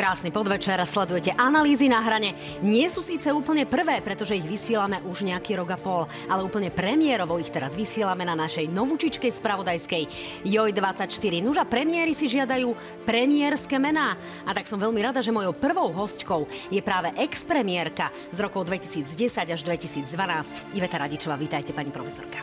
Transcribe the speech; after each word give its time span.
Krásny 0.00 0.32
podvečer, 0.32 0.80
sledujete 0.88 1.36
analýzy 1.36 1.84
na 1.84 2.00
hrane. 2.00 2.32
Nie 2.64 2.88
sú 2.88 3.04
síce 3.04 3.28
úplne 3.36 3.68
prvé, 3.68 4.00
pretože 4.00 4.32
ich 4.32 4.48
vysielame 4.48 4.96
už 5.04 5.28
nejaký 5.28 5.60
rok 5.60 5.76
a 5.76 5.78
pol, 5.78 6.08
ale 6.24 6.40
úplne 6.40 6.72
premiérovo 6.72 7.36
ich 7.36 7.52
teraz 7.52 7.76
vysielame 7.76 8.24
na 8.24 8.32
našej 8.32 8.64
novúčičkej 8.72 9.28
spravodajskej 9.28 10.08
JOJ24. 10.48 11.44
Nuža 11.44 11.68
premiéry 11.68 12.16
si 12.16 12.32
žiadajú 12.32 12.72
premiérske 13.04 13.76
mená. 13.76 14.16
A 14.48 14.56
tak 14.56 14.72
som 14.72 14.80
veľmi 14.80 15.04
rada, 15.04 15.20
že 15.20 15.36
mojou 15.36 15.52
prvou 15.52 15.92
hostkou 15.92 16.48
je 16.72 16.80
práve 16.80 17.12
ex-premiérka 17.20 18.08
z 18.32 18.40
rokov 18.40 18.72
2010 18.72 19.12
až 19.52 19.60
2012. 19.68 20.80
Iveta 20.80 20.96
Radičová, 20.96 21.36
vítajte 21.36 21.76
pani 21.76 21.92
profesorka. 21.92 22.40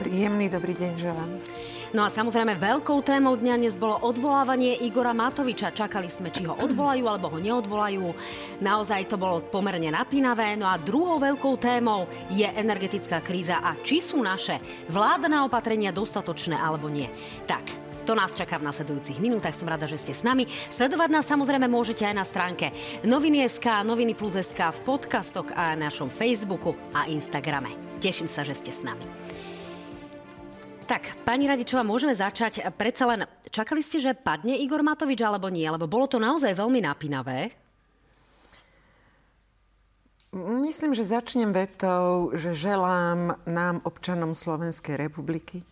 Príjemný 0.00 0.48
dobrý 0.48 0.72
deň 0.72 0.92
želám. 0.96 1.30
No 1.94 2.02
a 2.02 2.10
samozrejme 2.10 2.58
veľkou 2.58 3.06
témou 3.06 3.38
dňa 3.38 3.54
dnes 3.54 3.78
bolo 3.78 3.94
odvolávanie 4.02 4.82
Igora 4.82 5.14
Matoviča. 5.14 5.70
Čakali 5.70 6.10
sme, 6.10 6.34
či 6.34 6.42
ho 6.42 6.58
odvolajú 6.58 7.06
alebo 7.06 7.30
ho 7.30 7.38
neodvolajú. 7.38 8.10
Naozaj 8.58 9.06
to 9.06 9.14
bolo 9.14 9.38
pomerne 9.46 9.94
napínavé. 9.94 10.58
No 10.58 10.66
a 10.66 10.74
druhou 10.74 11.22
veľkou 11.22 11.54
témou 11.54 12.10
je 12.34 12.50
energetická 12.50 13.22
kríza 13.22 13.62
a 13.62 13.78
či 13.86 14.02
sú 14.02 14.18
naše 14.18 14.58
vládne 14.90 15.46
opatrenia 15.46 15.94
dostatočné 15.94 16.58
alebo 16.58 16.90
nie. 16.90 17.06
Tak, 17.46 17.62
to 18.02 18.18
nás 18.18 18.34
čaká 18.34 18.58
v 18.58 18.66
nasledujúcich 18.74 19.22
minútach. 19.22 19.54
Som 19.54 19.70
rada, 19.70 19.86
že 19.86 20.02
ste 20.02 20.18
s 20.18 20.26
nami. 20.26 20.50
Sledovať 20.74 21.14
nás 21.14 21.30
samozrejme 21.30 21.70
môžete 21.70 22.10
aj 22.10 22.14
na 22.18 22.26
stránke 22.26 22.74
Noviny.sk, 23.06 23.86
Noviny 23.86 24.18
Plus.sk, 24.18 24.58
v 24.58 24.80
podcastoch 24.82 25.46
a 25.54 25.78
na 25.78 25.86
našom 25.94 26.10
Facebooku 26.10 26.74
a 26.90 27.06
Instagrame. 27.06 27.70
Teším 28.02 28.26
sa, 28.26 28.42
že 28.42 28.58
ste 28.58 28.74
s 28.74 28.82
nami. 28.82 29.06
Tak, 30.84 31.24
pani 31.24 31.48
Radičová, 31.48 31.80
môžeme 31.80 32.12
začať. 32.12 32.60
Predsa 32.76 33.08
len, 33.08 33.24
čakali 33.48 33.80
ste, 33.80 33.96
že 33.96 34.12
padne 34.12 34.52
Igor 34.52 34.84
Matovič 34.84 35.16
alebo 35.24 35.48
nie? 35.48 35.64
Lebo 35.64 35.88
bolo 35.88 36.04
to 36.04 36.20
naozaj 36.20 36.52
veľmi 36.52 36.84
napínavé. 36.84 37.56
Myslím, 40.36 40.92
že 40.92 41.08
začnem 41.08 41.56
vetou, 41.56 42.34
že 42.36 42.52
želám 42.52 43.40
nám, 43.48 43.80
občanom 43.86 44.36
Slovenskej 44.36 44.98
republiky, 45.00 45.64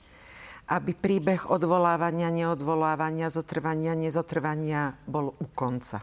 aby 0.72 0.96
príbeh 0.96 1.50
odvolávania, 1.50 2.32
neodvolávania, 2.32 3.28
zotrvania, 3.28 3.92
nezotrvania 3.92 4.96
bol 5.04 5.34
u 5.36 5.46
konca. 5.52 6.00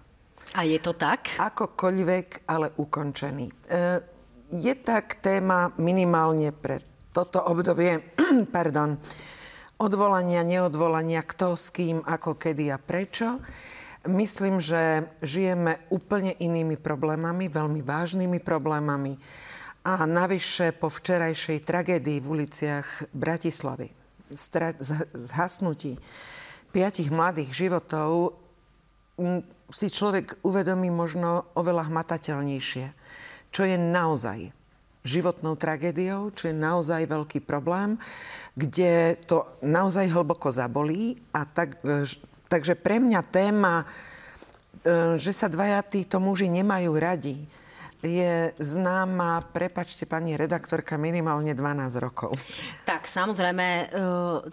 A 0.54 0.68
je 0.68 0.78
to 0.78 0.94
tak? 0.94 1.34
Akokoľvek, 1.40 2.46
ale 2.46 2.78
ukončený. 2.78 3.48
E, 3.48 3.56
je 4.54 4.74
tak 4.78 5.24
téma 5.24 5.74
minimálne 5.80 6.54
pre 6.54 6.84
toto 7.20 7.44
obdobie 7.44 8.00
pardon, 8.56 8.96
odvolania, 9.76 10.40
neodvolania, 10.48 11.20
kto 11.20 11.60
s 11.60 11.68
kým, 11.76 12.00
ako, 12.08 12.40
kedy 12.40 12.72
a 12.72 12.80
prečo. 12.80 13.44
Myslím, 14.08 14.64
že 14.64 15.12
žijeme 15.20 15.84
úplne 15.92 16.32
inými 16.40 16.80
problémami, 16.80 17.52
veľmi 17.52 17.84
vážnymi 17.84 18.40
problémami. 18.40 19.20
A 19.84 20.08
navyše 20.08 20.72
po 20.72 20.88
včerajšej 20.88 21.68
tragédii 21.68 22.24
v 22.24 22.30
uliciach 22.40 23.12
Bratislavy, 23.12 23.92
zhasnutí 25.12 26.00
piatich 26.72 27.12
mladých 27.12 27.52
životov, 27.52 28.40
si 29.68 29.88
človek 29.92 30.40
uvedomí 30.48 30.88
možno 30.88 31.52
oveľa 31.60 31.92
hmatateľnejšie, 31.92 32.86
čo 33.52 33.62
je 33.68 33.76
naozaj 33.76 34.59
životnou 35.10 35.58
tragédiou, 35.58 36.30
čo 36.38 36.54
je 36.54 36.56
naozaj 36.56 37.10
veľký 37.10 37.42
problém, 37.42 37.98
kde 38.54 39.18
to 39.26 39.50
naozaj 39.66 40.06
hlboko 40.14 40.54
zabolí. 40.54 41.18
A 41.34 41.50
tak, 41.50 41.82
e, 41.82 42.06
takže 42.46 42.78
pre 42.78 43.02
mňa 43.02 43.22
téma, 43.26 43.90
e, 44.86 45.18
že 45.18 45.34
sa 45.34 45.50
dvaja 45.50 45.82
títo 45.82 46.22
muži 46.22 46.46
nemajú 46.46 46.94
radi, 46.94 47.50
je 48.00 48.56
známa, 48.56 49.44
prepačte 49.52 50.08
pani 50.08 50.40
redaktorka, 50.40 50.96
minimálne 50.96 51.52
12 51.52 52.00
rokov. 52.00 52.32
Tak, 52.88 53.04
samozrejme, 53.12 53.68
e, 53.68 53.84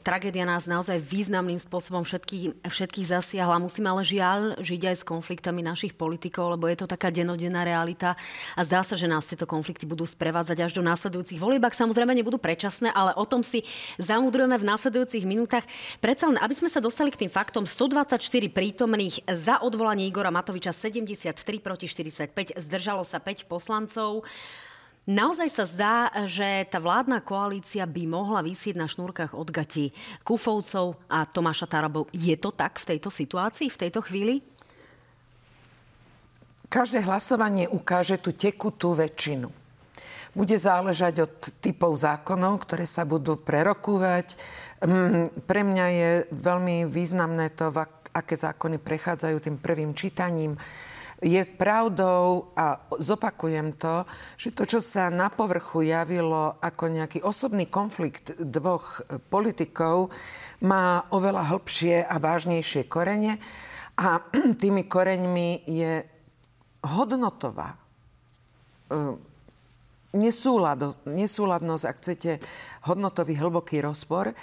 tragédia 0.02 0.42
nás 0.42 0.66
naozaj 0.66 0.98
významným 0.98 1.62
spôsobom 1.62 2.02
všetkých, 2.02 2.66
všetkých 2.66 3.06
zasiahla. 3.06 3.62
Musíme 3.62 3.86
ale 3.86 4.02
žiaľ 4.02 4.58
žiť 4.58 4.82
aj 4.90 4.96
s 4.98 5.04
konfliktami 5.06 5.62
našich 5.62 5.94
politikov, 5.94 6.58
lebo 6.58 6.66
je 6.66 6.82
to 6.82 6.90
taká 6.90 7.14
denodenná 7.14 7.62
realita 7.62 8.18
a 8.58 8.60
zdá 8.66 8.82
sa, 8.82 8.98
že 8.98 9.06
nás 9.06 9.30
tieto 9.30 9.46
konflikty 9.46 9.86
budú 9.86 10.02
sprevádzať 10.02 10.58
až 10.66 10.72
do 10.74 10.82
následujúcich 10.82 11.38
volieb. 11.38 11.62
Ak 11.62 11.78
samozrejme 11.78 12.18
nebudú 12.18 12.42
predčasné, 12.42 12.90
ale 12.90 13.14
o 13.14 13.22
tom 13.22 13.46
si 13.46 13.62
zamudrujeme 14.02 14.58
v 14.58 14.68
následujúcich 14.74 15.22
minútach. 15.22 15.62
Predsa 16.02 16.34
len, 16.34 16.38
aby 16.42 16.54
sme 16.54 16.66
sa 16.66 16.82
dostali 16.82 17.14
k 17.14 17.26
tým 17.26 17.30
faktom, 17.30 17.62
124 17.62 18.18
prítomných 18.50 19.22
za 19.30 19.62
odvolanie 19.62 20.10
Igora 20.10 20.34
Matoviča, 20.34 20.74
73 20.74 21.62
proti 21.62 21.86
45, 21.86 22.58
zdržalo 22.58 23.06
sa 23.06 23.22
5 23.22 23.35
5 23.36 23.52
poslancov. 23.52 24.24
Naozaj 25.06 25.48
sa 25.52 25.64
zdá, 25.68 25.96
že 26.26 26.66
tá 26.66 26.82
vládna 26.82 27.22
koalícia 27.22 27.86
by 27.86 28.10
mohla 28.10 28.42
vysieť 28.42 28.74
na 28.74 28.90
šnúrkach 28.90 29.38
od 29.38 29.52
gati 29.54 29.94
Kufovcov 30.26 30.98
a 31.06 31.22
Tomáša 31.28 31.70
Tarabov. 31.70 32.10
Je 32.10 32.34
to 32.34 32.50
tak 32.50 32.80
v 32.82 32.96
tejto 32.96 33.12
situácii, 33.12 33.70
v 33.70 33.80
tejto 33.86 34.02
chvíli? 34.02 34.42
Každé 36.66 37.06
hlasovanie 37.06 37.70
ukáže 37.70 38.18
tú 38.18 38.34
tekutú 38.34 38.98
väčšinu. 38.98 39.46
Bude 40.34 40.58
záležať 40.58 41.14
od 41.22 41.34
typov 41.62 41.94
zákonov, 41.94 42.66
ktoré 42.66 42.82
sa 42.82 43.06
budú 43.06 43.38
prerokúvať. 43.38 44.34
Mm, 44.82 45.46
pre 45.46 45.62
mňa 45.62 45.86
je 45.94 46.10
veľmi 46.34 46.90
významné 46.90 47.54
to, 47.54 47.70
aké 48.10 48.34
zákony 48.34 48.82
prechádzajú 48.82 49.36
tým 49.38 49.56
prvým 49.62 49.94
čítaním 49.94 50.58
je 51.22 51.42
pravdou, 51.48 52.52
a 52.52 52.76
zopakujem 53.00 53.72
to, 53.80 54.04
že 54.36 54.52
to, 54.52 54.68
čo 54.68 54.80
sa 54.84 55.08
na 55.08 55.32
povrchu 55.32 55.88
javilo 55.88 56.60
ako 56.60 56.92
nejaký 56.92 57.24
osobný 57.24 57.72
konflikt 57.72 58.36
dvoch 58.36 59.00
politikov, 59.32 60.12
má 60.60 61.08
oveľa 61.08 61.56
hĺbšie 61.56 62.04
a 62.04 62.16
vážnejšie 62.20 62.84
korene. 62.84 63.40
A 63.96 64.20
tými 64.62 64.84
koreňmi 64.84 65.64
je 65.64 66.04
hodnotová 66.84 67.72
e, 67.72 67.78
nesúladnosť, 71.08 71.84
ak 71.88 71.96
chcete, 71.96 72.32
hodnotový 72.84 73.40
hlboký 73.40 73.80
rozpor 73.80 74.36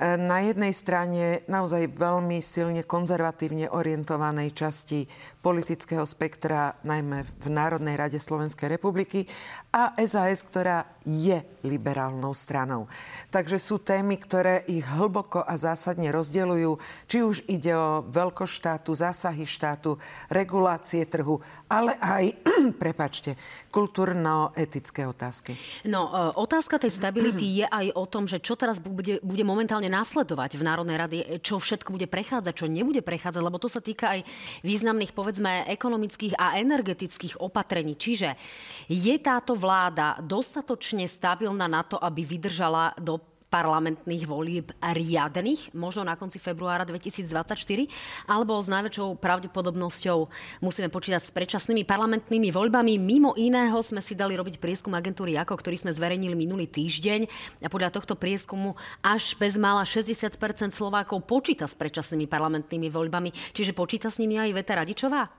na 0.00 0.42
jednej 0.42 0.74
strane 0.74 1.46
naozaj 1.46 1.94
veľmi 1.94 2.42
silne 2.42 2.82
konzervatívne 2.82 3.70
orientovanej 3.70 4.50
časti 4.50 5.06
politického 5.44 6.08
spektra, 6.08 6.80
najmä 6.80 7.28
v 7.44 7.46
Národnej 7.52 8.00
rade 8.00 8.16
Slovenskej 8.16 8.72
republiky 8.72 9.28
a 9.68 9.92
SAS, 10.00 10.40
ktorá 10.40 10.88
je 11.04 11.44
liberálnou 11.60 12.32
stranou. 12.32 12.88
Takže 13.28 13.60
sú 13.60 13.76
témy, 13.76 14.16
ktoré 14.16 14.64
ich 14.64 14.88
hlboko 14.88 15.44
a 15.44 15.60
zásadne 15.60 16.08
rozdeľujú, 16.08 16.70
či 17.04 17.18
už 17.20 17.44
ide 17.44 17.76
o 17.76 18.00
veľkosť 18.08 18.52
štátu, 18.56 18.90
zásahy 18.96 19.44
štátu, 19.44 20.00
regulácie 20.32 21.04
trhu, 21.04 21.44
ale 21.68 22.00
aj, 22.00 22.24
prepačte, 22.82 23.36
kultúrno-etické 23.68 25.04
otázky. 25.04 25.52
No, 25.84 26.08
e, 26.08 26.40
otázka 26.40 26.80
tej 26.80 26.94
stability 26.94 27.64
je 27.64 27.66
aj 27.68 27.86
o 27.92 28.04
tom, 28.08 28.24
že 28.24 28.40
čo 28.40 28.56
teraz 28.56 28.80
bude, 28.80 29.20
bude 29.20 29.44
momentálne 29.44 29.92
následovať 29.92 30.56
v 30.56 30.62
Národnej 30.62 30.96
rady, 30.96 31.16
čo 31.44 31.60
všetko 31.60 31.92
bude 31.92 32.08
prechádzať, 32.08 32.64
čo 32.64 32.70
nebude 32.70 33.04
prechádzať, 33.04 33.42
lebo 33.42 33.60
to 33.60 33.68
sa 33.68 33.84
týka 33.84 34.14
aj 34.14 34.20
významných, 34.62 35.12
povedzme, 35.34 35.66
ekonomických 35.66 36.38
a 36.38 36.54
energetických 36.62 37.42
opatrení. 37.42 37.98
Čiže 37.98 38.38
je 38.86 39.18
táto 39.18 39.58
vláda 39.58 40.14
dostatočne 40.22 41.10
stabilná 41.10 41.66
na 41.66 41.82
to, 41.82 41.98
aby 41.98 42.22
vydržala 42.22 42.94
do 43.02 43.18
parlamentných 43.54 44.26
volieb 44.26 44.74
riadnych, 44.82 45.70
možno 45.78 46.02
na 46.02 46.18
konci 46.18 46.42
februára 46.42 46.82
2024, 46.82 47.54
alebo 48.26 48.58
s 48.58 48.66
najväčšou 48.66 49.14
pravdepodobnosťou 49.22 50.18
musíme 50.58 50.90
počítať 50.90 51.22
s 51.22 51.30
predčasnými 51.30 51.86
parlamentnými 51.86 52.50
voľbami. 52.50 52.98
Mimo 52.98 53.38
iného 53.38 53.78
sme 53.86 54.02
si 54.02 54.18
dali 54.18 54.34
robiť 54.34 54.58
prieskum 54.58 54.90
agentúry 54.98 55.38
AKO, 55.38 55.54
ktorý 55.54 55.86
sme 55.86 55.94
zverejnili 55.94 56.34
minulý 56.34 56.66
týždeň 56.66 57.30
a 57.62 57.70
podľa 57.70 57.94
tohto 57.94 58.18
prieskumu 58.18 58.74
až 59.06 59.38
bezmála 59.38 59.86
60% 59.86 60.34
Slovákov 60.74 61.22
počíta 61.22 61.70
s 61.70 61.78
predčasnými 61.78 62.26
parlamentnými 62.26 62.90
voľbami. 62.90 63.30
Čiže 63.54 63.70
počíta 63.70 64.10
s 64.10 64.18
nimi 64.18 64.34
aj 64.34 64.50
Veta 64.50 64.74
Radičová? 64.74 65.30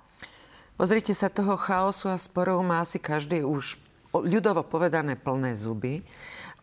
Pozrite 0.79 1.12
sa, 1.12 1.27
toho 1.27 1.59
chaosu 1.59 2.07
a 2.07 2.15
sporov 2.15 2.63
má 2.63 2.79
asi 2.79 3.00
každý 3.00 3.44
už 3.44 3.75
ľudovo 4.23 4.63
povedané 4.63 5.19
plné 5.19 5.56
zuby. 5.59 6.00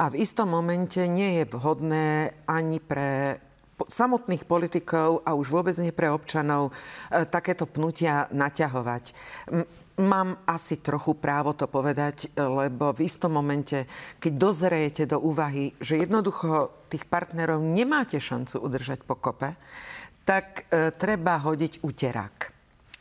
A 0.02 0.10
v 0.10 0.18
istom 0.18 0.50
momente 0.50 0.98
nie 1.06 1.38
je 1.38 1.44
vhodné 1.46 2.34
ani 2.50 2.82
pre 2.82 3.38
samotných 3.86 4.50
politikov 4.50 5.22
a 5.22 5.38
už 5.38 5.46
vôbec 5.54 5.78
nie 5.78 5.94
pre 5.94 6.10
občanov 6.10 6.70
e, 6.70 7.22
takéto 7.22 7.70
pnutia 7.70 8.26
naťahovať. 8.34 9.14
Mám 10.02 10.42
asi 10.42 10.82
trochu 10.82 11.14
právo 11.14 11.54
to 11.54 11.70
povedať, 11.70 12.34
lebo 12.34 12.90
v 12.90 13.06
istom 13.06 13.38
momente, 13.38 13.86
keď 14.18 14.32
dozrejete 14.34 15.04
do 15.06 15.22
úvahy, 15.22 15.70
že 15.78 16.02
jednoducho 16.02 16.82
tých 16.90 17.06
partnerov 17.06 17.62
nemáte 17.62 18.18
šancu 18.18 18.58
udržať 18.58 19.06
pokope, 19.06 19.54
tak 20.26 20.66
e, 20.66 20.90
treba 20.90 21.38
hodiť 21.38 21.78
uterák. 21.78 22.51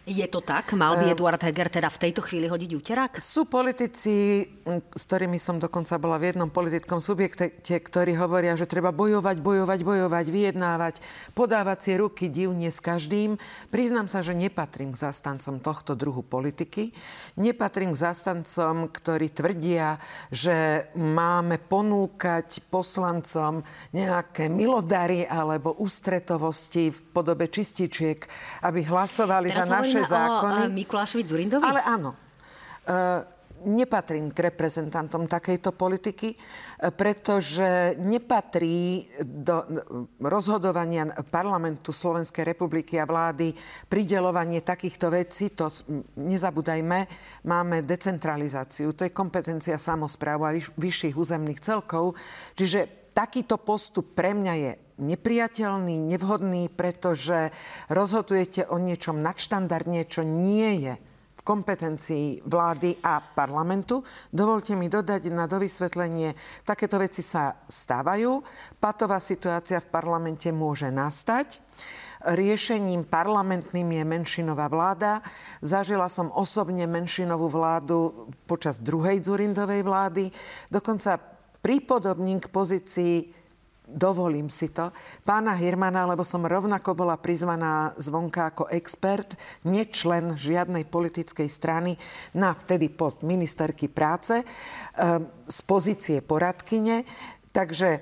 Je 0.01 0.25
to 0.25 0.42
tak? 0.42 0.74
Mal 0.74 0.98
by 0.98 1.13
Eduard 1.13 1.38
Heger 1.38 1.69
teda 1.69 1.86
v 1.86 2.01
tejto 2.09 2.25
chvíli 2.25 2.50
hodiť 2.50 2.71
úterák? 2.74 3.12
Sú 3.21 3.45
politici, 3.45 4.50
s 4.98 5.03
ktorými 5.06 5.38
som 5.38 5.62
dokonca 5.62 5.94
bola 6.01 6.18
v 6.18 6.33
jednom 6.33 6.50
politickom 6.50 6.98
subjekte, 6.98 7.53
ktorí 7.62 8.18
hovoria, 8.18 8.57
že 8.57 8.65
treba 8.65 8.89
bojovať, 8.89 9.38
bojovať, 9.38 9.80
bojovať, 9.86 10.25
vyjednávať, 10.25 10.95
podávať 11.38 11.77
si 11.86 11.92
ruky 12.01 12.33
divne 12.33 12.74
s 12.74 12.81
každým. 12.81 13.38
Priznám 13.69 14.09
sa, 14.09 14.25
že 14.25 14.33
nepatrím 14.33 14.98
k 14.98 15.06
zastancom 15.06 15.62
tohto 15.62 15.94
druhu 15.94 16.25
politiky. 16.25 16.89
Nepatrím 17.38 17.94
k 17.94 18.01
zastancom, 18.01 18.89
ktorí 18.89 19.30
tvrdia, 19.30 20.01
že 20.33 20.89
máme 20.98 21.62
ponúkať 21.62 22.74
poslancom 22.74 23.62
nejaké 23.94 24.50
milodary 24.50 25.30
alebo 25.30 25.77
ústretovosti 25.77 26.89
v 26.89 27.00
podobe 27.13 27.45
čističiek, 27.53 28.25
aby 28.65 28.81
hlasovali 28.81 29.53
Teraz 29.53 29.69
za 29.69 29.69
naše 29.69 29.90
naše 29.91 30.07
zákony. 30.07 30.61
O 30.67 30.71
Mikulášovi 30.71 31.23
Zurindovi? 31.27 31.63
Ale 31.67 31.81
áno. 31.83 32.15
Uh, 32.81 33.21
nepatrím 33.65 34.33
k 34.33 34.49
reprezentantom 34.49 35.29
takejto 35.29 35.73
politiky, 35.77 36.33
e, 36.33 36.38
pretože 36.89 37.93
nepatrí 38.01 39.05
do 39.21 39.61
rozhodovania 40.21 41.05
parlamentu 41.29 41.93
Slovenskej 41.93 42.45
republiky 42.45 42.97
a 42.97 43.05
vlády 43.05 43.53
pridelovanie 43.85 44.65
takýchto 44.65 45.13
vecí. 45.13 45.53
To 45.53 45.69
nezabúdajme, 46.17 46.99
máme 47.45 47.85
decentralizáciu. 47.85 48.93
To 48.97 49.05
je 49.05 49.13
kompetencia 49.13 49.77
samozpráv 49.77 50.39
a 50.41 50.55
vyšších 50.57 51.15
územných 51.17 51.61
celkov. 51.61 52.17
Čiže 52.57 53.00
takýto 53.12 53.60
postup 53.60 54.16
pre 54.16 54.34
mňa 54.36 54.54
je 54.58 54.72
nepriateľný, 55.02 55.98
nevhodný, 56.13 56.69
pretože 56.69 57.50
rozhodujete 57.90 58.69
o 58.69 58.78
niečom 58.78 59.19
nadštandardne, 59.19 60.06
čo 60.06 60.22
nie 60.22 60.86
je 60.86 60.94
v 61.42 61.42
kompetencii 61.42 62.46
vlády 62.46 63.02
a 63.02 63.18
parlamentu. 63.18 64.06
Dovolte 64.30 64.78
mi 64.78 64.94
dodať 64.94 65.34
na 65.34 65.50
dovysvetlenie, 65.50 66.38
takéto 66.62 67.02
veci 67.02 67.25
sa 67.25 67.66
stávajú. 67.66 68.46
Patová 68.78 69.18
situácia 69.18 69.81
v 69.81 69.90
parlamente 69.90 70.54
môže 70.54 70.94
nastať. 70.94 71.58
Riešením 72.22 73.10
parlamentným 73.10 73.98
je 73.98 74.04
menšinová 74.06 74.69
vláda. 74.69 75.25
Zažila 75.66 76.06
som 76.06 76.30
osobne 76.30 76.86
menšinovú 76.86 77.50
vládu 77.50 78.30
počas 78.46 78.78
druhej 78.78 79.25
Zurindovej 79.25 79.81
vlády. 79.81 80.30
Dokonca 80.69 81.31
pripodobním 81.62 82.42
k 82.42 82.48
pozícii 82.50 83.42
dovolím 83.92 84.48
si 84.48 84.72
to, 84.72 84.96
pána 85.28 85.52
Hirmana, 85.52 86.08
lebo 86.08 86.24
som 86.24 86.48
rovnako 86.48 86.96
bola 86.96 87.19
prizvaná 87.19 87.92
zvonka 88.00 88.56
ako 88.56 88.72
expert, 88.72 89.36
nečlen 89.68 90.40
žiadnej 90.40 90.88
politickej 90.88 91.50
strany 91.52 92.00
na 92.31 92.56
vtedy 92.56 92.88
post 92.88 93.28
ministerky 93.28 93.92
práce 93.92 94.42
ehm, 94.42 95.28
z 95.46 95.60
pozície 95.68 96.18
poradkyne. 96.24 97.04
Takže 97.52 98.00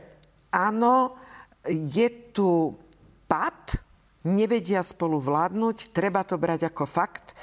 áno, 0.54 1.18
je 1.66 2.08
tu 2.30 2.78
pad, 3.26 3.82
nevedia 4.30 4.86
spolu 4.86 5.18
vládnuť, 5.18 5.90
treba 5.90 6.22
to 6.22 6.38
brať 6.38 6.70
ako 6.70 6.86
fakt. 6.86 7.34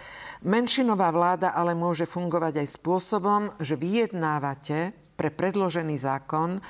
Menšinová 0.47 1.11
vláda 1.11 1.51
ale 1.51 1.75
môže 1.75 2.07
fungovať 2.07 2.63
aj 2.63 2.69
spôsobom, 2.79 3.43
že 3.59 3.75
vyjednávate 3.75 5.06
pre 5.17 5.33
predložený 5.33 5.97
zákon 5.97 6.61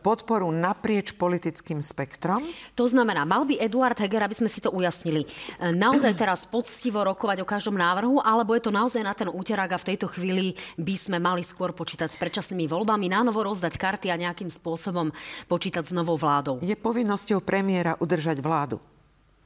podporu 0.00 0.48
naprieč 0.48 1.12
politickým 1.12 1.84
spektrom? 1.84 2.40
To 2.72 2.88
znamená, 2.88 3.28
mal 3.28 3.44
by 3.44 3.60
Eduard 3.60 3.98
Heger, 4.00 4.24
aby 4.24 4.32
sme 4.32 4.48
si 4.48 4.64
to 4.64 4.72
ujasnili, 4.72 5.28
e, 5.28 5.76
naozaj 5.76 6.16
teraz 6.16 6.48
poctivo 6.48 7.04
rokovať 7.04 7.44
o 7.44 7.46
každom 7.46 7.76
návrhu, 7.76 8.24
alebo 8.24 8.56
je 8.56 8.64
to 8.64 8.72
naozaj 8.72 9.04
na 9.04 9.12
ten 9.12 9.28
úterák 9.28 9.76
a 9.76 9.82
v 9.82 9.88
tejto 9.92 10.08
chvíli 10.08 10.56
by 10.80 10.94
sme 10.96 11.20
mali 11.20 11.44
skôr 11.44 11.76
počítať 11.76 12.08
s 12.08 12.16
predčasnými 12.16 12.64
voľbami, 12.64 13.12
nánovo 13.12 13.44
rozdať 13.44 13.76
karty 13.76 14.08
a 14.08 14.16
nejakým 14.16 14.48
spôsobom 14.48 15.12
počítať 15.44 15.84
s 15.84 15.92
novou 15.92 16.16
vládou? 16.16 16.64
Je 16.64 16.72
povinnosťou 16.72 17.44
premiéra 17.44 18.00
udržať 18.00 18.40
vládu. 18.40 18.80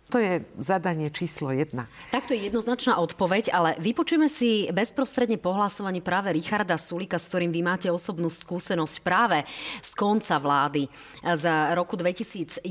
To 0.08 0.16
je 0.16 0.40
zadanie 0.56 1.12
číslo 1.12 1.52
jedna. 1.52 1.84
Takto 2.08 2.32
je 2.32 2.49
jednoznačná 2.49 2.96
odpoveď, 2.96 3.52
ale 3.52 3.76
vypočujeme 3.76 4.25
si 4.25 4.64
bezprostredne 4.72 5.37
po 5.37 5.52
hlasovaní 5.52 6.00
práve 6.00 6.32
Richarda 6.32 6.81
Sulika, 6.81 7.20
s 7.20 7.28
ktorým 7.28 7.52
vy 7.52 7.60
máte 7.60 7.88
osobnú 7.93 8.32
skúsenosť 8.32 9.05
práve 9.05 9.44
z 9.84 9.90
konca 9.93 10.40
vlády 10.40 10.88
za 11.20 11.76
roku 11.76 12.00
2011, 12.00 12.64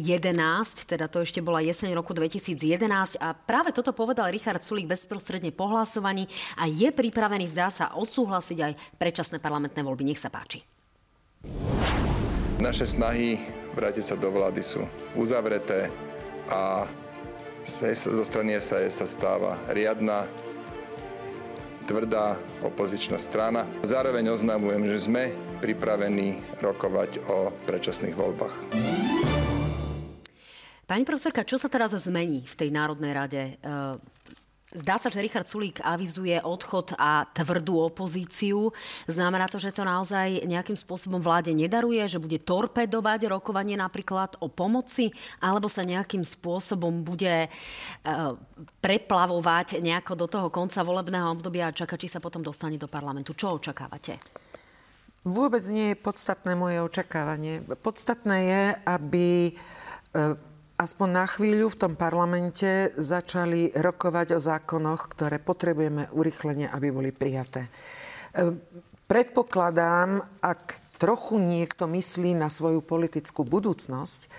teda 0.89 1.05
to 1.05 1.21
ešte 1.21 1.37
bola 1.37 1.61
jeseň 1.61 1.93
roku 1.93 2.17
2011 2.17 3.21
a 3.21 3.37
práve 3.37 3.69
toto 3.69 3.93
povedal 3.93 4.33
Richard 4.33 4.65
Sulik 4.65 4.89
bezprostredne 4.89 5.53
po 5.53 5.69
hlasovaní 5.69 6.25
a 6.57 6.65
je 6.65 6.89
pripravený, 6.89 7.53
zdá 7.53 7.69
sa, 7.69 7.93
odsúhlasiť 7.93 8.57
aj 8.65 8.73
predčasné 8.97 9.37
parlamentné 9.37 9.85
voľby. 9.85 10.09
Nech 10.09 10.17
sa 10.17 10.33
páči. 10.33 10.65
Naše 12.57 12.89
snahy 12.89 13.37
vrátiť 13.77 14.09
sa 14.09 14.15
do 14.17 14.33
vlády 14.33 14.65
sú 14.65 14.81
uzavreté 15.13 15.93
a 16.49 16.89
zo 17.67 18.23
strany 18.23 18.55
SAS 18.63 19.03
sa 19.03 19.05
stáva 19.05 19.59
riadna, 19.67 20.23
tvrdá 21.83 22.39
opozičná 22.63 23.19
strana. 23.19 23.67
Zároveň 23.83 24.31
oznamujem, 24.31 24.87
že 24.87 25.07
sme 25.07 25.23
pripravení 25.59 26.39
rokovať 26.63 27.27
o 27.27 27.51
predčasných 27.67 28.15
voľbách. 28.15 28.55
Pani 30.87 31.03
profesorka, 31.03 31.43
čo 31.43 31.59
sa 31.59 31.67
teraz 31.67 31.91
zmení 31.91 32.47
v 32.47 32.55
tej 32.55 32.69
Národnej 32.71 33.11
rade? 33.11 33.59
Zdá 34.67 34.99
sa, 34.99 35.07
že 35.07 35.23
Richard 35.23 35.47
Sulík 35.47 35.79
avizuje 35.79 36.43
odchod 36.43 36.91
a 36.99 37.23
tvrdú 37.31 37.87
opozíciu. 37.87 38.75
Znamená 39.07 39.47
to, 39.47 39.63
že 39.63 39.71
to 39.71 39.87
naozaj 39.87 40.43
nejakým 40.43 40.75
spôsobom 40.75 41.23
vláde 41.23 41.55
nedaruje, 41.55 42.03
že 42.03 42.19
bude 42.19 42.35
torpedovať 42.43 43.31
rokovanie 43.31 43.79
napríklad 43.79 44.35
o 44.43 44.51
pomoci, 44.51 45.15
alebo 45.39 45.71
sa 45.71 45.87
nejakým 45.87 46.19
spôsobom 46.19 46.99
bude 46.99 47.47
e, 47.47 47.49
preplavovať 48.83 49.79
nejako 49.79 50.13
do 50.19 50.27
toho 50.27 50.47
konca 50.51 50.83
volebného 50.83 51.31
obdobia 51.31 51.71
a 51.71 51.75
čakať, 51.75 52.03
či 52.03 52.11
sa 52.11 52.19
potom 52.19 52.43
dostane 52.43 52.75
do 52.75 52.91
parlamentu. 52.91 53.31
Čo 53.31 53.63
očakávate? 53.63 54.19
Vôbec 55.23 55.63
nie 55.71 55.95
je 55.95 56.01
podstatné 56.03 56.59
moje 56.59 56.83
očakávanie. 56.83 57.63
Podstatné 57.63 58.37
je, 58.43 58.63
aby 58.83 59.27
e, 59.47 59.53
aspoň 60.77 61.07
na 61.09 61.25
chvíľu 61.25 61.73
v 61.73 61.79
tom 61.81 61.93
parlamente 61.97 62.93
začali 62.95 63.73
rokovať 63.73 64.37
o 64.37 64.39
zákonoch, 64.39 65.09
ktoré 65.09 65.41
potrebujeme 65.41 66.13
urychlenie, 66.13 66.69
aby 66.69 66.93
boli 66.93 67.09
prijaté. 67.09 67.65
E, 67.65 67.69
predpokladám, 69.09 70.21
ak 70.39 70.77
trochu 71.01 71.41
niekto 71.41 71.89
myslí 71.89 72.37
na 72.37 72.49
svoju 72.49 72.85
politickú 72.85 73.41
budúcnosť, 73.41 74.21
e, 74.21 74.29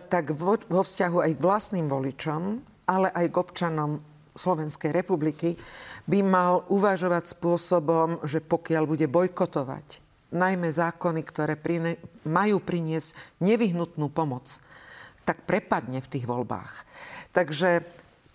tak 0.00 0.32
vo, 0.32 0.56
vzťahu 0.56 1.18
aj 1.20 1.32
k 1.36 1.44
vlastným 1.44 1.86
voličom, 1.92 2.42
ale 2.88 3.12
aj 3.12 3.26
k 3.28 3.36
občanom 3.36 4.00
Slovenskej 4.36 4.92
republiky 4.92 5.56
by 6.08 6.20
mal 6.24 6.64
uvažovať 6.72 7.36
spôsobom, 7.36 8.24
že 8.24 8.40
pokiaľ 8.40 8.84
bude 8.84 9.08
bojkotovať 9.08 10.04
najmä 10.32 10.68
zákony, 10.68 11.20
ktoré 11.24 11.56
majú 12.28 12.60
priniesť 12.60 13.16
nevyhnutnú 13.40 14.12
pomoc 14.12 14.60
tak 15.26 15.42
prepadne 15.42 15.98
v 15.98 16.10
tých 16.14 16.24
voľbách. 16.24 16.86
Takže 17.34 17.82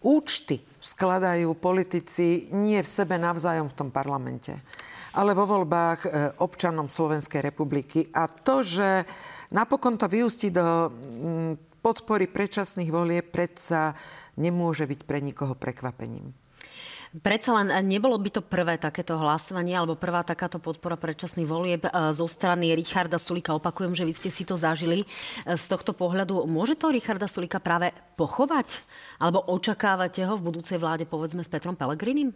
účty 0.04 0.60
skladajú 0.84 1.56
politici 1.56 2.52
nie 2.52 2.84
v 2.84 2.90
sebe 2.90 3.16
navzájom 3.16 3.72
v 3.72 3.78
tom 3.80 3.90
parlamente, 3.90 4.52
ale 5.16 5.32
vo 5.32 5.48
voľbách 5.48 6.00
e, 6.04 6.10
občanom 6.44 6.92
Slovenskej 6.92 7.40
republiky. 7.40 8.12
A 8.12 8.28
to, 8.28 8.60
že 8.60 9.08
napokon 9.56 9.96
to 9.96 10.12
vyústi 10.12 10.52
do 10.52 10.92
podpory 11.80 12.28
predčasných 12.28 12.92
volie, 12.92 13.24
predsa 13.24 13.96
nemôže 14.36 14.84
byť 14.84 15.02
pre 15.08 15.24
nikoho 15.24 15.56
prekvapením. 15.56 16.41
Predsa 17.12 17.52
len 17.60 17.68
eh, 17.68 17.84
nebolo 17.84 18.16
by 18.16 18.30
to 18.32 18.40
prvé 18.40 18.80
takéto 18.80 19.20
hlasovanie 19.20 19.76
alebo 19.76 20.00
prvá 20.00 20.24
takáto 20.24 20.64
podpora 20.64 20.96
predčasných 20.96 21.44
volieb 21.44 21.84
eh, 21.84 21.92
zo 22.16 22.24
strany 22.24 22.72
Richarda 22.72 23.20
Sulika. 23.20 23.52
Opakujem, 23.52 23.92
že 23.92 24.08
vy 24.08 24.16
ste 24.16 24.32
si 24.32 24.48
to 24.48 24.56
zažili 24.56 25.04
eh, 25.04 25.60
z 25.60 25.66
tohto 25.68 25.92
pohľadu. 25.92 26.48
Môže 26.48 26.80
to 26.80 26.88
Richarda 26.88 27.28
Sulika 27.28 27.60
práve 27.60 27.92
pochovať? 28.16 28.80
Alebo 29.20 29.44
očakávate 29.44 30.24
ho 30.24 30.40
v 30.40 30.56
budúcej 30.56 30.80
vláde, 30.80 31.04
povedzme, 31.04 31.44
s 31.44 31.52
Petrom 31.52 31.76
Pelegrinim? 31.76 32.32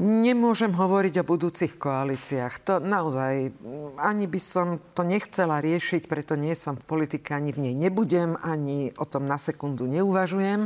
Nemôžem 0.00 0.72
hovoriť 0.72 1.20
o 1.20 1.28
budúcich 1.28 1.76
koalíciách. 1.76 2.64
To 2.64 2.74
naozaj, 2.80 3.52
ani 4.00 4.24
by 4.24 4.40
som 4.40 4.80
to 4.96 5.04
nechcela 5.04 5.60
riešiť, 5.60 6.08
preto 6.08 6.32
nie 6.32 6.56
som 6.56 6.80
v 6.80 6.88
politike, 6.88 7.36
ani 7.36 7.52
v 7.52 7.68
nej 7.68 7.74
nebudem, 7.76 8.40
ani 8.40 8.88
o 8.96 9.04
tom 9.04 9.28
na 9.28 9.36
sekundu 9.36 9.84
neuvažujem, 9.84 10.64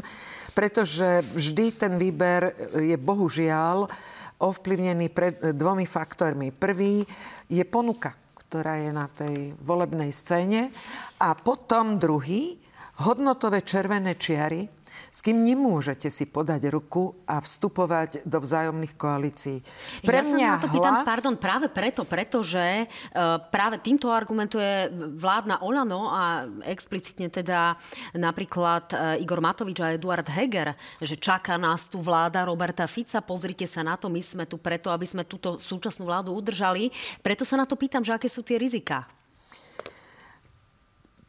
pretože 0.54 1.26
vždy 1.34 1.74
ten 1.74 1.98
výber 1.98 2.54
je 2.78 2.94
bohužiaľ 2.94 3.90
ovplyvnený 4.38 5.10
pred 5.10 5.34
dvomi 5.58 5.90
faktormi. 5.90 6.54
Prvý 6.54 7.02
je 7.50 7.64
ponuka, 7.66 8.14
ktorá 8.46 8.78
je 8.78 8.90
na 8.94 9.10
tej 9.10 9.58
volebnej 9.58 10.14
scéne 10.14 10.70
a 11.18 11.34
potom 11.34 11.98
druhý, 11.98 12.62
hodnotové 13.02 13.66
červené 13.66 14.14
čiary, 14.14 14.75
s 15.16 15.24
kým 15.24 15.48
nemôžete 15.48 16.12
si 16.12 16.28
podať 16.28 16.68
ruku 16.68 17.16
a 17.24 17.40
vstupovať 17.40 18.28
do 18.28 18.36
vzájomných 18.36 19.00
koalícií. 19.00 19.64
Pre 20.04 20.20
ja 20.20 20.28
mňa 20.28 20.48
sa 20.52 20.56
na 20.60 20.60
to 20.60 20.68
pýtam, 20.68 20.94
hlas... 21.00 21.06
pardon, 21.08 21.34
práve 21.40 21.66
preto, 21.72 22.04
pretože 22.04 22.84
uh, 22.84 23.40
práve 23.48 23.80
týmto 23.80 24.12
argumentuje 24.12 24.92
vládna 24.92 25.64
Olano 25.64 26.12
a 26.12 26.44
explicitne 26.68 27.32
teda 27.32 27.80
napríklad 28.12 28.92
uh, 28.92 29.16
Igor 29.16 29.40
Matovič 29.40 29.80
a 29.80 29.96
Eduard 29.96 30.28
Heger, 30.28 30.76
že 31.00 31.16
čaká 31.16 31.56
nás 31.56 31.88
tu 31.88 31.96
vláda 31.96 32.44
Roberta 32.44 32.84
Fica, 32.84 33.24
pozrite 33.24 33.64
sa 33.64 33.80
na 33.80 33.96
to, 33.96 34.12
my 34.12 34.20
sme 34.20 34.44
tu 34.44 34.60
preto, 34.60 34.92
aby 34.92 35.08
sme 35.08 35.24
túto 35.24 35.56
súčasnú 35.56 36.04
vládu 36.04 36.36
udržali. 36.36 36.92
Preto 37.24 37.48
sa 37.48 37.56
na 37.56 37.64
to 37.64 37.72
pýtam, 37.72 38.04
že 38.04 38.12
aké 38.12 38.28
sú 38.28 38.44
tie 38.44 38.60
rizika. 38.60 39.08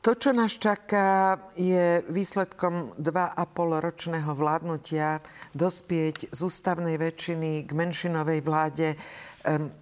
To, 0.06 0.16
čo 0.16 0.32
nás 0.32 0.56
čaká, 0.56 1.36
je 1.60 2.00
výsledkom 2.08 2.96
2,5 2.96 3.84
ročného 3.84 4.32
vládnutia 4.32 5.20
dospieť 5.52 6.32
z 6.32 6.40
ústavnej 6.40 6.96
väčšiny 6.96 7.68
k 7.68 7.72
menšinovej 7.76 8.40
vláde. 8.40 8.96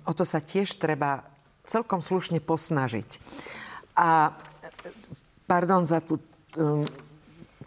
O 0.07 0.11
to 0.17 0.25
sa 0.25 0.41
tiež 0.41 0.81
treba 0.81 1.21
celkom 1.61 2.01
slušne 2.01 2.41
posnažiť. 2.41 3.09
A 4.01 4.33
pardon 5.45 5.85
za 5.85 6.01
tú 6.01 6.17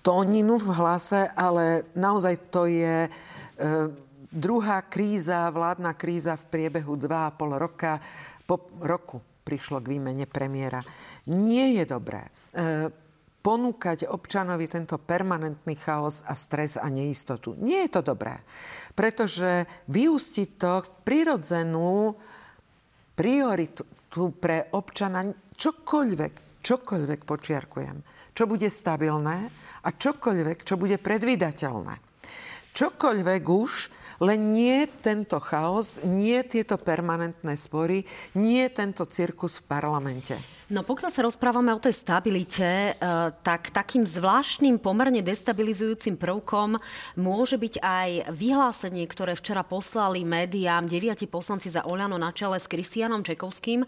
tóninu 0.02 0.58
v 0.58 0.68
hlase, 0.74 1.30
ale 1.38 1.86
naozaj 1.94 2.34
to 2.50 2.66
je 2.66 3.06
druhá 4.34 4.82
kríza, 4.82 5.46
vládna 5.54 5.94
kríza 5.94 6.34
v 6.34 6.48
priebehu 6.48 6.98
2,5 6.98 7.38
roka. 7.54 8.02
Po 8.48 8.66
roku 8.82 9.20
prišlo 9.48 9.80
k 9.80 9.96
výmene 9.96 10.28
premiéra. 10.28 10.84
Nie 11.28 11.76
je 11.76 11.84
dobré, 11.84 12.26
E, 12.58 12.90
ponúkať 13.38 14.10
občanovi 14.10 14.66
tento 14.66 14.98
permanentný 14.98 15.78
chaos 15.78 16.26
a 16.26 16.34
stres 16.34 16.74
a 16.74 16.90
neistotu. 16.90 17.54
Nie 17.54 17.86
je 17.86 18.00
to 18.00 18.12
dobré, 18.12 18.40
pretože 18.98 19.64
vyústi 19.86 20.58
to 20.58 20.82
v 20.82 20.90
prirodzenú 21.06 22.18
prioritu 23.14 23.86
pre 24.36 24.68
občana 24.74 25.22
čokoľvek, 25.54 26.60
čokoľvek 26.60 27.20
počiarkujem, 27.24 27.96
čo 28.34 28.44
bude 28.50 28.68
stabilné 28.68 29.38
a 29.86 29.88
čokoľvek, 29.94 30.58
čo 30.66 30.74
bude 30.74 30.98
predvydateľné. 30.98 31.94
Čokoľvek 32.74 33.42
už, 33.48 33.70
len 34.26 34.40
nie 34.50 34.84
tento 34.98 35.38
chaos, 35.38 36.02
nie 36.04 36.42
tieto 36.42 36.74
permanentné 36.74 37.54
spory, 37.54 38.02
nie 38.34 38.66
tento 38.74 39.06
cirkus 39.06 39.62
v 39.62 39.68
parlamente. 39.70 40.57
No 40.68 40.84
pokiaľ 40.84 41.08
sa 41.08 41.24
rozprávame 41.24 41.72
o 41.72 41.80
tej 41.80 41.96
stabilite, 41.96 42.92
eh, 42.92 42.94
tak 43.40 43.72
takým 43.72 44.04
zvláštnym, 44.04 44.76
pomerne 44.76 45.24
destabilizujúcim 45.24 46.20
prvkom 46.20 46.76
môže 47.16 47.56
byť 47.56 47.80
aj 47.80 48.10
vyhlásenie, 48.28 49.08
ktoré 49.08 49.32
včera 49.32 49.64
poslali 49.64 50.28
médiám 50.28 50.84
deviati 50.84 51.24
poslanci 51.24 51.72
za 51.72 51.88
Oľano 51.88 52.20
na 52.20 52.36
čele 52.36 52.60
s 52.60 52.68
Kristianom 52.68 53.24
Čekovským, 53.24 53.80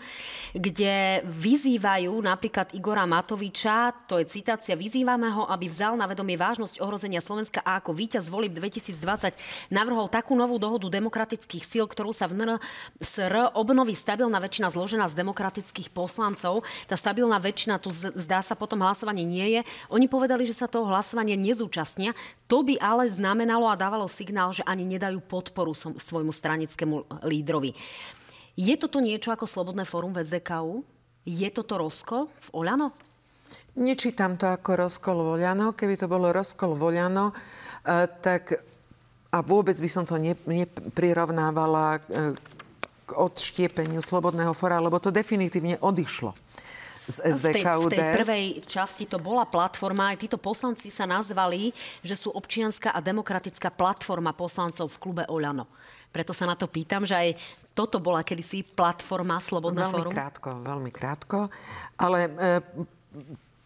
kde 0.56 1.20
vyzývajú 1.28 2.16
napríklad 2.16 2.72
Igora 2.72 3.04
Matoviča, 3.04 4.08
to 4.08 4.16
je 4.16 4.24
citácia, 4.32 4.72
vyzývame 4.72 5.28
ho, 5.36 5.52
aby 5.52 5.68
vzal 5.68 6.00
na 6.00 6.08
vedomie 6.08 6.40
vážnosť 6.40 6.80
ohrozenia 6.80 7.20
Slovenska 7.20 7.60
a 7.60 7.76
ako 7.76 7.92
víťaz 7.92 8.32
volieb 8.32 8.56
2020 8.56 9.36
navrhol 9.68 10.08
takú 10.08 10.32
novú 10.32 10.56
dohodu 10.56 10.88
demokratických 10.88 11.60
síl, 11.60 11.84
ktorú 11.84 12.16
sa 12.16 12.24
v 12.24 12.40
NSR 12.40 13.52
obnoví 13.52 13.92
stabilná 13.92 14.40
väčšina 14.40 14.72
zložená 14.72 15.12
z 15.12 15.20
demokratických 15.20 15.92
poslancov 15.92 16.64
tá 16.88 16.96
stabilná 16.98 17.36
väčšina, 17.38 17.82
tu 17.82 17.90
zdá 17.92 18.40
sa 18.40 18.58
potom 18.58 18.82
hlasovanie 18.82 19.22
nie 19.26 19.58
je. 19.58 19.60
Oni 19.92 20.06
povedali, 20.06 20.44
že 20.44 20.56
sa 20.56 20.70
toho 20.70 20.88
hlasovania 20.88 21.38
nezúčastnia. 21.38 22.16
To 22.50 22.66
by 22.66 22.80
ale 22.80 23.06
znamenalo 23.06 23.68
a 23.68 23.78
dávalo 23.78 24.10
signál, 24.10 24.50
že 24.50 24.66
ani 24.66 24.86
nedajú 24.86 25.22
podporu 25.22 25.74
svojmu 25.76 26.34
stranickému 26.34 27.22
lídrovi. 27.26 27.76
Je 28.58 28.74
toto 28.76 28.98
niečo 29.00 29.32
ako 29.32 29.48
Slobodné 29.48 29.86
fórum 29.86 30.12
VZKU? 30.12 30.82
Je 31.24 31.48
toto 31.52 31.78
rozkol 31.78 32.26
v 32.28 32.48
Oľano? 32.52 32.92
Nečítam 33.78 34.34
to 34.34 34.50
ako 34.50 34.88
rozkol 34.88 35.38
Oľano. 35.38 35.72
Keby 35.72 35.94
to 35.94 36.10
bolo 36.10 36.34
rozkol 36.34 36.74
Oľano, 36.74 37.30
eh, 37.30 38.04
tak 38.20 38.70
a 39.30 39.38
vôbec 39.46 39.78
by 39.78 39.86
som 39.86 40.02
to 40.02 40.18
neprirovnávala 40.18 42.02
eh, 42.02 42.34
k 43.10 43.18
odštiepeniu 43.18 43.98
Slobodného 43.98 44.54
fora, 44.54 44.78
lebo 44.78 45.02
to 45.02 45.10
definitívne 45.10 45.82
odišlo 45.82 46.30
z 47.10 47.18
SDK 47.26 47.66
v 47.66 47.66
tej, 47.66 47.78
v 47.82 47.90
tej 47.90 48.02
prvej 48.22 48.46
časti 48.70 49.04
to 49.10 49.18
bola 49.18 49.42
platforma. 49.42 50.14
Aj 50.14 50.18
títo 50.18 50.38
poslanci 50.38 50.88
sa 50.88 51.04
nazvali, 51.10 51.74
že 52.06 52.14
sú 52.14 52.30
občianská 52.30 52.94
a 52.94 53.02
demokratická 53.02 53.74
platforma 53.74 54.30
poslancov 54.30 54.86
v 54.94 55.00
klube 55.02 55.24
Oľano. 55.26 55.66
Preto 56.10 56.30
sa 56.30 56.46
na 56.46 56.54
to 56.54 56.70
pýtam, 56.70 57.02
že 57.02 57.14
aj 57.14 57.28
toto 57.74 57.98
bola 57.98 58.22
kedysi 58.22 58.62
platforma 58.62 59.42
Slobodná 59.42 59.90
veľmi 59.90 59.94
fórum. 59.94 60.12
krátko, 60.14 60.48
veľmi 60.62 60.90
krátko. 60.90 61.38
Ale 61.98 62.18
e, 62.26 62.30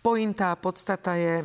pointa 0.04 0.52
a 0.52 0.60
podstata 0.60 1.16
je, 1.16 1.44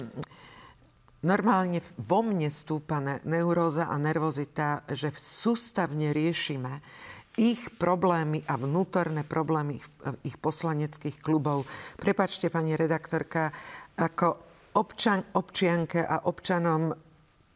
normálne 1.23 1.79
vo 1.99 2.19
mne 2.23 2.51
stúpa 2.51 2.99
neuróza 3.23 3.87
a 3.87 3.95
nervozita, 3.95 4.87
že 4.91 5.11
sústavne 5.15 6.11
riešime 6.11 6.83
ich 7.39 7.71
problémy 7.79 8.43
a 8.43 8.59
vnútorné 8.59 9.23
problémy 9.23 9.79
ich, 10.27 10.35
poslaneckých 10.35 11.23
klubov. 11.23 11.63
Prepačte, 11.95 12.51
pani 12.51 12.75
redaktorka, 12.75 13.47
ako 13.95 14.27
občan, 14.75 15.23
občianke 15.39 16.03
a 16.03 16.27
občanom 16.27 16.91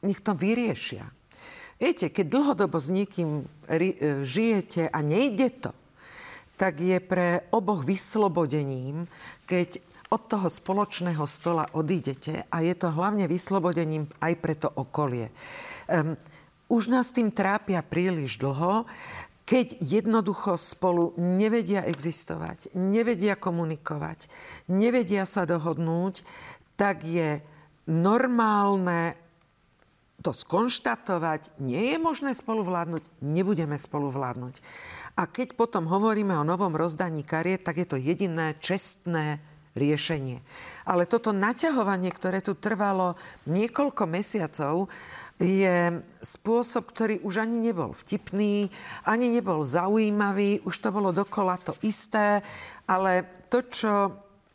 nech 0.08 0.24
to 0.24 0.32
vyriešia. 0.32 1.04
Viete, 1.76 2.16
keď 2.16 2.26
dlhodobo 2.32 2.80
s 2.80 2.88
niekým 2.88 3.44
e, 3.68 4.24
žijete 4.24 4.88
a 4.88 5.00
nejde 5.04 5.52
to, 5.60 5.72
tak 6.56 6.80
je 6.80 7.04
pre 7.04 7.44
oboch 7.52 7.84
vyslobodením, 7.84 9.04
keď 9.44 9.84
od 10.14 10.22
toho 10.30 10.48
spoločného 10.48 11.26
stola 11.26 11.66
odídete 11.74 12.46
a 12.48 12.62
je 12.62 12.72
to 12.78 12.94
hlavne 12.94 13.26
vyslobodením 13.26 14.06
aj 14.22 14.34
pre 14.38 14.54
to 14.54 14.70
okolie. 14.70 15.34
Um, 15.90 16.14
už 16.70 16.94
nás 16.94 17.10
tým 17.10 17.34
trápia 17.34 17.82
príliš 17.82 18.38
dlho 18.38 18.86
keď 19.44 19.84
jednoducho 19.84 20.56
spolu 20.56 21.12
nevedia 21.20 21.84
existovať, 21.84 22.72
nevedia 22.80 23.36
komunikovať, 23.36 24.32
nevedia 24.72 25.28
sa 25.28 25.44
dohodnúť, 25.44 26.24
tak 26.80 27.04
je 27.04 27.44
normálne 27.92 29.20
to 30.24 30.32
skonštatovať, 30.32 31.60
nie 31.60 31.92
je 31.92 31.98
možné 32.00 32.32
spolu 32.32 32.64
vládnuť, 32.64 33.04
nebudeme 33.20 33.76
spolu 33.76 34.08
vládnuť. 34.08 34.64
A 35.20 35.28
keď 35.28 35.60
potom 35.60 35.92
hovoríme 35.92 36.32
o 36.40 36.48
novom 36.48 36.72
rozdaní 36.80 37.28
kariet, 37.28 37.68
tak 37.68 37.84
je 37.84 37.88
to 37.88 38.00
jediné 38.00 38.56
čestné 38.64 39.44
riešenie. 39.76 40.40
Ale 40.88 41.10
toto 41.10 41.36
naťahovanie, 41.36 42.14
ktoré 42.14 42.40
tu 42.40 42.56
trvalo 42.56 43.20
niekoľko 43.50 44.04
mesiacov, 44.06 44.88
je 45.42 46.00
spôsob, 46.22 46.88
ktorý 46.94 47.20
už 47.26 47.44
ani 47.44 47.58
nebol 47.60 47.92
vtipný, 47.92 48.70
ani 49.04 49.28
nebol 49.34 49.66
zaujímavý, 49.66 50.62
už 50.64 50.76
to 50.78 50.90
bolo 50.94 51.10
dokola 51.10 51.58
to 51.58 51.74
isté, 51.82 52.40
ale 52.86 53.26
to, 53.50 53.66
čo 53.66 53.94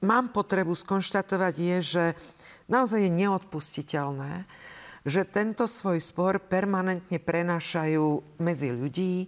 mám 0.06 0.30
potrebu 0.30 0.72
skonštatovať, 0.72 1.54
je, 1.58 1.76
že 1.82 2.04
naozaj 2.70 3.04
je 3.04 3.10
neodpustiteľné, 3.10 4.46
že 5.08 5.26
tento 5.26 5.64
svoj 5.66 5.98
spor 5.98 6.38
permanentne 6.38 7.18
prenášajú 7.18 8.38
medzi 8.38 8.70
ľudí. 8.70 9.26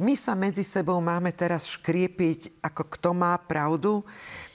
My 0.00 0.16
sa 0.16 0.32
medzi 0.32 0.64
sebou 0.64 0.96
máme 1.04 1.36
teraz 1.36 1.68
škriepiť, 1.76 2.64
ako 2.64 2.82
kto 2.96 3.10
má 3.12 3.36
pravdu, 3.36 4.00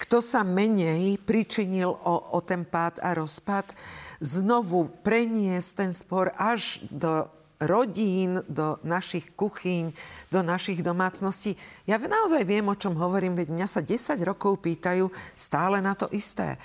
kto 0.01 0.17
sa 0.17 0.41
menej 0.41 1.21
pričinil 1.21 1.93
o, 1.93 2.15
o 2.33 2.39
ten 2.41 2.65
pád 2.65 2.97
a 3.05 3.13
rozpad 3.13 3.77
znovu 4.17 4.89
preniesť 5.05 5.69
ten 5.77 5.91
spor 5.93 6.33
až 6.33 6.81
do 6.89 7.29
rodín, 7.57 8.41
do 8.45 8.77
našich 8.85 9.33
kuchyň, 9.33 9.93
do 10.29 10.45
našich 10.45 10.85
domácností. 10.85 11.57
Ja 11.89 11.97
naozaj 11.97 12.45
viem, 12.45 12.65
o 12.69 12.77
čom 12.77 12.93
hovorím, 12.97 13.33
veď 13.33 13.49
mňa 13.49 13.67
sa 13.69 13.81
10 13.81 14.17
rokov 14.21 14.61
pýtajú 14.61 15.09
stále 15.33 15.81
na 15.81 15.97
to 15.97 16.05
isté. 16.13 16.57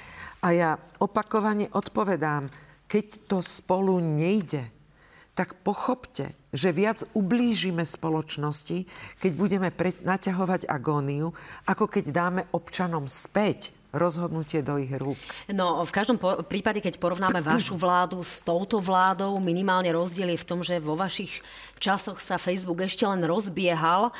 A 0.44 0.52
ja 0.52 0.70
opakovane 1.00 1.72
odpovedám, 1.72 2.48
keď 2.84 3.24
to 3.24 3.40
spolu 3.40 3.96
nejde, 4.04 4.68
tak 5.32 5.56
pochopte, 5.64 6.36
že 6.52 6.76
viac 6.76 7.08
ublížime 7.16 7.88
spoločnosti, 7.88 8.84
keď 9.16 9.32
budeme 9.32 9.68
pre- 9.72 9.96
naťahovať 10.04 10.68
agóniu, 10.68 11.32
ako 11.64 11.88
keď 11.88 12.04
dáme 12.12 12.42
občanom 12.52 13.08
späť 13.08 13.72
rozhodnutie 13.92 14.64
do 14.64 14.80
ich 14.80 14.92
rúk. 14.96 15.20
No, 15.52 15.84
v 15.84 15.92
každom 15.92 16.16
po- 16.16 16.40
prípade, 16.44 16.80
keď 16.80 16.96
porovnáme 16.96 17.44
vašu 17.48 17.76
vládu 17.76 18.20
s 18.24 18.40
touto 18.44 18.80
vládou, 18.80 19.36
minimálne 19.40 19.92
rozdiel 19.92 20.32
je 20.32 20.42
v 20.44 20.48
tom, 20.48 20.60
že 20.64 20.80
vo 20.80 20.96
vašich 20.96 21.44
časoch 21.80 22.20
sa 22.20 22.40
Facebook 22.40 22.84
ešte 22.84 23.04
len 23.04 23.24
rozbiehal 23.24 24.12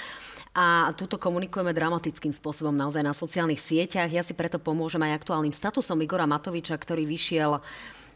a 0.52 0.92
tuto 0.92 1.16
komunikujeme 1.16 1.72
dramatickým 1.72 2.32
spôsobom 2.32 2.76
naozaj 2.76 3.00
na 3.00 3.16
sociálnych 3.16 3.60
sieťach. 3.60 4.12
Ja 4.12 4.20
si 4.20 4.36
preto 4.36 4.60
pomôžem 4.60 5.00
aj 5.00 5.24
aktuálnym 5.24 5.52
statusom 5.52 5.96
Igora 6.04 6.28
Matoviča, 6.28 6.76
ktorý 6.76 7.08
vyšiel 7.08 7.56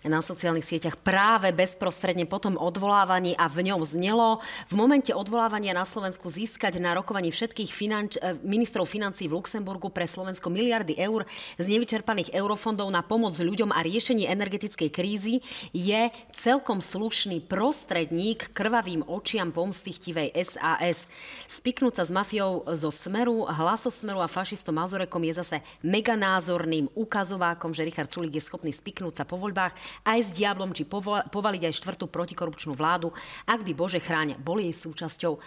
na 0.05 0.21
sociálnych 0.21 0.67
sieťach 0.67 1.01
práve 1.01 1.49
bezprostredne 1.57 2.29
po 2.29 2.37
tom 2.37 2.61
odvolávaní 2.61 3.33
a 3.41 3.49
v 3.49 3.73
ňom 3.73 3.81
znelo 3.89 4.45
v 4.69 4.75
momente 4.77 5.15
odvolávania 5.17 5.73
na 5.73 5.89
Slovensku 5.89 6.29
získať 6.29 6.77
na 6.77 6.93
rokovaní 6.93 7.33
všetkých 7.33 7.71
finanč, 7.73 8.21
eh, 8.21 8.37
ministrov 8.45 8.85
financí 8.85 9.31
v 9.31 9.41
Luxemburgu 9.41 9.89
pre 9.89 10.05
Slovensko 10.05 10.53
miliardy 10.53 10.99
eur 11.01 11.25
z 11.57 11.67
nevyčerpaných 11.71 12.37
eurofondov 12.37 12.93
na 12.93 13.01
pomoc 13.01 13.39
ľuďom 13.39 13.73
a 13.73 13.81
riešenie 13.81 14.29
energetickej 14.29 14.91
krízy 14.93 15.41
je 15.73 16.13
celkom 16.37 16.85
slušný 16.85 17.45
prostredník 17.45 18.53
krvavým 18.53 19.07
očiam 19.09 19.55
pomstichtivej 19.55 20.33
SAS. 20.43 21.09
Spiknúť 21.47 22.01
sa 22.01 22.05
s 22.05 22.11
mafiou 22.11 22.67
zo 22.77 22.91
Smeru, 22.91 23.47
hlasosmeru 23.47 24.21
a 24.21 24.29
fašistom 24.29 24.77
Mazurekom 24.77 25.23
je 25.25 25.35
zase 25.41 25.57
meganázorným 25.85 26.93
ukazovákom, 26.93 27.73
že 27.73 27.87
Richard 27.87 28.13
Sulik 28.13 28.37
je 28.37 28.45
schopný 28.45 28.73
spiknúť 28.73 29.23
sa 29.23 29.25
po 29.25 29.39
voľbách 29.39 29.86
aj 30.05 30.19
s 30.21 30.31
diablom, 30.35 30.73
či 30.73 30.87
povaliť 30.87 31.63
aj 31.67 31.79
štvrtú 31.79 32.07
protikorupčnú 32.11 32.77
vládu, 32.77 33.11
ak 33.47 33.61
by 33.63 33.73
Bože 33.73 34.01
chráň 34.03 34.39
boli 34.39 34.71
jej 34.71 34.89
súčasťou. 34.89 35.39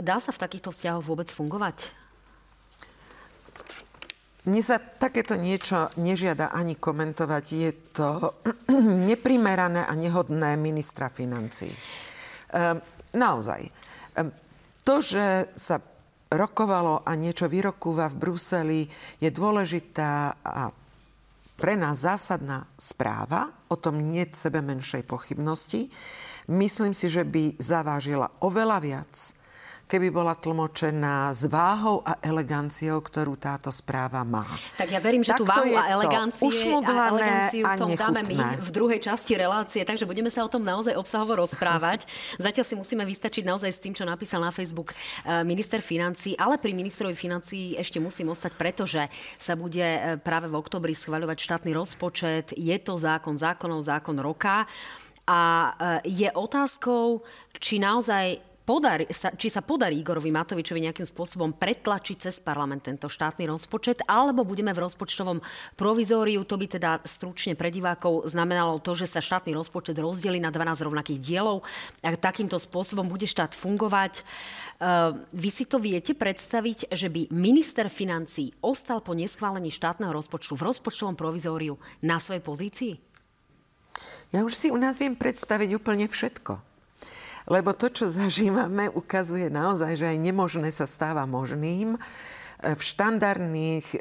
Dá 0.00 0.16
sa 0.18 0.32
v 0.32 0.40
takýchto 0.40 0.72
vzťahoch 0.72 1.04
vôbec 1.04 1.28
fungovať? 1.28 2.02
Mne 4.42 4.58
sa 4.58 4.82
takéto 4.82 5.38
niečo 5.38 5.94
nežiada 6.02 6.50
ani 6.50 6.74
komentovať. 6.74 7.44
Je 7.46 7.70
to 7.94 8.42
neprimerané 9.10 9.86
a 9.86 9.92
nehodné 9.94 10.58
ministra 10.58 11.06
financí. 11.06 11.70
Um, 12.50 12.82
naozaj. 13.14 13.62
Um, 14.18 14.34
to, 14.82 14.98
že 14.98 15.54
sa 15.54 15.78
rokovalo 16.32 17.06
a 17.06 17.14
niečo 17.14 17.46
vyrokúva 17.46 18.10
v 18.10 18.18
Bruseli, 18.18 18.80
je 19.22 19.30
dôležitá 19.30 20.42
a 20.42 20.74
pre 21.56 21.78
nás 21.78 22.02
zásadná 22.04 22.66
správa, 22.74 23.52
o 23.68 23.76
tom 23.76 24.00
nie 24.00 24.26
sebe 24.32 24.64
menšej 24.64 25.04
pochybnosti. 25.06 25.92
Myslím 26.50 26.96
si, 26.96 27.06
že 27.06 27.22
by 27.22 27.60
zavážila 27.60 28.28
oveľa 28.42 28.78
viac 28.82 29.12
keby 29.92 30.08
bola 30.08 30.32
tlmočená 30.32 31.36
s 31.36 31.44
váhou 31.52 32.00
a 32.00 32.16
eleganciou, 32.24 32.96
ktorú 33.04 33.36
táto 33.36 33.68
správa 33.68 34.24
má. 34.24 34.48
Tak 34.80 34.88
ja 34.88 34.96
verím, 35.04 35.20
že 35.20 35.36
tú 35.36 35.44
váhu 35.44 35.68
a 35.76 35.92
elegancie, 35.92 36.48
a 36.48 37.12
eleganciu 37.12 37.64
a 37.68 37.76
tom 37.76 37.92
dáme 37.92 38.24
my 38.24 38.36
v 38.56 38.70
druhej 38.72 39.04
časti 39.04 39.36
relácie, 39.36 39.84
takže 39.84 40.08
budeme 40.08 40.32
sa 40.32 40.48
o 40.48 40.48
tom 40.48 40.64
naozaj 40.64 40.96
obsahovo 40.96 41.36
rozprávať. 41.44 42.08
Zatiaľ 42.40 42.64
si 42.64 42.72
musíme 42.72 43.04
vystačiť 43.04 43.44
naozaj 43.44 43.68
s 43.68 43.82
tým, 43.84 43.92
čo 43.92 44.08
napísal 44.08 44.40
na 44.40 44.48
Facebook 44.48 44.96
eh, 44.96 45.44
minister 45.44 45.84
financí, 45.84 46.32
ale 46.40 46.56
pri 46.56 46.72
ministrovi 46.72 47.12
financí 47.12 47.76
ešte 47.76 48.00
musím 48.00 48.32
ostať, 48.32 48.56
pretože 48.56 49.02
sa 49.36 49.60
bude 49.60 49.84
eh, 49.84 50.16
práve 50.16 50.48
v 50.48 50.56
oktobri 50.56 50.96
schvaľovať 50.96 51.36
štátny 51.36 51.76
rozpočet. 51.76 52.56
Je 52.56 52.76
to 52.80 52.96
zákon 52.96 53.36
zákonov, 53.36 53.84
zákon 53.84 54.16
roka. 54.16 54.64
A 55.28 55.40
eh, 56.00 56.24
je 56.24 56.28
otázkou, 56.32 57.20
či 57.60 57.76
naozaj 57.76 58.51
podarí, 58.62 59.10
sa, 59.10 59.34
či 59.34 59.50
sa 59.50 59.60
podarí 59.60 59.98
Igorovi 60.00 60.30
Matovičovi 60.30 60.86
nejakým 60.86 61.06
spôsobom 61.06 61.54
pretlačiť 61.54 62.28
cez 62.28 62.38
parlament 62.38 62.86
tento 62.86 63.10
štátny 63.10 63.46
rozpočet, 63.46 64.06
alebo 64.06 64.46
budeme 64.46 64.70
v 64.70 64.82
rozpočtovom 64.86 65.42
provizóriu. 65.74 66.46
To 66.46 66.56
by 66.56 66.66
teda 66.66 66.90
stručne 67.02 67.58
pre 67.58 67.68
divákov 67.74 68.30
znamenalo 68.30 68.78
to, 68.78 68.94
že 68.94 69.10
sa 69.10 69.20
štátny 69.20 69.52
rozpočet 69.52 69.98
rozdelí 69.98 70.38
na 70.38 70.54
12 70.54 70.86
rovnakých 70.86 71.18
dielov 71.20 71.66
a 72.02 72.14
takýmto 72.14 72.56
spôsobom 72.56 73.06
bude 73.06 73.26
štát 73.26 73.52
fungovať. 73.52 74.22
Ehm, 74.82 75.26
vy 75.30 75.50
si 75.50 75.64
to 75.66 75.78
viete 75.78 76.14
predstaviť, 76.14 76.90
že 76.90 77.06
by 77.06 77.30
minister 77.30 77.86
financí 77.86 78.50
ostal 78.62 78.98
po 78.98 79.14
neschválení 79.14 79.70
štátneho 79.70 80.10
rozpočtu 80.10 80.58
v 80.58 80.66
rozpočtovom 80.70 81.14
provizóriu 81.14 81.78
na 82.02 82.18
svojej 82.18 82.42
pozícii? 82.42 82.92
Ja 84.32 84.42
už 84.48 84.56
si 84.56 84.72
u 84.72 84.78
nás 84.80 84.96
viem 84.96 85.12
predstaviť 85.12 85.76
úplne 85.76 86.08
všetko. 86.08 86.71
Lebo 87.52 87.76
to, 87.76 87.92
čo 87.92 88.08
zažívame, 88.08 88.88
ukazuje 88.88 89.52
naozaj, 89.52 90.00
že 90.00 90.08
aj 90.08 90.24
nemožné 90.24 90.72
sa 90.72 90.88
stáva 90.88 91.28
možným. 91.28 92.00
E, 92.00 92.72
v 92.72 92.80
štandardných 92.80 93.86
e, 93.92 93.98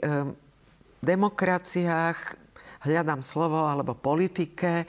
demokraciách, 1.03 2.39
hľadám 2.87 3.19
slovo, 3.19 3.67
alebo 3.67 3.91
politike, 3.91 4.71
e, 4.81 4.85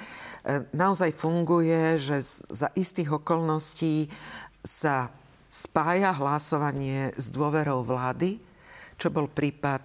naozaj 0.70 1.10
funguje, 1.10 1.98
že 1.98 2.22
za 2.54 2.70
istých 2.78 3.18
okolností 3.18 4.06
sa 4.62 5.10
spája 5.50 6.14
hlasovanie 6.14 7.10
s 7.18 7.34
dôverou 7.34 7.82
vlády, 7.82 8.38
čo 8.94 9.10
bol 9.10 9.26
prípad 9.26 9.82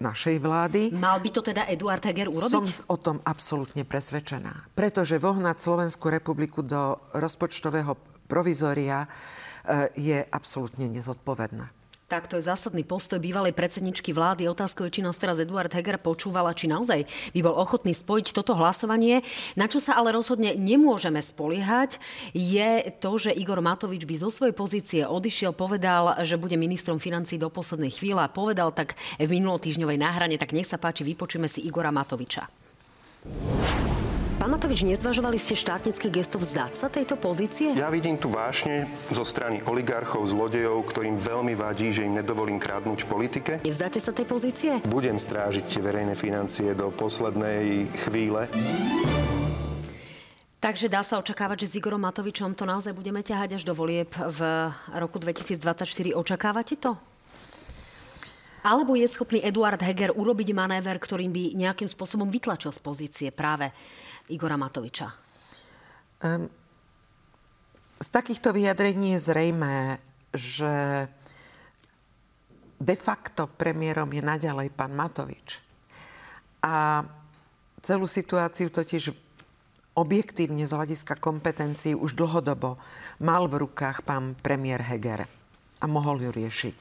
našej 0.00 0.36
vlády. 0.40 0.80
Mal 0.96 1.20
by 1.20 1.30
to 1.30 1.40
teda 1.44 1.68
Eduard 1.68 2.02
Heger 2.02 2.28
urobiť? 2.32 2.50
Som 2.50 2.90
o 2.90 2.96
tom 2.96 3.16
absolútne 3.22 3.84
presvedčená. 3.84 4.72
Pretože 4.74 5.20
vohnať 5.20 5.56
Slovenskú 5.60 6.08
republiku 6.10 6.64
do 6.64 6.98
rozpočtového 7.14 7.94
provizória 8.26 9.04
eh, 9.06 9.92
je 9.94 10.18
absolútne 10.32 10.88
nezodpovedné. 10.88 11.79
Tak 12.10 12.26
to 12.26 12.42
je 12.42 12.50
zásadný 12.50 12.82
postoj 12.82 13.22
bývalej 13.22 13.54
predsedničky 13.54 14.10
vlády. 14.10 14.50
Otázkou 14.50 14.82
je, 14.82 14.98
či 14.98 15.06
nás 15.06 15.14
teraz 15.14 15.38
Eduard 15.38 15.70
Heger 15.70 15.94
počúvala, 15.94 16.50
či 16.58 16.66
naozaj 16.66 17.06
by 17.06 17.38
bol 17.38 17.54
ochotný 17.54 17.94
spojiť 17.94 18.34
toto 18.34 18.58
hlasovanie. 18.58 19.22
Na 19.54 19.70
čo 19.70 19.78
sa 19.78 19.94
ale 19.94 20.10
rozhodne 20.10 20.58
nemôžeme 20.58 21.22
spoliehať, 21.22 22.02
je 22.34 22.90
to, 22.98 23.14
že 23.14 23.30
Igor 23.30 23.62
Matovič 23.62 24.10
by 24.10 24.26
zo 24.26 24.34
svojej 24.34 24.58
pozície 24.58 25.06
odišiel, 25.06 25.54
povedal, 25.54 26.18
že 26.26 26.34
bude 26.34 26.58
ministrom 26.58 26.98
financí 26.98 27.38
do 27.38 27.46
poslednej 27.46 27.94
chvíle 27.94 28.18
a 28.18 28.26
povedal 28.26 28.74
tak 28.74 28.98
v 29.22 29.30
minulotýžňovej 29.30 30.02
náhrane. 30.02 30.34
Tak 30.34 30.50
nech 30.50 30.66
sa 30.66 30.82
páči, 30.82 31.06
vypočujeme 31.06 31.46
si 31.46 31.62
Igora 31.62 31.94
Matoviča. 31.94 32.50
Pán 34.40 34.56
Matovič, 34.56 34.88
nezvažovali 34.88 35.36
ste 35.36 35.52
štátnické 35.52 36.08
gesto 36.08 36.40
vzdať 36.40 36.72
sa 36.72 36.88
tejto 36.88 37.20
pozície? 37.20 37.76
Ja 37.76 37.92
vidím 37.92 38.16
tu 38.16 38.32
vášne 38.32 38.88
zo 39.12 39.20
strany 39.20 39.60
oligarchov, 39.68 40.24
zlodejov, 40.24 40.80
ktorým 40.88 41.20
veľmi 41.20 41.52
vadí, 41.52 41.92
že 41.92 42.08
im 42.08 42.16
nedovolím 42.16 42.56
kradnúť 42.56 43.04
v 43.04 43.08
politike. 43.12 43.52
Nevzdáte 43.60 44.00
sa 44.00 44.16
tej 44.16 44.24
pozície? 44.24 44.80
Budem 44.88 45.20
strážiť 45.20 45.68
tie 45.68 45.84
verejné 45.84 46.16
financie 46.16 46.72
do 46.72 46.88
poslednej 46.88 47.92
chvíle. 48.08 48.48
Takže 50.56 50.88
dá 50.88 51.04
sa 51.04 51.20
očakávať, 51.20 51.68
že 51.68 51.76
s 51.76 51.84
Igorom 51.84 52.00
Matovičom 52.00 52.56
to 52.56 52.64
naozaj 52.64 52.96
budeme 52.96 53.20
ťahať 53.20 53.60
až 53.60 53.68
do 53.68 53.76
volieb 53.76 54.08
v 54.08 54.40
roku 54.96 55.20
2024. 55.20 56.16
Očakávate 56.16 56.80
to? 56.80 56.96
Alebo 58.64 58.96
je 58.96 59.04
schopný 59.04 59.44
Eduard 59.44 59.80
Heger 59.80 60.16
urobiť 60.16 60.52
manéver, 60.56 60.96
ktorým 60.96 61.28
by 61.28 61.56
nejakým 61.56 61.88
spôsobom 61.88 62.28
vytlačil 62.28 62.72
z 62.72 62.80
pozície 62.80 63.28
práve 63.32 63.72
Igora 64.30 64.56
Matoviča? 64.56 65.08
Um, 66.22 66.46
z 68.00 68.08
takýchto 68.08 68.54
vyjadrení 68.56 69.18
je 69.18 69.20
zrejmé, 69.20 70.00
že 70.32 71.04
de 72.80 72.96
facto 72.96 73.44
premiérom 73.44 74.08
je 74.08 74.22
naďalej 74.24 74.72
pán 74.72 74.96
Matovič. 74.96 75.60
A 76.64 77.04
celú 77.84 78.08
situáciu 78.08 78.72
totiž 78.72 79.12
objektívne 80.00 80.64
z 80.64 80.72
hľadiska 80.72 81.20
kompetencií 81.20 81.92
už 81.92 82.16
dlhodobo 82.16 82.80
mal 83.20 83.44
v 83.50 83.68
rukách 83.68 84.06
pán 84.06 84.32
premiér 84.38 84.80
Heger 84.80 85.28
a 85.80 85.84
mohol 85.84 86.24
ju 86.24 86.30
riešiť. 86.32 86.78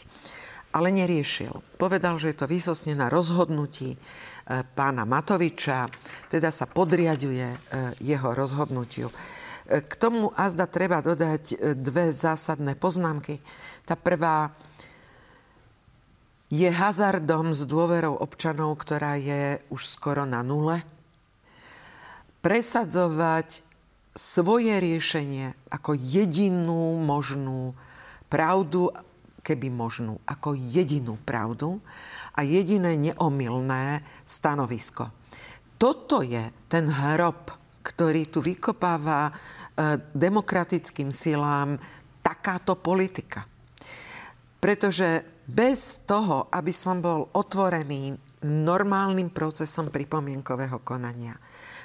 Ale 0.70 0.94
neriešil. 0.94 1.82
Povedal, 1.82 2.22
že 2.22 2.32
je 2.32 2.38
to 2.38 2.46
výsosne 2.46 2.94
na 2.94 3.10
rozhodnutí 3.10 3.98
pána 4.50 5.06
Matoviča, 5.06 5.86
teda 6.26 6.50
sa 6.50 6.66
podriaduje 6.66 7.46
e, 7.46 7.58
jeho 8.02 8.34
rozhodnutiu. 8.34 9.14
E, 9.14 9.14
k 9.86 9.94
tomu 9.94 10.34
azda 10.34 10.66
treba 10.66 11.06
dodať 11.06 11.78
dve 11.78 12.10
zásadné 12.10 12.74
poznámky. 12.74 13.38
Tá 13.86 13.94
prvá 13.94 14.50
je 16.50 16.66
hazardom 16.66 17.54
s 17.54 17.70
dôverou 17.70 18.18
občanov, 18.18 18.82
ktorá 18.82 19.22
je 19.22 19.62
už 19.70 19.86
skoro 19.86 20.26
na 20.26 20.42
nule. 20.42 20.82
Presadzovať 22.42 23.62
svoje 24.18 24.74
riešenie 24.82 25.54
ako 25.70 25.94
jedinú 25.94 26.98
možnú 26.98 27.78
pravdu, 28.26 28.90
keby 29.46 29.70
možnú, 29.70 30.18
ako 30.26 30.58
jedinú 30.58 31.22
pravdu 31.22 31.78
a 32.40 32.48
jediné 32.48 32.96
neomilné 32.96 34.00
stanovisko. 34.24 35.12
Toto 35.76 36.24
je 36.24 36.40
ten 36.72 36.88
hrob, 36.88 37.52
ktorý 37.84 38.32
tu 38.32 38.40
vykopáva 38.40 39.28
e, 39.28 39.32
demokratickým 40.16 41.12
silám 41.12 41.76
takáto 42.24 42.80
politika. 42.80 43.44
Pretože 44.60 45.24
bez 45.48 46.04
toho, 46.08 46.48
aby 46.48 46.72
som 46.72 47.04
bol 47.04 47.28
otvorený 47.36 48.16
normálnym 48.48 49.32
procesom 49.36 49.92
pripomienkového 49.92 50.80
konania, 50.84 51.36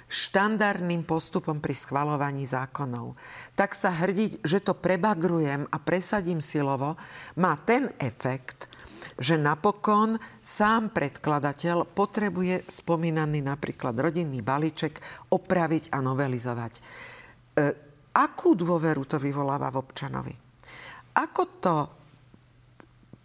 štandardným 0.06 1.02
postupom 1.02 1.58
pri 1.58 1.74
schvalovaní 1.74 2.46
zákonov, 2.46 3.18
tak 3.58 3.74
sa 3.74 3.90
hrdiť, 3.90 4.44
že 4.46 4.62
to 4.62 4.76
prebagrujem 4.76 5.66
a 5.66 5.76
presadím 5.82 6.38
silovo, 6.38 6.94
má 7.40 7.58
ten 7.66 7.90
efekt, 7.98 8.70
že 9.18 9.40
napokon 9.40 10.16
sám 10.38 10.92
predkladateľ 10.92 11.90
potrebuje 11.92 12.68
spomínaný 12.68 13.44
napríklad 13.44 13.96
rodinný 13.98 14.40
balíček 14.40 15.00
opraviť 15.32 15.94
a 15.94 15.98
novelizovať. 16.02 16.72
E, 16.78 16.82
akú 18.14 18.58
dôveru 18.58 19.04
to 19.08 19.16
vyvoláva 19.18 19.70
v 19.70 19.80
občanovi? 19.80 20.34
Ako 21.14 21.42
to 21.62 21.76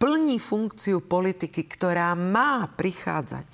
plní 0.00 0.40
funkciu 0.40 1.04
politiky, 1.04 1.68
ktorá 1.68 2.16
má 2.16 2.64
prichádzať 2.72 3.48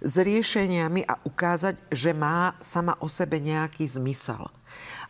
s 0.00 0.14
riešeniami 0.16 1.04
a 1.04 1.18
ukázať, 1.26 1.92
že 1.92 2.16
má 2.16 2.56
sama 2.62 2.96
o 3.02 3.08
sebe 3.10 3.42
nejaký 3.42 3.84
zmysel. 3.84 4.48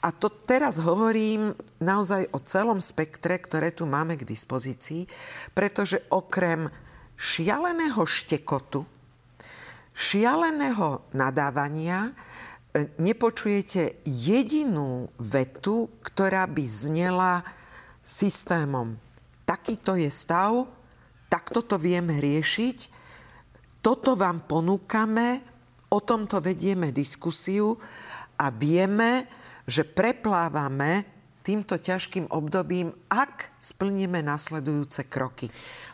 A 0.01 0.09
to 0.17 0.33
teraz 0.33 0.81
hovorím 0.81 1.53
naozaj 1.77 2.33
o 2.33 2.41
celom 2.41 2.81
spektre, 2.81 3.37
ktoré 3.37 3.69
tu 3.69 3.85
máme 3.85 4.17
k 4.17 4.25
dispozícii, 4.25 5.05
pretože 5.53 6.01
okrem 6.09 6.73
šialeného 7.21 8.01
štekotu, 8.09 8.89
šialeného 9.93 11.05
nadávania 11.13 12.09
e, 12.09 12.13
nepočujete 12.97 14.01
jedinú 14.09 15.13
vetu, 15.21 15.93
ktorá 16.01 16.49
by 16.49 16.65
znela 16.65 17.45
systémom. 18.01 18.97
Takýto 19.45 20.01
je 20.01 20.09
stav, 20.09 20.65
takto 21.29 21.61
to 21.61 21.77
vieme 21.77 22.17
riešiť, 22.17 22.79
toto 23.85 24.17
vám 24.17 24.49
ponúkame, 24.49 25.45
o 25.91 25.99
tomto 25.99 26.39
vedieme 26.39 26.95
diskusiu 26.95 27.75
a 28.39 28.47
vieme, 28.55 29.27
že 29.70 29.87
preplávame 29.87 31.06
týmto 31.46 31.78
ťažkým 31.78 32.26
obdobím, 32.35 32.90
ak 33.06 33.54
splníme 33.56 34.18
nasledujúce 34.20 35.06
kroky. 35.06 35.46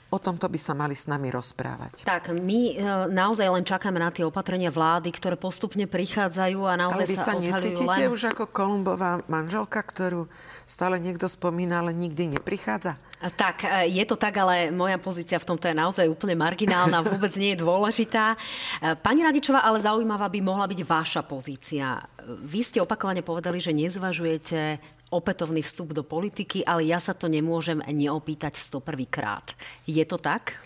O 0.06 0.22
tomto 0.22 0.46
by 0.46 0.54
sa 0.54 0.70
mali 0.70 0.94
s 0.94 1.10
nami 1.10 1.34
rozprávať. 1.34 2.06
Tak, 2.06 2.30
my 2.30 2.60
e, 2.72 2.74
naozaj 3.10 3.50
len 3.50 3.66
čakáme 3.66 3.98
na 3.98 4.14
tie 4.14 4.22
opatrenia 4.22 4.70
vlády, 4.70 5.10
ktoré 5.10 5.34
postupne 5.34 5.82
prichádzajú 5.90 6.62
a 6.62 6.78
naozaj 6.78 7.04
Ale 7.04 7.10
vy 7.10 7.16
sa, 7.18 7.24
sa 7.26 7.34
necítite 7.34 8.06
len... 8.06 8.14
už 8.14 8.30
ako 8.30 8.46
Kolumbová 8.54 9.26
manželka, 9.26 9.82
ktorú 9.82 10.30
stále 10.62 11.02
niekto 11.02 11.26
spomína, 11.26 11.82
ale 11.82 11.90
nikdy 11.90 12.38
neprichádza? 12.38 12.94
Tak, 13.34 13.66
e, 13.66 13.90
je 13.98 14.04
to 14.06 14.14
tak, 14.14 14.38
ale 14.38 14.70
moja 14.70 14.94
pozícia 15.02 15.42
v 15.42 15.48
tomto 15.50 15.66
je 15.66 15.74
naozaj 15.74 16.06
úplne 16.06 16.38
marginálna, 16.38 17.02
vôbec 17.10 17.34
nie 17.34 17.58
je 17.58 17.66
dôležitá. 17.66 18.38
E, 18.78 18.94
pani 18.94 19.26
Radičová, 19.26 19.66
ale 19.66 19.82
zaujímavá 19.82 20.30
by 20.30 20.38
mohla 20.38 20.70
byť 20.70 20.80
vaša 20.86 21.22
pozícia. 21.26 21.98
Vy 22.46 22.62
ste 22.62 22.78
opakovane 22.78 23.26
povedali, 23.26 23.58
že 23.58 23.74
nezvažujete 23.74 24.78
opätovný 25.10 25.62
vstup 25.62 25.94
do 25.94 26.02
politiky, 26.02 26.66
ale 26.66 26.90
ja 26.90 26.98
sa 26.98 27.14
to 27.14 27.30
nemôžem 27.30 27.78
neopýtať 27.78 28.58
101 28.58 29.06
krát. 29.06 29.54
Je 29.86 30.02
to 30.02 30.18
tak? 30.18 30.58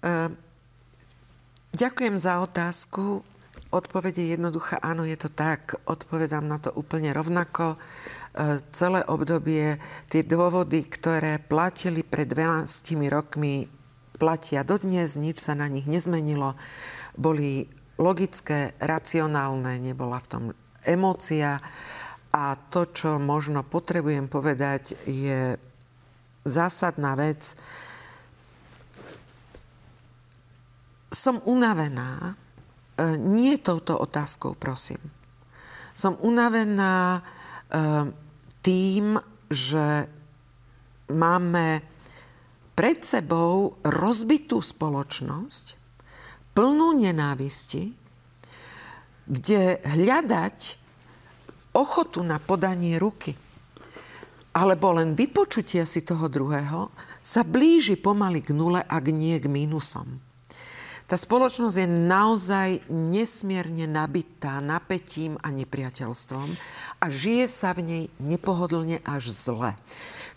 Uh, 0.00 0.30
ďakujem 1.74 2.14
za 2.14 2.38
otázku. 2.40 3.26
Odpovede 3.70 4.22
je 4.22 4.34
jednoduchá, 4.34 4.82
áno, 4.82 5.06
je 5.06 5.18
to 5.18 5.30
tak. 5.30 5.78
Odpovedám 5.86 6.46
na 6.46 6.58
to 6.62 6.70
úplne 6.74 7.10
rovnako. 7.10 7.74
Uh, 7.74 8.62
celé 8.70 9.02
obdobie 9.10 9.82
tie 10.06 10.22
dôvody, 10.22 10.86
ktoré 10.86 11.42
platili 11.42 12.06
pred 12.06 12.30
12 12.30 12.70
rokmi, 13.10 13.66
platia 14.20 14.62
dodnes, 14.62 15.18
nič 15.18 15.42
sa 15.42 15.58
na 15.58 15.66
nich 15.66 15.90
nezmenilo. 15.90 16.54
Boli 17.18 17.66
logické, 18.00 18.78
racionálne, 18.78 19.76
nebola 19.82 20.22
v 20.22 20.28
tom 20.28 20.44
emócia. 20.84 21.60
A 22.30 22.54
to, 22.70 22.86
čo 22.94 23.18
možno 23.18 23.66
potrebujem 23.66 24.30
povedať, 24.30 24.94
je 25.06 25.58
zásadná 26.46 27.18
vec. 27.18 27.58
Som 31.10 31.42
unavená, 31.42 32.32
e, 32.94 33.18
nie 33.18 33.58
touto 33.58 33.98
otázkou, 33.98 34.54
prosím. 34.54 35.02
Som 35.90 36.14
unavená 36.22 37.18
e, 37.18 37.20
tým, 38.62 39.18
že 39.50 40.06
máme 41.10 41.82
pred 42.78 43.02
sebou 43.02 43.76
rozbitú 43.82 44.62
spoločnosť, 44.62 45.76
plnú 46.54 46.96
nenávisti, 46.96 47.92
kde 49.26 49.78
hľadať 49.84 50.79
ochotu 51.76 52.22
na 52.24 52.42
podanie 52.42 52.98
ruky 52.98 53.34
alebo 54.50 54.90
len 54.98 55.14
vypočutia 55.14 55.86
si 55.86 56.02
toho 56.02 56.26
druhého 56.26 56.90
sa 57.22 57.46
blíži 57.46 57.94
pomaly 57.94 58.42
k 58.42 58.50
nule, 58.50 58.82
ak 58.82 59.04
nie 59.14 59.38
k 59.38 59.46
mínusom. 59.46 60.18
Tá 61.10 61.18
spoločnosť 61.18 61.74
je 61.74 61.88
naozaj 61.90 62.68
nesmierne 62.86 63.90
nabitá 63.90 64.62
napätím 64.62 65.34
a 65.42 65.50
nepriateľstvom 65.50 66.48
a 67.02 67.04
žije 67.10 67.50
sa 67.50 67.74
v 67.74 67.80
nej 67.82 68.04
nepohodlne 68.22 69.02
až 69.02 69.34
zle. 69.34 69.74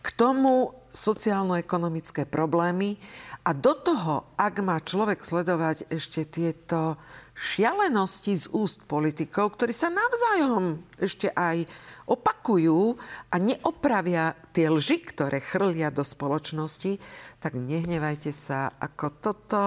K 0.01 0.07
tomu 0.17 0.73
sociálno-ekonomické 0.89 2.25
problémy 2.25 2.97
a 3.45 3.53
do 3.53 3.77
toho, 3.77 4.25
ak 4.33 4.65
má 4.65 4.81
človek 4.81 5.21
sledovať 5.21 5.93
ešte 5.93 6.25
tieto 6.25 6.97
šialenosti 7.33 8.33
z 8.37 8.45
úst 8.53 8.85
politikov, 8.85 9.57
ktorí 9.57 9.73
sa 9.73 9.89
navzájom 9.89 10.81
ešte 11.01 11.33
aj 11.33 11.65
opakujú 12.05 12.95
a 13.33 13.35
neopravia 13.41 14.37
tie 14.53 14.69
lži, 14.69 15.01
ktoré 15.01 15.41
chrlia 15.41 15.89
do 15.89 16.05
spoločnosti, 16.05 17.01
tak 17.41 17.57
nehnevajte 17.57 18.31
sa, 18.31 18.71
ako 18.79 19.05
toto... 19.19 19.61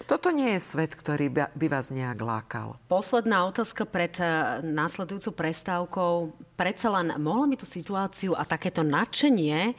Toto 0.00 0.34
nie 0.34 0.58
je 0.58 0.66
svet, 0.74 0.98
ktorý 0.98 1.30
by 1.30 1.66
vás 1.70 1.94
nejak 1.94 2.18
lákal. 2.18 2.74
Posledná 2.90 3.46
otázka 3.46 3.86
pred 3.86 4.10
eh, 4.18 4.58
následujúcou 4.58 5.30
prestávkou. 5.30 6.34
Predsa 6.58 6.90
len 6.98 7.14
mohla 7.22 7.46
mi 7.46 7.54
tú 7.54 7.62
situáciu 7.62 8.34
a 8.34 8.42
takéto 8.42 8.82
nadšenie 8.82 9.78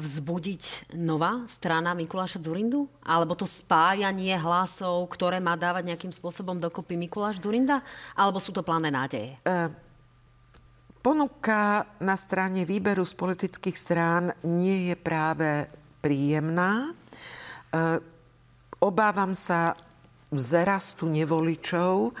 vzbudiť 0.00 0.96
nová 0.96 1.44
strana 1.44 1.92
Mikuláša 1.92 2.40
Zurindu? 2.40 2.88
Alebo 3.04 3.36
to 3.36 3.44
spájanie 3.44 4.32
hlasov, 4.40 5.04
ktoré 5.12 5.36
má 5.36 5.52
dávať 5.52 5.92
nejakým 5.92 6.12
spôsobom 6.16 6.56
dokopy 6.56 6.96
Mikuláš 6.96 7.44
Zurinda? 7.44 7.84
Alebo 8.16 8.40
sú 8.40 8.56
to 8.56 8.64
pláne 8.64 8.88
nádeje? 8.88 9.36
Uh, 9.44 9.68
ponuka 11.04 11.84
na 12.00 12.16
strane 12.16 12.64
výberu 12.64 13.04
z 13.04 13.12
politických 13.12 13.76
strán 13.76 14.32
nie 14.48 14.92
je 14.92 14.96
práve 14.96 15.68
príjemná. 16.00 16.96
Uh, 17.68 18.00
obávam 18.80 19.36
sa 19.36 19.76
zrastu 20.30 21.10
nevoličov. 21.10 22.14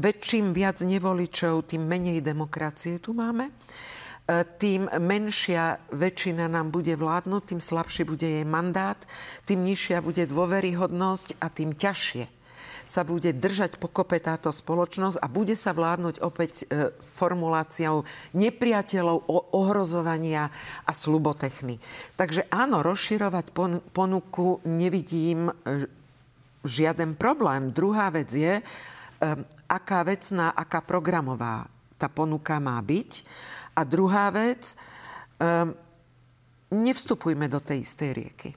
Väčším 0.00 0.56
viac 0.56 0.80
nevoličov, 0.80 1.68
tým 1.68 1.84
menej 1.84 2.24
demokracie 2.24 2.98
tu 2.98 3.12
máme. 3.12 3.52
E, 4.22 4.46
tým 4.46 4.86
menšia 4.86 5.82
väčšina 5.90 6.46
nám 6.46 6.70
bude 6.70 6.94
vládnuť, 6.94 7.42
tým 7.42 7.60
slabší 7.62 8.06
bude 8.06 8.26
jej 8.26 8.46
mandát, 8.46 8.98
tým 9.42 9.66
nižšia 9.66 9.98
bude 9.98 10.22
dôveryhodnosť 10.30 11.42
a 11.42 11.50
tým 11.50 11.74
ťažšie 11.74 12.42
sa 12.82 13.06
bude 13.06 13.30
držať 13.30 13.78
pokope 13.78 14.18
táto 14.18 14.50
spoločnosť 14.50 15.22
a 15.22 15.30
bude 15.30 15.54
sa 15.54 15.70
vládnuť 15.70 16.18
opäť 16.18 16.66
e, 16.66 16.90
formuláciou 16.98 18.02
nepriateľov, 18.34 19.22
ohrozovania 19.54 20.50
a 20.82 20.90
slubotechny. 20.90 21.78
Takže 22.18 22.50
áno, 22.50 22.82
rozširovať 22.82 23.54
ponuku 23.94 24.62
nevidím 24.66 25.50
e, 25.50 25.86
žiaden 26.66 27.14
problém. 27.18 27.70
Druhá 27.74 28.10
vec 28.10 28.30
je, 28.30 28.62
aká 29.66 30.02
vecná, 30.02 30.50
aká 30.50 30.82
programová 30.82 31.66
tá 32.02 32.10
ponuka 32.10 32.58
má 32.58 32.82
byť. 32.82 33.22
A 33.72 33.80
druhá 33.84 34.28
vec, 34.28 34.76
um, 35.40 35.72
nevstupujme 36.72 37.48
do 37.48 37.60
tej 37.60 37.84
istej 37.84 38.10
rieky. 38.12 38.50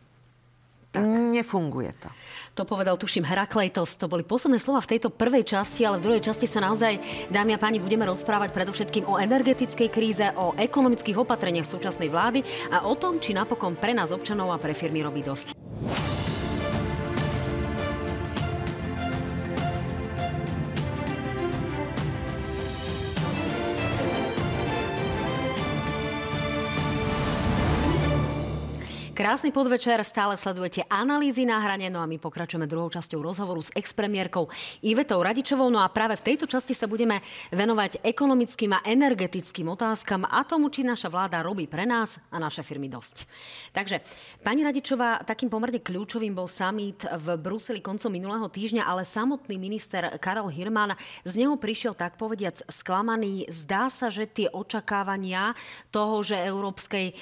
Tak. 0.95 1.03
Nefunguje 1.35 1.91
to. 1.99 2.09
To 2.55 2.63
povedal, 2.63 2.95
tuším, 2.95 3.27
Herakleitos. 3.27 3.99
To 3.99 4.07
boli 4.07 4.23
posledné 4.23 4.63
slova 4.63 4.79
v 4.79 4.95
tejto 4.95 5.11
prvej 5.11 5.43
časti, 5.43 5.83
ale 5.83 5.99
v 5.99 6.07
druhej 6.07 6.23
časti 6.23 6.47
sa 6.47 6.63
naozaj, 6.63 7.27
dámy 7.27 7.51
a 7.51 7.59
páni, 7.59 7.83
budeme 7.83 8.07
rozprávať 8.07 8.55
predovšetkým 8.55 9.03
o 9.03 9.19
energetickej 9.19 9.89
kríze, 9.91 10.23
o 10.39 10.55
ekonomických 10.55 11.19
opatreniach 11.19 11.67
súčasnej 11.67 12.07
vlády 12.07 12.47
a 12.71 12.87
o 12.87 12.95
tom, 12.95 13.19
či 13.19 13.35
napokon 13.35 13.75
pre 13.75 13.91
nás 13.91 14.15
občanov 14.15 14.55
a 14.55 14.61
pre 14.61 14.71
firmy 14.71 15.03
robí 15.03 15.19
dosť. 15.19 15.54
Krásny 29.25 29.49
podvečer, 29.49 29.97
stále 30.05 30.37
sledujete 30.37 30.85
analýzy 30.85 31.49
na 31.49 31.57
hrane, 31.57 31.89
no 31.89 31.97
a 31.97 32.05
my 32.05 32.21
pokračujeme 32.21 32.69
druhou 32.69 32.93
časťou 32.93 33.25
rozhovoru 33.25 33.57
s 33.57 33.73
expremiérkou 33.73 34.45
Ivetou 34.85 35.17
Radičovou. 35.17 35.65
No 35.73 35.81
a 35.81 35.89
práve 35.89 36.13
v 36.13 36.29
tejto 36.29 36.45
časti 36.45 36.77
sa 36.77 36.85
budeme 36.85 37.17
venovať 37.49 38.05
ekonomickým 38.05 38.77
a 38.77 38.85
energetickým 38.85 39.65
otázkam 39.73 40.29
a 40.29 40.45
tomu, 40.45 40.69
či 40.69 40.85
naša 40.85 41.09
vláda 41.09 41.41
robí 41.41 41.65
pre 41.65 41.89
nás 41.89 42.21
a 42.29 42.37
naše 42.37 42.61
firmy 42.61 42.85
dosť. 42.85 43.25
Takže, 43.73 44.05
pani 44.45 44.61
Radičová, 44.61 45.25
takým 45.25 45.49
pomerne 45.49 45.81
kľúčovým 45.81 46.37
bol 46.37 46.45
summit 46.45 47.09
v 47.09 47.33
Bruseli 47.41 47.81
koncom 47.81 48.13
minulého 48.13 48.45
týždňa, 48.45 48.85
ale 48.85 49.09
samotný 49.09 49.57
minister 49.57 50.05
Karel 50.21 50.53
Hirman 50.53 50.93
z 51.25 51.33
neho 51.41 51.57
prišiel 51.57 51.97
tak 51.97 52.21
povediac 52.21 52.61
sklamaný. 52.69 53.49
Zdá 53.49 53.89
sa, 53.89 54.13
že 54.13 54.29
tie 54.29 54.53
očakávania 54.53 55.57
toho, 55.89 56.21
že 56.21 56.37
Európskej 56.37 57.09
eh, 57.09 57.15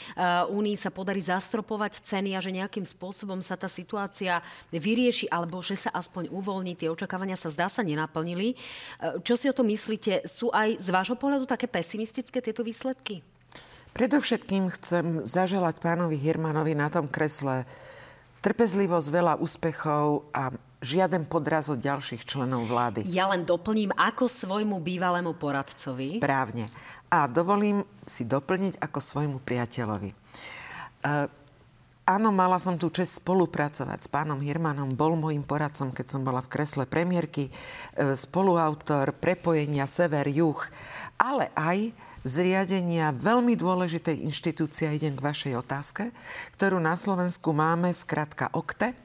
únii 0.51 0.75
sa 0.75 0.91
podarí 0.91 1.23
zastropovať 1.23 1.92
ceny 2.01 2.33
a 2.33 2.41
že 2.41 2.55
nejakým 2.55 2.87
spôsobom 2.87 3.43
sa 3.43 3.53
tá 3.53 3.69
situácia 3.69 4.41
vyrieši 4.73 5.29
alebo 5.29 5.61
že 5.61 5.77
sa 5.77 5.93
aspoň 5.93 6.33
uvoľní, 6.33 6.73
tie 6.73 6.89
očakávania 6.89 7.37
sa 7.37 7.53
zdá 7.53 7.69
sa 7.69 7.85
nenaplnili. 7.85 8.53
E, 8.53 8.55
čo 9.21 9.37
si 9.37 9.45
o 9.45 9.53
to 9.53 9.61
myslíte? 9.61 10.25
Sú 10.25 10.49
aj 10.49 10.81
z 10.81 10.87
vášho 10.89 11.19
pohľadu 11.19 11.45
také 11.45 11.69
pesimistické 11.69 12.41
tieto 12.41 12.65
výsledky? 12.65 13.21
Predovšetkým 13.93 14.73
chcem 14.73 15.21
zaželať 15.21 15.77
pánovi 15.77 16.17
Hirmanovi 16.17 16.73
na 16.73 16.89
tom 16.89 17.05
kresle 17.05 17.69
trpezlivosť, 18.43 19.07
veľa 19.07 19.33
úspechov 19.39 20.27
a 20.35 20.51
žiaden 20.83 21.23
podraz 21.31 21.71
od 21.71 21.79
ďalších 21.79 22.27
členov 22.27 22.67
vlády. 22.67 23.07
Ja 23.07 23.31
len 23.31 23.47
doplním 23.47 23.95
ako 23.95 24.27
svojmu 24.27 24.83
bývalému 24.83 25.31
poradcovi. 25.39 26.19
Správne. 26.19 26.67
A 27.07 27.31
dovolím 27.31 27.87
si 28.03 28.27
doplniť 28.27 28.83
ako 28.83 28.99
svojmu 28.99 29.37
priateľovi. 29.39 30.11
E, 30.11 30.15
Áno, 32.03 32.35
mala 32.35 32.59
som 32.59 32.75
tu 32.75 32.91
čest 32.91 33.23
spolupracovať 33.23 33.99
s 34.03 34.11
pánom 34.11 34.43
Hirmanom. 34.43 34.91
Bol 34.91 35.15
môjim 35.15 35.39
poradcom, 35.39 35.87
keď 35.95 36.11
som 36.11 36.27
bola 36.27 36.43
v 36.43 36.51
kresle 36.51 36.83
premiérky, 36.83 37.47
e, 37.47 37.51
spoluautor 38.19 39.15
prepojenia 39.23 39.87
sever-juh, 39.87 40.59
ale 41.15 41.47
aj 41.55 41.95
zriadenia 42.27 43.15
veľmi 43.15 43.55
dôležitej 43.55 44.19
inštitúcie, 44.19 44.91
idem 44.91 45.15
k 45.15 45.23
vašej 45.23 45.53
otázke, 45.55 46.11
ktorú 46.59 46.75
na 46.75 46.99
Slovensku 46.99 47.55
máme, 47.55 47.95
skratka 47.95 48.51
OKTE, 48.51 48.91
e, 48.91 48.95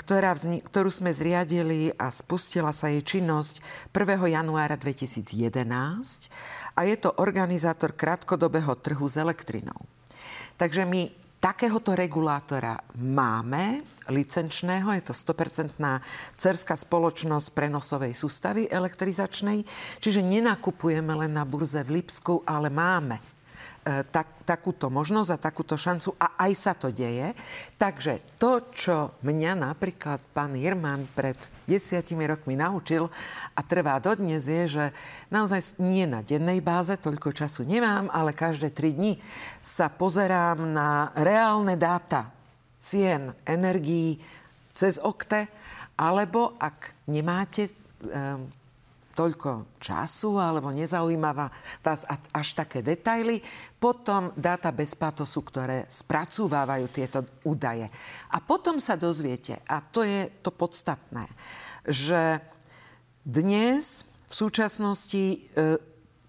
ktorá 0.00 0.32
vznik, 0.32 0.64
ktorú 0.72 0.88
sme 0.88 1.12
zriadili 1.12 1.92
a 2.00 2.08
spustila 2.08 2.72
sa 2.72 2.88
jej 2.88 3.04
činnosť 3.04 3.60
1. 3.92 4.24
januára 4.24 4.80
2011 4.80 6.32
a 6.72 6.80
je 6.88 6.96
to 6.96 7.12
organizátor 7.20 7.92
krátkodobého 7.92 8.72
trhu 8.80 9.04
s 9.04 9.20
elektrinou. 9.20 9.84
Takže 10.56 10.88
my 10.88 11.27
Takéhoto 11.38 11.94
regulátora 11.94 12.74
máme, 12.98 13.86
licenčného, 14.10 14.90
je 14.98 15.02
to 15.06 15.14
100% 15.14 15.78
cerská 16.34 16.74
spoločnosť 16.74 17.54
prenosovej 17.54 18.10
sústavy 18.10 18.66
elektrizačnej, 18.66 19.62
čiže 20.02 20.18
nenakupujeme 20.18 21.14
len 21.14 21.38
na 21.38 21.46
burze 21.46 21.78
v 21.86 22.02
Lipsku, 22.02 22.42
ale 22.42 22.74
máme 22.74 23.37
tak, 24.12 24.44
takúto 24.44 24.88
možnosť 24.92 25.30
a 25.32 25.42
takúto 25.42 25.76
šancu 25.76 26.16
a 26.16 26.36
aj 26.48 26.52
sa 26.56 26.72
to 26.72 26.88
deje. 26.92 27.32
Takže 27.76 28.20
to, 28.40 28.64
čo 28.72 28.96
mňa 29.20 29.52
napríklad 29.72 30.20
pán 30.32 30.56
Jirman 30.56 31.08
pred 31.12 31.36
desiatimi 31.68 32.24
rokmi 32.24 32.56
naučil 32.56 33.08
a 33.56 33.60
trvá 33.60 34.00
dodnes 34.00 34.48
je, 34.48 34.64
že 34.68 34.84
naozaj 35.28 35.80
nie 35.80 36.08
na 36.08 36.24
dennej 36.24 36.64
báze, 36.64 36.96
toľko 36.96 37.32
času 37.32 37.68
nemám, 37.68 38.08
ale 38.08 38.32
každé 38.32 38.72
tri 38.72 38.96
dni 38.96 39.20
sa 39.60 39.92
pozerám 39.92 40.64
na 40.64 41.12
reálne 41.12 41.76
dáta 41.76 42.32
cien 42.80 43.34
energií 43.44 44.22
cez 44.72 44.96
okte, 45.02 45.50
alebo 45.98 46.54
ak 46.62 46.94
nemáte 47.10 47.66
um, 48.06 48.46
toľko 49.18 49.82
času 49.82 50.38
alebo 50.38 50.70
nezaujímavá 50.70 51.50
vás 51.82 52.06
až 52.30 52.48
také 52.54 52.86
detaily. 52.86 53.42
Potom 53.82 54.30
dáta 54.38 54.70
bez 54.70 54.94
pátosu, 54.94 55.42
ktoré 55.42 55.90
spracúvávajú 55.90 56.86
tieto 56.86 57.26
údaje. 57.42 57.90
A 58.30 58.38
potom 58.38 58.78
sa 58.78 58.94
dozviete, 58.94 59.58
a 59.66 59.82
to 59.82 60.06
je 60.06 60.30
to 60.38 60.54
podstatné, 60.54 61.26
že 61.82 62.38
dnes 63.26 64.06
v 64.30 64.34
súčasnosti 64.38 65.24
e, 65.34 65.38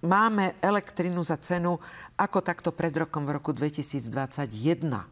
máme 0.01 0.57
elektrinu 0.57 1.21
za 1.21 1.37
cenu 1.37 1.77
ako 2.17 2.41
takto 2.41 2.73
pred 2.73 2.91
rokom 2.97 3.29
v 3.29 3.37
roku 3.37 3.53
2021. 3.53 4.49
E, 4.49 5.05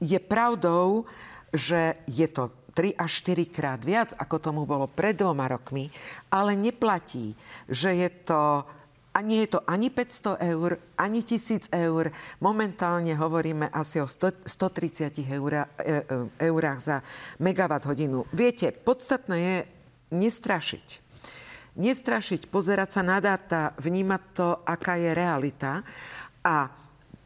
je 0.00 0.18
pravdou, 0.24 1.04
že 1.52 1.98
je 2.06 2.24
to 2.30 2.48
3 2.80 2.96
až 2.96 3.12
4 3.28 3.44
krát 3.52 3.80
viac, 3.84 4.16
ako 4.16 4.40
tomu 4.40 4.64
bolo 4.64 4.88
pred 4.88 5.12
dvoma 5.12 5.52
rokmi, 5.52 5.92
ale 6.32 6.56
neplatí, 6.56 7.36
že 7.68 7.92
je 7.92 8.08
to 8.24 8.64
a 9.10 9.18
nie 9.20 9.42
je 9.44 9.58
to 9.58 9.60
ani 9.66 9.90
500 9.90 10.38
eur, 10.54 10.78
ani 10.94 11.20
1000 11.26 11.74
eur. 11.74 12.14
Momentálne 12.40 13.10
hovoríme 13.18 13.66
asi 13.68 13.98
o 13.98 14.06
100, 14.06 14.46
130 14.46 15.26
eur, 15.26 15.52
e, 15.52 15.64
e, 15.66 15.94
eurách 16.46 16.78
za 16.80 16.96
megawatt 17.42 17.90
hodinu. 17.90 18.24
Viete, 18.30 18.70
podstatné 18.70 19.36
je 19.36 19.56
nestrašiť. 20.14 20.86
Nestrašiť, 21.74 22.46
pozerať 22.48 22.96
sa 22.96 23.02
na 23.02 23.18
dáta, 23.18 23.74
vnímať 23.82 24.22
to, 24.30 24.48
aká 24.62 24.94
je 24.94 25.10
realita. 25.10 25.82
A 26.46 26.70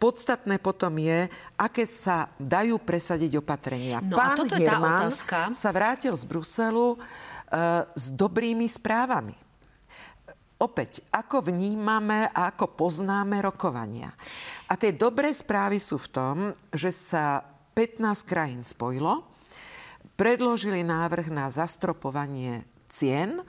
Podstatné 0.05 0.61
potom 0.61 1.01
je, 1.01 1.33
aké 1.57 1.89
sa 1.89 2.29
dajú 2.37 2.77
presadiť 2.77 3.41
opatrenia. 3.41 4.05
No 4.05 4.21
Pán 4.21 4.45
Herman 4.53 5.09
sa 5.57 5.71
vrátil 5.73 6.13
z 6.13 6.29
Bruselu 6.29 6.93
uh, 6.93 7.89
s 7.97 8.13
dobrými 8.13 8.69
správami. 8.69 9.33
Opäť, 10.61 11.01
ako 11.09 11.49
vnímame 11.49 12.29
a 12.37 12.53
ako 12.53 12.77
poznáme 12.77 13.41
rokovania. 13.41 14.13
A 14.69 14.77
tie 14.77 14.93
dobré 14.93 15.33
správy 15.33 15.81
sú 15.81 15.97
v 15.97 16.13
tom, 16.13 16.37
že 16.69 16.93
sa 16.93 17.41
15 17.73 18.29
krajín 18.29 18.61
spojilo, 18.61 19.25
predložili 20.21 20.85
návrh 20.85 21.33
na 21.33 21.49
zastropovanie 21.49 22.69
cien 22.93 23.41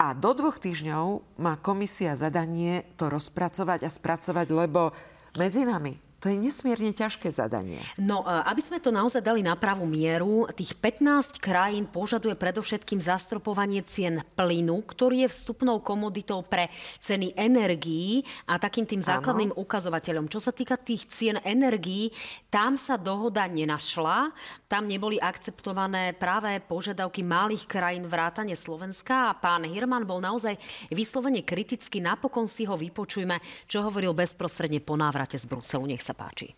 a 0.00 0.16
do 0.16 0.34
dvoch 0.34 0.56
týždňov 0.56 1.36
má 1.38 1.60
komisia 1.60 2.16
zadanie 2.18 2.82
to 2.98 3.06
rozpracovať 3.06 3.86
a 3.86 3.90
spracovať, 3.92 4.46
lebo 4.50 4.90
medzi 5.38 5.64
nami 5.64 5.98
to 6.22 6.30
je 6.30 6.38
nesmierne 6.38 6.94
ťažké 6.94 7.34
zadanie. 7.34 7.82
No, 7.98 8.22
e, 8.22 8.30
aby 8.46 8.62
sme 8.62 8.78
to 8.78 8.94
naozaj 8.94 9.18
dali 9.18 9.42
na 9.42 9.58
pravú 9.58 9.82
mieru, 9.90 10.46
tých 10.54 10.78
15 10.78 11.42
krajín 11.42 11.90
požaduje 11.90 12.38
predovšetkým 12.38 13.02
zastropovanie 13.02 13.82
cien 13.82 14.22
plynu, 14.38 14.86
ktorý 14.86 15.26
je 15.26 15.32
vstupnou 15.34 15.82
komoditou 15.82 16.46
pre 16.46 16.70
ceny 17.02 17.34
energií 17.34 18.22
a 18.46 18.62
takým 18.62 18.86
tým 18.86 19.02
základným 19.02 19.50
ano. 19.50 19.66
ukazovateľom. 19.66 20.30
Čo 20.30 20.38
sa 20.38 20.54
týka 20.54 20.78
tých 20.78 21.10
cien 21.10 21.42
energií, 21.42 22.14
tam 22.46 22.78
sa 22.78 22.94
dohoda 22.94 23.42
nenašla, 23.50 24.30
tam 24.70 24.86
neboli 24.86 25.18
akceptované 25.18 26.14
práve 26.14 26.54
požiadavky 26.62 27.26
malých 27.26 27.66
krajín 27.66 28.06
vrátane 28.06 28.54
Slovenska 28.54 29.34
a 29.34 29.36
pán 29.36 29.66
Hirman 29.66 30.06
bol 30.06 30.22
naozaj 30.22 30.54
vyslovene 30.94 31.42
kriticky. 31.42 31.98
Napokon 31.98 32.46
si 32.46 32.62
ho 32.62 32.78
vypočujme, 32.78 33.42
čo 33.66 33.82
hovoril 33.82 34.14
bezprostredne 34.14 34.78
po 34.78 34.94
návrate 34.94 35.34
z 35.34 35.50
Bruselu. 35.50 35.90
Nech 35.90 36.04
sa 36.04 36.11
sa 36.12 36.28
páči. 36.28 36.52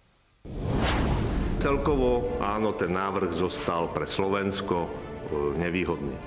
Celkovo 1.63 2.35
áno, 2.43 2.75
ten 2.75 2.91
návrh 2.91 3.31
zostal 3.31 3.89
pre 3.95 4.05
Slovensko 4.05 4.85
e, 4.85 4.89
nevýhodný. 5.63 6.19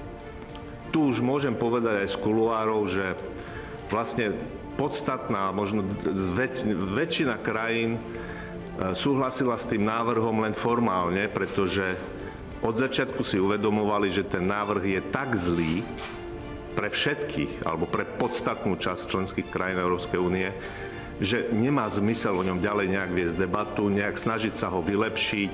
Tu 0.96 1.04
už 1.04 1.20
môžem 1.20 1.54
povedať 1.54 2.08
aj 2.08 2.10
z 2.16 2.18
kuluárov, 2.24 2.82
že 2.88 3.06
vlastne 3.92 4.34
podstatná, 4.80 5.52
možno 5.52 5.84
väč- 6.34 6.66
väčšina 6.74 7.38
krajín 7.44 8.00
e, 8.00 8.02
súhlasila 8.96 9.60
s 9.60 9.70
tým 9.70 9.84
návrhom 9.84 10.48
len 10.48 10.56
formálne, 10.56 11.28
pretože 11.30 12.00
od 12.66 12.74
začiatku 12.74 13.22
si 13.22 13.38
uvedomovali, 13.38 14.10
že 14.10 14.26
ten 14.26 14.48
návrh 14.48 14.84
je 14.98 15.02
tak 15.14 15.38
zlý 15.38 15.86
pre 16.74 16.90
všetkých, 16.90 17.68
alebo 17.68 17.86
pre 17.86 18.08
podstatnú 18.08 18.74
časť 18.74 19.04
členských 19.06 19.48
krajín 19.54 19.78
Európskej 19.78 20.18
únie, 20.18 20.50
že 21.18 21.50
nemá 21.50 21.90
zmysel 21.90 22.38
o 22.38 22.46
ňom 22.46 22.62
ďalej 22.62 22.88
nejak 22.94 23.12
viesť 23.14 23.36
debatu, 23.38 23.90
nejak 23.90 24.18
snažiť 24.18 24.54
sa 24.54 24.70
ho 24.70 24.80
vylepšiť. 24.86 25.54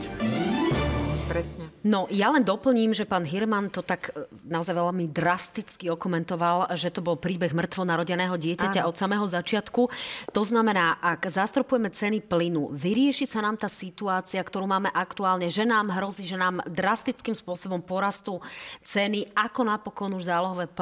Presne. 1.34 1.66
No, 1.82 2.06
ja 2.14 2.30
len 2.30 2.46
doplním, 2.46 2.94
že 2.94 3.10
pán 3.10 3.26
Hirman 3.26 3.74
to 3.74 3.82
tak 3.82 4.14
e, 4.14 4.30
naozaj 4.46 4.78
veľmi 4.78 5.10
drasticky 5.10 5.90
okomentoval, 5.90 6.70
že 6.78 6.94
to 6.94 7.02
bol 7.02 7.18
príbeh 7.18 7.50
mŕtvo 7.58 7.82
narodeného 7.82 8.38
dieťaťa 8.38 8.86
Áno. 8.86 8.94
od 8.94 8.96
samého 8.96 9.26
začiatku. 9.26 9.90
To 10.30 10.42
znamená, 10.46 11.02
ak 11.02 11.26
zastropujeme 11.26 11.90
ceny 11.90 12.30
plynu, 12.30 12.70
vyrieši 12.70 13.26
sa 13.26 13.42
nám 13.42 13.58
tá 13.58 13.66
situácia, 13.66 14.38
ktorú 14.46 14.70
máme 14.70 14.94
aktuálne, 14.94 15.50
že 15.50 15.66
nám 15.66 15.90
hrozí, 15.90 16.22
že 16.22 16.38
nám 16.38 16.62
drastickým 16.70 17.34
spôsobom 17.34 17.82
porastú 17.82 18.38
ceny, 18.86 19.34
ako 19.34 19.66
napokon 19.66 20.14
už 20.14 20.30
zálohové 20.30 20.70
e, 20.70 20.74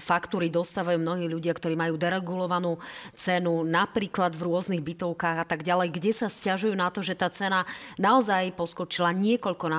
faktúry 0.00 0.48
dostávajú 0.48 0.96
mnohí 1.04 1.28
ľudia, 1.28 1.52
ktorí 1.52 1.76
majú 1.76 2.00
deregulovanú 2.00 2.80
cenu, 3.12 3.60
napríklad 3.60 4.32
v 4.32 4.48
rôznych 4.48 4.80
bytovkách 4.80 5.36
a 5.36 5.44
tak 5.44 5.60
ďalej, 5.60 5.92
kde 5.92 6.16
sa 6.16 6.32
stiažujú 6.32 6.72
na 6.72 6.88
to, 6.88 7.04
že 7.04 7.12
tá 7.12 7.28
cena 7.28 7.68
naozaj 8.00 8.56
poskočila 8.56 9.12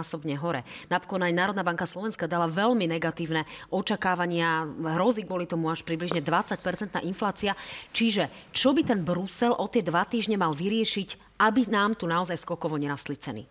niekoľkonásobne 0.04 0.36
hore. 0.44 0.62
Napokon 0.92 1.24
aj 1.24 1.34
Národná 1.34 1.64
banka 1.64 1.88
Slovenska 1.88 2.28
dala 2.28 2.52
veľmi 2.52 2.86
negatívne 2.92 3.48
očakávania, 3.72 4.68
hrozí 5.00 5.24
kvôli 5.24 5.48
tomu 5.48 5.72
až 5.72 5.88
približne 5.88 6.20
20-percentná 6.20 7.00
inflácia. 7.08 7.56
Čiže 7.96 8.28
čo 8.52 8.76
by 8.76 8.84
ten 8.84 9.00
Brusel 9.02 9.56
o 9.56 9.66
tie 9.72 9.82
dva 9.82 10.04
týždne 10.04 10.36
mal 10.36 10.52
vyriešiť, 10.52 11.40
aby 11.40 11.72
nám 11.72 11.96
tu 11.96 12.06
naozaj 12.06 12.36
skokovo 12.36 12.76
nerastli 12.76 13.16
ceny? 13.16 13.48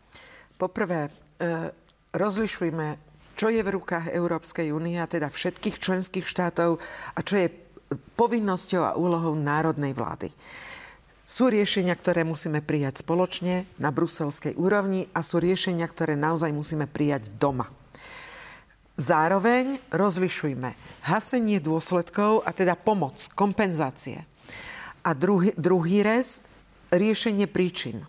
Poprvé, 0.60 1.08
e, 1.08 1.10
rozlišujme, 2.12 2.86
čo 3.34 3.48
je 3.48 3.64
v 3.64 3.72
rukách 3.72 4.12
Európskej 4.12 4.70
únie, 4.70 5.00
a 5.00 5.08
teda 5.08 5.32
všetkých 5.32 5.80
členských 5.80 6.26
štátov, 6.28 6.78
a 7.16 7.20
čo 7.24 7.40
je 7.40 7.48
povinnosťou 7.92 8.82
a 8.84 8.96
úlohou 8.96 9.36
národnej 9.36 9.96
vlády. 9.96 10.28
Sú 11.22 11.48
riešenia, 11.48 11.94
ktoré 11.94 12.26
musíme 12.26 12.58
prijať 12.58 13.06
spoločne 13.06 13.64
na 13.78 13.94
bruselskej 13.94 14.58
úrovni 14.58 15.06
a 15.14 15.22
sú 15.22 15.38
riešenia, 15.38 15.86
ktoré 15.86 16.18
naozaj 16.18 16.50
musíme 16.50 16.90
prijať 16.90 17.30
doma. 17.38 17.70
Zároveň 18.98 19.80
rozlišujme 19.88 20.76
hasenie 21.08 21.62
dôsledkov 21.62 22.44
a 22.44 22.50
teda 22.52 22.76
pomoc, 22.76 23.16
kompenzácie. 23.32 24.28
A 25.02 25.16
druhý, 25.16 25.56
druhý 25.56 26.04
rez, 26.04 26.44
riešenie 26.92 27.48
príčin. 27.48 28.04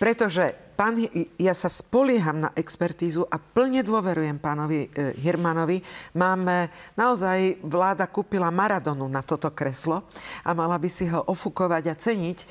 Pretože 0.00 0.56
pán, 0.74 0.98
ja 1.38 1.54
sa 1.54 1.70
spolieham 1.70 2.42
na 2.42 2.50
expertízu 2.58 3.24
a 3.30 3.38
plne 3.38 3.86
dôverujem 3.86 4.42
pánovi 4.42 4.90
e, 4.90 5.14
Hirmanovi. 5.22 5.80
Máme, 6.18 6.68
naozaj 6.98 7.62
vláda 7.62 8.10
kúpila 8.10 8.50
Maradonu 8.50 9.06
na 9.06 9.22
toto 9.22 9.54
kreslo 9.54 10.04
a 10.42 10.50
mala 10.52 10.76
by 10.76 10.90
si 10.90 11.06
ho 11.08 11.22
ofúkovať 11.30 11.84
a 11.90 11.94
ceniť, 11.94 12.38
e, 12.42 12.46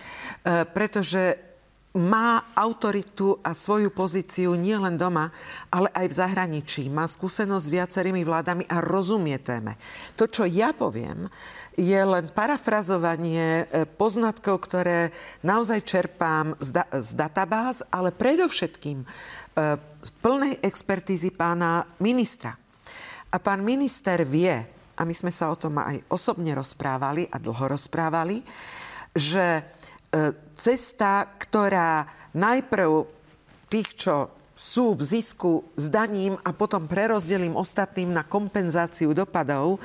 pretože 0.72 1.54
má 1.94 2.50
autoritu 2.58 3.38
a 3.46 3.54
svoju 3.54 3.94
pozíciu 3.94 4.58
nielen 4.58 4.98
doma, 4.98 5.30
ale 5.70 5.94
aj 5.94 6.06
v 6.10 6.18
zahraničí. 6.26 6.84
Má 6.90 7.06
skúsenosť 7.06 7.66
s 7.70 7.74
viacerými 7.74 8.26
vládami 8.26 8.66
a 8.66 8.82
rozumie 8.82 9.38
téme. 9.38 9.78
To, 10.18 10.26
čo 10.26 10.50
ja 10.50 10.74
poviem, 10.74 11.30
je 11.74 12.02
len 12.02 12.30
parafrazovanie 12.30 13.66
e, 13.66 13.86
poznatkov, 13.86 14.70
ktoré 14.70 15.10
naozaj 15.42 15.80
čerpám 15.86 16.54
z, 16.62 16.70
da- 16.82 16.90
z 16.94 17.18
databáz, 17.18 17.82
ale 17.90 18.14
predovšetkým 18.14 19.02
e, 19.02 19.08
z 20.02 20.10
plnej 20.22 20.62
expertízy 20.62 21.34
pána 21.34 21.86
ministra. 21.98 22.54
A 23.34 23.38
pán 23.42 23.66
minister 23.66 24.22
vie, 24.22 24.54
a 24.94 25.02
my 25.02 25.14
sme 25.18 25.34
sa 25.34 25.50
o 25.50 25.58
tom 25.58 25.82
aj 25.82 26.06
osobne 26.14 26.54
rozprávali 26.54 27.26
a 27.34 27.42
dlho 27.42 27.74
rozprávali, 27.74 28.46
že 29.18 29.46
e, 29.58 29.64
cesta, 30.54 31.26
ktorá 31.42 32.06
najprv 32.38 33.10
tých, 33.70 33.90
čo 33.98 34.16
sú 34.54 34.94
v 34.94 35.02
zisku 35.02 35.66
s 35.74 35.90
daním 35.90 36.38
a 36.46 36.54
potom 36.54 36.86
prerozdelím 36.86 37.58
ostatným 37.58 38.14
na 38.14 38.22
kompenzáciu 38.22 39.18
dopadov, 39.18 39.82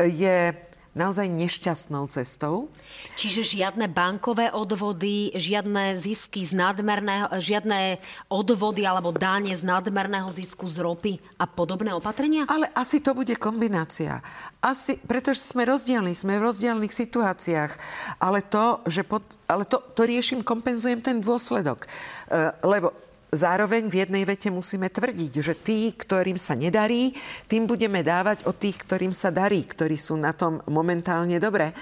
je 0.00 0.56
naozaj 0.96 1.28
nešťastnou 1.28 2.08
cestou. 2.08 2.72
Čiže 3.20 3.44
žiadne 3.44 3.86
bankové 3.92 4.48
odvody, 4.48 5.30
žiadne 5.36 5.92
zisky 6.00 6.42
z 6.48 6.56
nadmerného, 6.56 7.36
žiadne 7.36 8.00
odvody 8.32 8.88
alebo 8.88 9.12
dáne 9.12 9.52
z 9.52 9.60
nadmerného 9.60 10.32
zisku 10.32 10.64
z 10.72 10.80
ropy 10.80 11.20
a 11.36 11.44
podobné 11.44 11.92
opatrenia? 11.92 12.48
Ale 12.48 12.72
asi 12.72 13.04
to 13.04 13.12
bude 13.12 13.36
kombinácia. 13.36 14.24
Asi, 14.64 14.96
pretože 14.96 15.44
sme 15.44 15.68
rozdielni, 15.68 16.16
sme 16.16 16.40
v 16.40 16.48
rozdielných 16.48 16.90
situáciách. 16.90 17.72
Ale 18.18 18.40
to, 18.40 18.80
že 18.88 19.04
pod, 19.04 19.22
ale 19.46 19.68
to, 19.68 19.78
to 19.92 20.08
riešim, 20.08 20.40
kompenzujem 20.40 21.04
ten 21.04 21.20
dôsledok. 21.20 21.84
Uh, 22.26 22.50
lebo 22.64 23.05
zároveň 23.36 23.92
v 23.92 24.02
jednej 24.02 24.24
vete 24.24 24.48
musíme 24.48 24.88
tvrdiť, 24.88 25.32
že 25.44 25.54
tí, 25.54 25.92
ktorým 25.92 26.40
sa 26.40 26.56
nedarí, 26.56 27.12
tým 27.46 27.68
budeme 27.68 28.00
dávať 28.00 28.48
od 28.48 28.56
tých, 28.56 28.80
ktorým 28.82 29.12
sa 29.12 29.28
darí, 29.28 29.62
ktorí 29.62 29.94
sú 30.00 30.16
na 30.16 30.32
tom 30.32 30.64
momentálne 30.66 31.36
dobre. 31.36 31.70
E, 31.70 31.74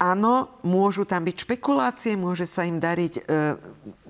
áno, 0.00 0.58
môžu 0.64 1.04
tam 1.04 1.28
byť 1.28 1.36
špekulácie, 1.44 2.16
môže 2.16 2.48
sa 2.48 2.64
im 2.64 2.80
dariť 2.80 3.14
e, 3.16 3.22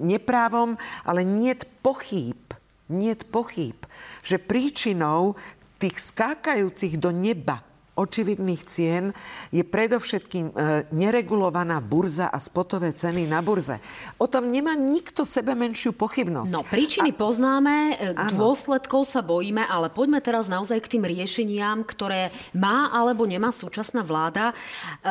neprávom, 0.01 0.79
ale 1.03 1.27
nie 1.27 1.53
pochýb, 1.83 2.55
nie 2.87 3.13
pochýb, 3.19 3.83
že 4.23 4.39
príčinou 4.39 5.35
tých 5.83 5.99
skákajúcich 5.99 6.95
do 7.03 7.11
neba 7.11 7.72
očividných 7.93 8.63
cien 8.65 9.13
je 9.53 9.61
predovšetkým 9.61 10.47
e, 10.49 10.53
neregulovaná 10.97 11.85
burza 11.85 12.33
a 12.33 12.41
spotové 12.41 12.97
ceny 12.97 13.29
na 13.29 13.45
burze. 13.45 13.77
O 14.17 14.25
tom 14.25 14.49
nemá 14.49 14.73
nikto 14.73 15.29
sebe 15.29 15.53
menšiu 15.53 15.93
pochybnosť. 15.93 16.53
No, 16.57 16.65
príčiny 16.65 17.13
a... 17.13 17.19
poznáme, 17.21 17.75
e, 18.01 18.17
Áno. 18.17 18.49
dôsledkov 18.49 19.05
sa 19.05 19.21
bojíme, 19.21 19.61
ale 19.69 19.93
poďme 19.93 20.25
teraz 20.25 20.49
naozaj 20.49 20.81
k 20.89 20.97
tým 20.97 21.05
riešeniam, 21.05 21.85
ktoré 21.85 22.33
má 22.57 22.89
alebo 22.97 23.29
nemá 23.29 23.53
súčasná 23.53 24.01
vláda. 24.01 24.51
E, 24.51 24.55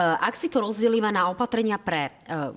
ak 0.02 0.34
si 0.34 0.50
to 0.50 0.66
rozdelíme 0.66 1.14
na 1.14 1.30
opatrenia 1.30 1.78
pre 1.78 2.14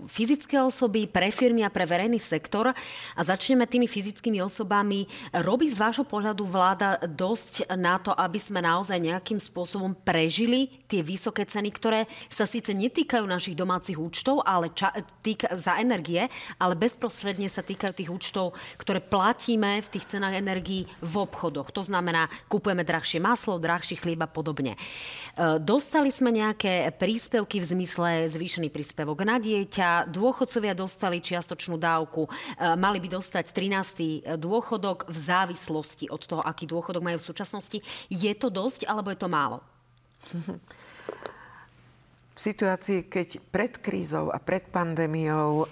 fyzické 0.06 0.56
osoby, 0.62 1.10
pre 1.10 1.28
firmy 1.34 1.66
a 1.66 1.70
pre 1.72 1.84
verejný 1.84 2.16
sektor 2.16 2.70
a 2.70 3.20
začneme 3.20 3.66
tými 3.66 3.90
fyzickými 3.90 4.38
osobami, 4.40 5.04
robí 5.42 5.66
z 5.68 5.76
vášho 5.76 6.06
pohľadu 6.06 6.46
vláda 6.46 7.02
dosť 7.04 7.74
na 7.74 7.98
to, 7.98 8.14
aby 8.14 8.38
sme 8.38 8.62
naozaj 8.62 8.96
nejakým 8.96 9.37
spôsobom 9.37 9.92
prežili 10.14 10.70
tie 10.87 11.03
vysoké 11.03 11.42
ceny, 11.42 11.74
ktoré 11.74 12.07
sa 12.31 12.46
síce 12.46 12.70
netýkajú 12.70 13.27
našich 13.27 13.59
domácich 13.59 13.98
účtov 13.98 14.46
ale 14.46 14.70
ča- 14.70 14.94
týka, 15.27 15.50
za 15.59 15.74
energie, 15.83 16.31
ale 16.62 16.79
bezprostredne 16.79 17.50
sa 17.50 17.66
týkajú 17.66 17.90
tých 17.98 18.14
účtov, 18.14 18.55
ktoré 18.79 19.03
platíme 19.03 19.83
v 19.83 19.90
tých 19.90 20.14
cenách 20.14 20.38
energií 20.38 20.87
v 21.03 21.14
obchodoch. 21.18 21.74
To 21.74 21.83
znamená, 21.83 22.31
kupujeme 22.46 22.87
drahšie 22.87 23.18
maslo, 23.18 23.59
drahší 23.59 23.98
chlieb 23.98 24.22
a 24.22 24.31
podobne. 24.31 24.79
E, 24.79 25.59
dostali 25.59 26.14
sme 26.14 26.31
nejaké 26.31 26.94
príspevky 26.94 27.59
v 27.59 27.74
zmysle 27.74 28.31
zvýšený 28.31 28.70
príspevok 28.70 29.27
na 29.27 29.42
dieťa, 29.42 30.14
dôchodcovia 30.14 30.79
dostali 30.79 31.18
čiastočnú 31.18 31.74
dávku, 31.74 32.31
e, 32.31 32.31
mali 32.79 33.03
by 33.03 33.18
dostať 33.18 33.50
13. 33.50 34.38
dôchodok 34.38 35.11
v 35.11 35.18
závislosti 35.18 36.07
od 36.07 36.22
toho, 36.22 36.42
aký 36.46 36.70
dôchodok 36.70 37.03
majú 37.03 37.18
v 37.18 37.29
súčasnosti. 37.35 37.83
Je 38.07 38.31
to 38.38 38.46
dosť 38.46 38.87
alebo 38.87 39.11
je 39.11 39.18
to 39.18 39.27
málo? 39.27 39.73
V 42.35 42.38
situácii, 42.42 43.07
keď 43.07 43.38
pred 43.55 43.79
krízou 43.79 44.35
a 44.35 44.42
pred 44.42 44.66
pandémiou 44.66 45.70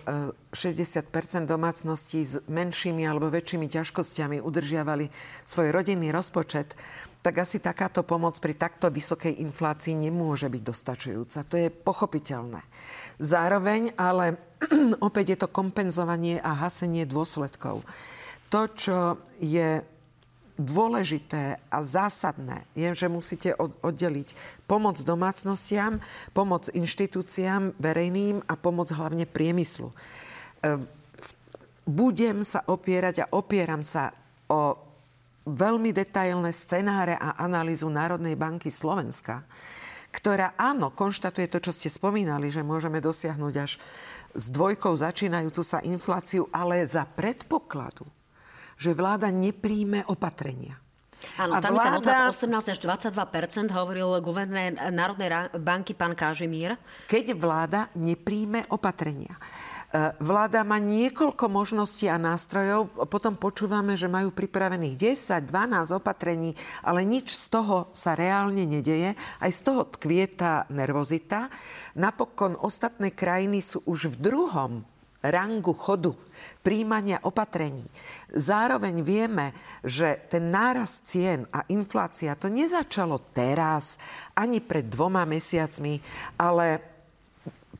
60 0.55 1.11
e, 1.11 1.43
domácností 1.43 2.23
s 2.23 2.39
menšími 2.47 3.03
alebo 3.03 3.27
väčšími 3.35 3.67
ťažkosťami 3.67 4.39
udržiavali 4.39 5.11
svoj 5.43 5.75
rodinný 5.75 6.15
rozpočet, 6.15 6.79
tak 7.19 7.43
asi 7.43 7.59
takáto 7.59 8.07
pomoc 8.07 8.39
pri 8.39 8.55
takto 8.55 8.95
vysokej 8.95 9.43
inflácii 9.43 9.95
nemôže 9.95 10.47
byť 10.47 10.63
dostačujúca. 10.63 11.39
To 11.51 11.57
je 11.59 11.69
pochopiteľné. 11.71 12.63
Zároveň 13.19 13.99
ale 13.99 14.39
opäť 15.07 15.35
je 15.35 15.39
to 15.43 15.49
kompenzovanie 15.51 16.39
a 16.39 16.63
hasenie 16.63 17.11
dôsledkov. 17.11 17.83
To, 18.55 18.63
čo 18.71 19.19
je 19.43 19.83
dôležité 20.63 21.59
a 21.69 21.79
zásadné 21.83 22.65
je, 22.79 22.89
že 22.95 23.11
musíte 23.11 23.51
oddeliť 23.59 24.35
pomoc 24.71 24.97
domácnostiam, 25.03 25.99
pomoc 26.33 26.71
inštitúciám 26.71 27.77
verejným 27.77 28.41
a 28.47 28.55
pomoc 28.57 28.89
hlavne 28.95 29.27
priemyslu. 29.29 29.91
Ehm, 30.63 30.87
budem 31.85 32.47
sa 32.47 32.63
opierať 32.67 33.27
a 33.27 33.31
opieram 33.35 33.83
sa 33.83 34.15
o 34.47 34.79
veľmi 35.47 35.91
detailné 35.91 36.55
scenáre 36.55 37.19
a 37.19 37.35
analýzu 37.43 37.91
Národnej 37.91 38.39
banky 38.39 38.71
Slovenska, 38.71 39.43
ktorá 40.15 40.55
áno, 40.61 40.93
konštatuje 40.93 41.49
to, 41.51 41.59
čo 41.59 41.73
ste 41.75 41.89
spomínali, 41.91 42.53
že 42.53 42.63
môžeme 42.63 43.03
dosiahnuť 43.03 43.55
až 43.59 43.81
s 44.33 44.45
dvojkou 44.53 44.93
začínajúcu 44.95 45.63
sa 45.65 45.83
infláciu, 45.83 46.47
ale 46.53 46.85
za 46.85 47.09
predpokladu, 47.09 48.07
že 48.77 48.97
vláda 48.97 49.29
nepríjme 49.33 50.07
opatrenia. 50.09 50.83
Áno, 51.39 51.59
tam 51.63 51.79
vláda... 51.79 51.87
je 51.87 52.01
odhad 52.03 52.19
18 52.35 52.75
až 52.75 52.79
22 52.83 53.15
hovoril 53.71 54.09
guvernér 54.19 54.75
Národnej 54.91 55.55
banky 55.55 55.95
pán 55.95 56.19
Kažimír. 56.19 56.75
Keď 57.07 57.39
vláda 57.39 57.89
nepríjme 57.95 58.67
opatrenia. 58.75 59.39
vláda 60.19 60.65
má 60.65 60.81
niekoľko 60.81 61.53
možností 61.53 62.09
a 62.09 62.17
nástrojov. 62.17 62.89
Potom 63.13 63.37
počúvame, 63.37 63.93
že 63.95 64.09
majú 64.09 64.33
pripravených 64.33 65.15
10, 65.15 65.53
12 65.53 66.01
opatrení, 66.01 66.57
ale 66.81 67.05
nič 67.05 67.29
z 67.37 67.47
toho 67.53 67.93
sa 67.93 68.17
reálne 68.17 68.65
nedeje. 68.65 69.13
Aj 69.39 69.53
z 69.53 69.61
toho 69.61 69.85
tkvie 69.85 70.33
tá 70.33 70.65
nervozita. 70.73 71.53
Napokon 71.95 72.57
ostatné 72.57 73.13
krajiny 73.13 73.61
sú 73.61 73.85
už 73.85 74.17
v 74.17 74.33
druhom 74.33 74.73
rangu 75.23 75.71
chodu 75.77 76.19
príjmania 76.63 77.19
opatrení. 77.27 77.85
Zároveň 78.31 79.03
vieme, 79.03 79.51
že 79.83 80.23
ten 80.31 80.49
náraz 80.49 81.03
cien 81.03 81.45
a 81.51 81.67
inflácia 81.69 82.39
to 82.39 82.47
nezačalo 82.47 83.19
teraz, 83.35 83.99
ani 84.39 84.63
pred 84.63 84.87
dvoma 84.87 85.27
mesiacmi, 85.27 85.99
ale 86.39 86.79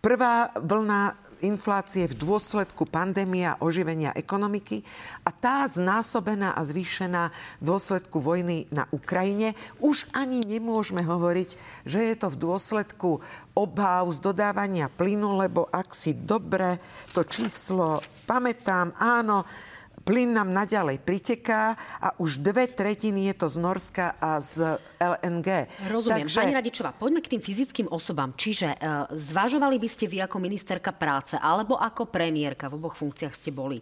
prvá 0.03 0.51
vlna 0.59 1.22
inflácie 1.43 2.07
v 2.07 2.19
dôsledku 2.19 2.87
pandémie 2.87 3.45
a 3.45 3.59
oživenia 3.59 4.15
ekonomiky 4.15 4.87
a 5.27 5.31
tá 5.35 5.67
znásobená 5.67 6.55
a 6.55 6.63
zvýšená 6.63 7.35
v 7.61 7.65
dôsledku 7.67 8.23
vojny 8.23 8.71
na 8.71 8.87
Ukrajine. 8.95 9.59
Už 9.83 10.07
ani 10.15 10.47
nemôžeme 10.47 11.03
hovoriť, 11.03 11.51
že 11.85 12.01
je 12.01 12.15
to 12.17 12.31
v 12.31 12.41
dôsledku 12.41 13.19
obáv 13.53 14.09
z 14.15 14.19
dodávania 14.23 14.89
plynu, 14.89 15.37
lebo 15.37 15.69
ak 15.69 15.93
si 15.93 16.17
dobre 16.17 16.81
to 17.13 17.27
číslo 17.27 18.01
pamätám, 18.25 18.97
áno, 18.97 19.45
Plyn 20.03 20.35
nám 20.35 20.51
naďalej 20.51 20.99
priteká 20.99 21.79
a 22.03 22.11
už 22.19 22.43
dve 22.43 22.67
tretiny 22.67 23.31
je 23.31 23.35
to 23.39 23.47
z 23.47 23.57
Norska 23.63 24.19
a 24.19 24.43
z 24.43 24.79
LNG. 24.99 25.71
Rozumiem. 25.87 26.27
Takže... 26.27 26.43
Pani 26.43 26.59
Radičová, 26.59 26.91
poďme 26.91 27.23
k 27.23 27.39
tým 27.39 27.43
fyzickým 27.43 27.87
osobám. 27.87 28.35
Čiže 28.35 28.75
uh, 28.75 29.07
zvažovali 29.15 29.79
by 29.79 29.89
ste 29.89 30.11
vy 30.11 30.19
ako 30.27 30.43
ministerka 30.43 30.91
práce 30.91 31.39
alebo 31.39 31.79
ako 31.79 32.11
premiérka, 32.11 32.67
v 32.67 32.83
oboch 32.83 32.99
funkciách 32.99 33.31
ste 33.31 33.55
boli, 33.55 33.79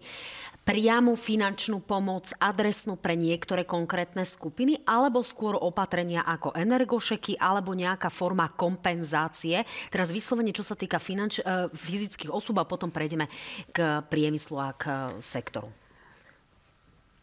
priamu 0.61 1.17
finančnú 1.17 1.81
pomoc 1.81 2.29
adresnú 2.37 3.01
pre 3.01 3.17
niektoré 3.17 3.65
konkrétne 3.65 4.29
skupiny, 4.29 4.85
alebo 4.85 5.25
skôr 5.25 5.57
opatrenia 5.57 6.21
ako 6.21 6.53
energošeky, 6.53 7.41
alebo 7.41 7.73
nejaká 7.73 8.13
forma 8.13 8.45
kompenzácie. 8.53 9.65
Teraz 9.89 10.13
vyslovene, 10.13 10.53
čo 10.53 10.63
sa 10.63 10.77
týka 10.77 11.01
finanč- 11.01 11.41
uh, 11.41 11.73
fyzických 11.73 12.29
osôb 12.29 12.61
a 12.61 12.69
potom 12.69 12.93
prejdeme 12.93 13.25
k 13.73 14.05
priemyslu 14.05 14.57
a 14.61 14.77
k 14.77 14.85
uh, 14.85 15.17
sektoru. 15.19 15.80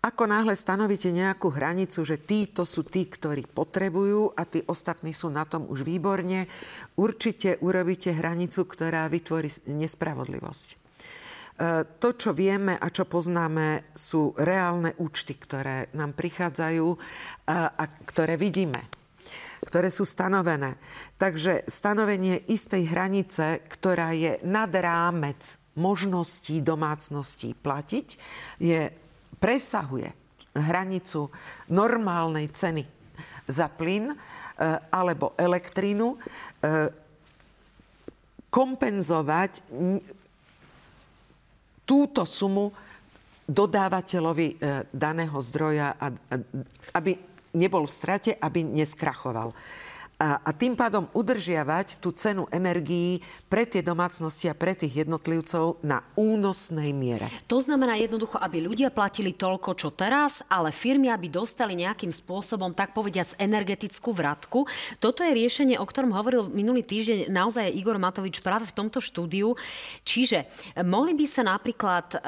Ako 0.08 0.24
náhle 0.24 0.56
stanovíte 0.56 1.12
nejakú 1.12 1.52
hranicu, 1.52 2.00
že 2.08 2.16
títo 2.16 2.64
sú 2.64 2.88
tí, 2.88 3.12
ktorí 3.12 3.44
potrebujú 3.44 4.40
a 4.40 4.48
tí 4.48 4.64
ostatní 4.64 5.12
sú 5.12 5.28
na 5.28 5.44
tom 5.44 5.68
už 5.68 5.84
výborne, 5.84 6.48
určite 6.96 7.60
urobíte 7.60 8.16
hranicu, 8.16 8.64
ktorá 8.64 9.12
vytvorí 9.12 9.52
nespravodlivosť. 9.68 10.68
E, 10.72 10.76
to, 12.00 12.16
čo 12.16 12.32
vieme 12.32 12.80
a 12.80 12.88
čo 12.88 13.04
poznáme, 13.04 13.92
sú 13.92 14.32
reálne 14.40 14.96
účty, 14.96 15.36
ktoré 15.36 15.92
nám 15.92 16.16
prichádzajú 16.16 16.88
a, 17.52 17.84
ktoré 18.08 18.40
vidíme 18.40 18.88
ktoré 19.58 19.90
sú 19.90 20.06
stanovené. 20.06 20.78
Takže 21.18 21.66
stanovenie 21.66 22.46
istej 22.46 22.94
hranice, 22.94 23.66
ktorá 23.66 24.14
je 24.14 24.38
nad 24.46 24.70
rámec 24.70 25.58
možností 25.74 26.62
domácností 26.62 27.58
platiť, 27.58 28.08
je 28.62 28.94
presahuje 29.36 30.10
hranicu 30.58 31.30
normálnej 31.70 32.50
ceny 32.50 32.84
za 33.48 33.72
plyn 33.72 34.12
e, 34.12 34.16
alebo 34.92 35.38
elektrínu, 35.38 36.08
e, 36.14 36.18
kompenzovať 38.48 39.52
túto 41.88 42.22
sumu 42.28 42.72
dodávateľovi 43.48 44.48
e, 44.52 44.56
daného 44.92 45.40
zdroja, 45.40 45.96
aby 46.92 47.12
nebol 47.56 47.88
v 47.88 47.96
strate, 47.96 48.32
aby 48.36 48.64
neskrachoval 48.68 49.56
a, 50.18 50.42
a 50.42 50.50
tým 50.50 50.74
pádom 50.74 51.06
udržiavať 51.14 52.02
tú 52.02 52.10
cenu 52.10 52.50
energií 52.50 53.22
pre 53.46 53.70
tie 53.70 53.86
domácnosti 53.86 54.50
a 54.50 54.58
pre 54.58 54.74
tých 54.74 55.06
jednotlivcov 55.06 55.78
na 55.86 56.02
únosnej 56.18 56.90
miere. 56.90 57.30
To 57.46 57.62
znamená 57.62 58.02
jednoducho, 58.02 58.42
aby 58.42 58.66
ľudia 58.66 58.90
platili 58.90 59.38
toľko, 59.38 59.78
čo 59.78 59.94
teraz, 59.94 60.42
ale 60.50 60.74
firmy, 60.74 61.14
aby 61.14 61.30
dostali 61.30 61.78
nejakým 61.78 62.10
spôsobom, 62.10 62.74
tak 62.74 62.98
povediac, 62.98 63.38
energetickú 63.38 64.10
vratku. 64.10 64.66
Toto 64.98 65.22
je 65.22 65.38
riešenie, 65.38 65.78
o 65.78 65.86
ktorom 65.86 66.10
hovoril 66.18 66.50
minulý 66.50 66.82
týždeň 66.82 67.30
naozaj 67.30 67.70
Igor 67.78 68.02
Matovič 68.02 68.42
práve 68.42 68.66
v 68.66 68.74
tomto 68.74 68.98
štúdiu. 68.98 69.54
Čiže 70.02 70.50
mohli 70.82 71.14
by 71.14 71.26
sa 71.30 71.46
napríklad 71.46 72.18
uh, 72.18 72.22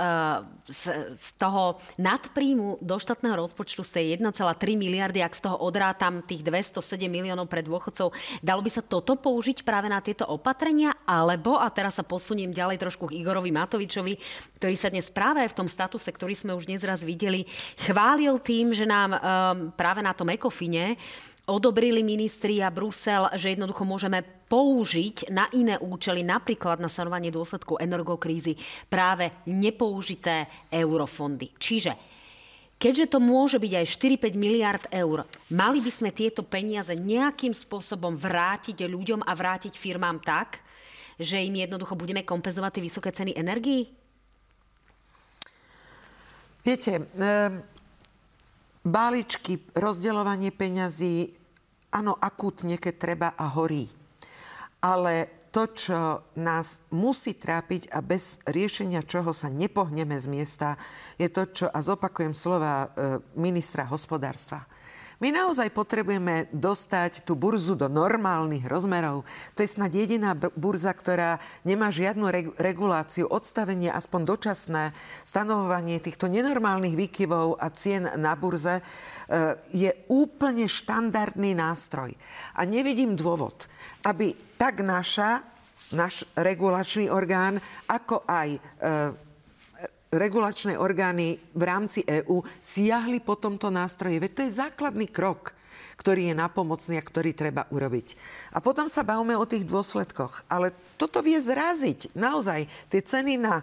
z, 0.70 1.18
z 1.18 1.30
toho 1.36 1.82
nadpríjmu 1.98 2.80
do 2.80 2.96
štátneho 3.02 3.36
rozpočtu 3.36 3.82
z 3.82 3.92
tej 3.92 4.06
1,3 4.22 4.78
miliardy, 4.78 5.20
ak 5.26 5.34
z 5.34 5.42
toho 5.50 5.58
odrátam 5.60 6.22
tých 6.22 6.46
207 6.46 7.10
miliónov 7.10 7.50
pre 7.50 7.66
dôchodcov, 7.66 8.14
dalo 8.46 8.62
by 8.62 8.70
sa 8.70 8.86
toto 8.86 9.18
použiť 9.18 9.66
práve 9.66 9.90
na 9.90 10.00
tieto 10.00 10.30
opatrenia? 10.30 10.94
Alebo, 11.04 11.58
a 11.58 11.68
teraz 11.74 11.98
sa 11.98 12.06
posuniem 12.06 12.54
ďalej 12.54 12.78
trošku 12.80 13.10
k 13.10 13.18
Igorovi 13.20 13.50
Matovičovi, 13.50 14.14
ktorý 14.62 14.76
sa 14.78 14.94
dnes 14.94 15.10
práve 15.10 15.42
v 15.44 15.58
tom 15.58 15.66
statuse, 15.66 16.08
ktorý 16.14 16.38
sme 16.38 16.54
už 16.54 16.70
dnes 16.70 16.86
raz 16.86 17.02
videli, 17.02 17.50
chválil 17.82 18.38
tým, 18.40 18.72
že 18.72 18.86
nám 18.86 19.10
um, 19.12 19.20
práve 19.74 20.06
na 20.06 20.14
tom 20.14 20.30
ekofine 20.30 20.96
odobrili 21.50 22.06
ministri 22.06 22.62
a 22.62 22.70
Brusel, 22.70 23.28
že 23.34 23.58
jednoducho 23.58 23.84
môžeme 23.84 24.22
použiť 24.22 25.34
na 25.34 25.50
iné 25.58 25.82
účely, 25.82 26.22
napríklad 26.22 26.78
na 26.78 26.88
sanovanie 26.88 27.34
dôsledkov 27.34 27.82
energokrízy, 27.82 28.56
práve 28.88 29.34
nepoužité 29.50 30.46
eurofondy. 30.70 31.52
Čiže 31.58 31.94
Keďže 32.80 33.12
to 33.12 33.20
môže 33.20 33.60
byť 33.60 33.74
aj 33.76 33.86
4-5 33.92 34.40
miliard 34.40 34.80
eur, 34.96 35.28
mali 35.52 35.84
by 35.84 35.92
sme 35.92 36.16
tieto 36.16 36.48
peniaze 36.48 36.96
nejakým 36.96 37.52
spôsobom 37.52 38.16
vrátiť 38.16 38.88
ľuďom 38.88 39.28
a 39.28 39.36
vrátiť 39.36 39.76
firmám 39.76 40.24
tak, 40.24 40.64
že 41.20 41.44
im 41.44 41.60
jednoducho 41.60 42.00
budeme 42.00 42.24
kompenzovať 42.24 42.80
tie 42.80 42.86
vysoké 42.88 43.12
ceny 43.12 43.36
energií? 43.36 43.84
Viete, 46.64 47.04
e, 47.04 47.30
balíčky, 48.88 49.60
rozdeľovanie 49.76 50.56
peňazí 50.56 51.36
áno, 51.94 52.18
akútne, 52.18 52.78
keď 52.78 52.94
treba 52.96 53.30
a 53.36 53.50
horí. 53.54 53.90
Ale 54.80 55.46
to, 55.50 55.66
čo 55.74 56.00
nás 56.38 56.86
musí 56.94 57.34
trápiť 57.36 57.90
a 57.90 58.00
bez 58.06 58.40
riešenia 58.46 59.02
čoho 59.02 59.34
sa 59.34 59.50
nepohneme 59.50 60.16
z 60.16 60.28
miesta, 60.30 60.78
je 61.18 61.28
to, 61.28 61.44
čo, 61.50 61.66
a 61.68 61.80
zopakujem 61.82 62.38
slova 62.38 62.74
e, 62.74 62.88
ministra 63.36 63.84
hospodárstva– 63.90 64.64
my 65.20 65.36
naozaj 65.36 65.76
potrebujeme 65.76 66.48
dostať 66.56 67.28
tú 67.28 67.36
burzu 67.36 67.76
do 67.76 67.92
normálnych 67.92 68.64
rozmerov. 68.64 69.28
To 69.56 69.60
je 69.60 69.68
snad 69.68 69.92
jediná 69.92 70.32
burza, 70.36 70.96
ktorá 70.96 71.44
nemá 71.68 71.92
žiadnu 71.92 72.56
reguláciu, 72.56 73.28
odstavenie, 73.28 73.92
aspoň 73.92 74.22
dočasné 74.24 74.84
stanovovanie 75.28 76.00
týchto 76.00 76.32
nenormálnych 76.32 76.96
výkyvov 76.96 77.60
a 77.60 77.68
cien 77.68 78.08
na 78.16 78.32
burze 78.40 78.80
e, 78.80 78.84
je 79.76 79.92
úplne 80.08 80.72
štandardný 80.72 81.52
nástroj. 81.52 82.16
A 82.56 82.64
nevidím 82.64 83.20
dôvod, 83.20 83.68
aby 84.08 84.32
tak 84.56 84.80
naša, 84.80 85.44
náš 85.92 86.24
regulačný 86.40 87.12
orgán, 87.12 87.60
ako 87.92 88.24
aj 88.24 88.50
e, 88.56 88.60
regulačné 90.10 90.76
orgány 90.76 91.38
v 91.54 91.64
rámci 91.64 92.02
EÚ 92.06 92.42
siahli 92.60 93.22
po 93.22 93.38
tomto 93.38 93.70
nástroji. 93.70 94.18
Veď 94.18 94.32
to 94.34 94.42
je 94.46 94.58
základný 94.60 95.08
krok 95.10 95.58
ktorý 96.00 96.32
je 96.32 96.40
napomocný 96.40 96.96
a 96.96 97.04
ktorý 97.04 97.36
treba 97.36 97.68
urobiť. 97.68 98.16
A 98.56 98.64
potom 98.64 98.88
sa 98.88 99.04
bavíme 99.04 99.36
o 99.36 99.44
tých 99.44 99.68
dôsledkoch. 99.68 100.48
Ale 100.48 100.72
toto 100.96 101.20
vie 101.20 101.36
zraziť 101.36 102.16
naozaj 102.16 102.72
tie 102.88 103.02
ceny 103.04 103.36
na 103.36 103.60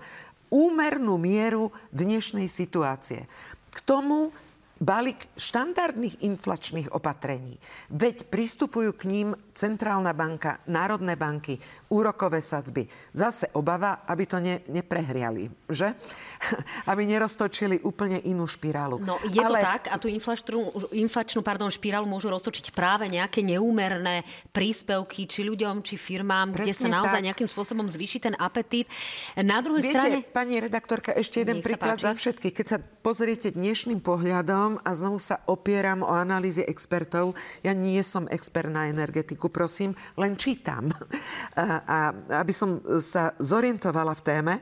úmernú 0.52 1.16
mieru 1.16 1.72
dnešnej 1.96 2.44
situácie. 2.44 3.24
K 3.72 3.78
tomu 3.88 4.36
balík 4.76 5.24
štandardných 5.40 6.20
inflačných 6.20 6.92
opatrení. 6.92 7.56
Veď 7.88 8.28
pristupujú 8.28 8.92
k 8.92 9.08
ním 9.08 9.28
Centrálna 9.56 10.12
banka, 10.12 10.60
Národné 10.68 11.16
banky, 11.16 11.56
úrokové 11.88 12.44
sadzby. 12.44 12.84
Zase 13.16 13.48
obava, 13.56 14.04
aby 14.04 14.28
to 14.28 14.36
ne, 14.36 14.60
neprehriali, 14.68 15.48
že? 15.72 15.96
aby 16.92 17.08
neroztočili 17.08 17.80
úplne 17.80 18.20
inú 18.28 18.44
špirálu. 18.44 19.00
No, 19.00 19.16
je 19.24 19.40
Ale... 19.40 19.64
to 19.64 19.64
tak 19.64 19.82
a 19.88 19.96
tú 19.96 20.12
inflačnú, 20.12 20.60
inflačnú 20.92 21.40
pardon, 21.40 21.72
špirálu 21.72 22.04
môžu 22.04 22.28
roztočiť 22.28 22.76
práve 22.76 23.08
nejaké 23.08 23.40
neúmerné 23.40 24.28
príspevky 24.52 25.24
či 25.24 25.40
ľuďom, 25.48 25.80
či 25.80 25.96
firmám, 25.96 26.52
Presne 26.52 26.66
kde 26.66 26.72
sa 26.76 26.88
naozaj 26.92 27.20
tak. 27.24 27.26
nejakým 27.32 27.48
spôsobom 27.48 27.88
zvýši 27.88 28.28
ten 28.28 28.34
apetít. 28.36 28.92
Na 29.40 29.64
druhej 29.64 29.88
Viete, 29.88 29.96
strane... 29.96 30.20
pani 30.20 30.60
redaktorka, 30.60 31.16
ešte 31.16 31.40
jeden 31.40 31.64
príklad 31.64 31.96
za 31.96 32.12
všetky. 32.12 32.52
Keď 32.52 32.66
sa 32.66 32.78
pozriete 32.82 33.54
dnešným 33.56 34.04
pohľadom 34.04 34.84
a 34.84 34.90
znovu 34.92 35.16
sa 35.16 35.40
opieram 35.48 36.04
o 36.04 36.12
analýzy 36.12 36.60
expertov, 36.66 37.38
ja 37.64 37.72
nie 37.72 38.02
som 38.02 38.28
expert 38.28 38.68
na 38.68 38.90
energetiku, 38.90 39.45
minútku, 39.46 39.48
prosím, 39.48 39.94
len 40.18 40.36
čítam. 40.36 40.90
A, 41.56 42.12
aby 42.42 42.52
som 42.52 42.80
sa 43.00 43.32
zorientovala 43.40 44.12
v 44.12 44.22
téme, 44.22 44.54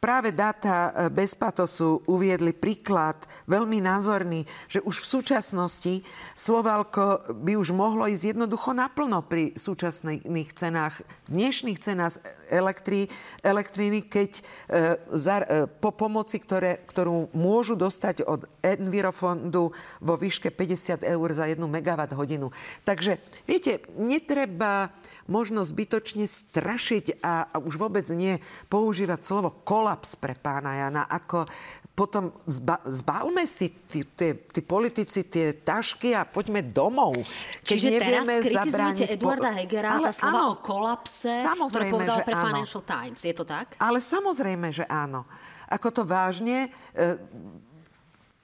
Práve 0.00 0.32
dáta 0.32 0.88
e, 0.96 1.12
bez 1.12 1.36
patosu 1.36 2.00
uviedli 2.08 2.56
príklad 2.56 3.20
veľmi 3.44 3.84
názorný, 3.84 4.48
že 4.64 4.80
už 4.80 4.96
v 5.04 5.10
súčasnosti 5.20 6.00
Slovalko 6.32 7.28
by 7.36 7.60
už 7.60 7.76
mohlo 7.76 8.08
ísť 8.08 8.32
jednoducho 8.32 8.72
naplno 8.72 9.20
pri 9.20 9.52
súčasných 9.52 10.56
cenách, 10.56 11.04
dnešných 11.28 11.76
cenách 11.84 12.16
elektrí, 12.48 13.12
elektriny, 13.44 14.08
keď 14.08 14.40
e, 14.40 14.42
za, 15.20 15.44
e, 15.44 15.68
po 15.68 15.92
pomoci, 15.92 16.40
ktoré, 16.40 16.80
ktorú 16.88 17.36
môžu 17.36 17.76
dostať 17.76 18.24
od 18.24 18.48
Envirofondu 18.64 19.68
vo 20.00 20.14
výške 20.16 20.48
50 20.48 21.04
eur 21.04 21.28
za 21.36 21.44
1 21.44 21.60
megawatt 21.60 22.16
hodinu. 22.16 22.48
Takže, 22.88 23.20
viete, 23.44 23.84
netreba 24.00 24.96
možno 25.28 25.66
zbytočne 25.66 26.24
strašiť 26.24 27.20
a, 27.20 27.50
a 27.50 27.56
už 27.60 27.76
vôbec 27.76 28.06
nie 28.14 28.40
používať 28.72 29.20
slovo 29.20 29.50
kolaps 29.66 30.16
pre 30.16 30.38
pána 30.38 30.78
Jana, 30.80 31.04
ako 31.10 31.44
potom 32.00 32.32
zba, 32.48 32.80
zbalme 32.88 33.44
si 33.44 33.68
tí 33.84 34.60
politici 34.64 35.28
tie 35.28 35.52
tašky 35.52 36.16
a 36.16 36.24
poďme 36.24 36.64
domov. 36.64 37.12
Keď 37.60 37.76
Čiže 37.76 37.88
nevieme 37.92 38.34
teraz 38.40 38.64
kritizujete 38.64 39.04
Eduarda 39.20 39.50
Hegera 39.52 40.00
ale 40.00 40.08
za 40.08 40.12
slova 40.16 40.40
áno, 40.40 40.48
o 40.48 40.56
kolapse, 40.64 41.28
ktoré 41.28 41.84
povedal 41.92 42.18
pre 42.24 42.36
áno. 42.40 42.44
Financial 42.48 42.82
Times. 42.88 43.20
Je 43.20 43.34
to 43.36 43.44
tak? 43.44 43.76
Ale 43.76 44.00
samozrejme, 44.00 44.72
že 44.72 44.88
áno. 44.88 45.28
Ako 45.68 45.92
to 45.92 46.02
vážne 46.08 46.72
e, 46.96 47.20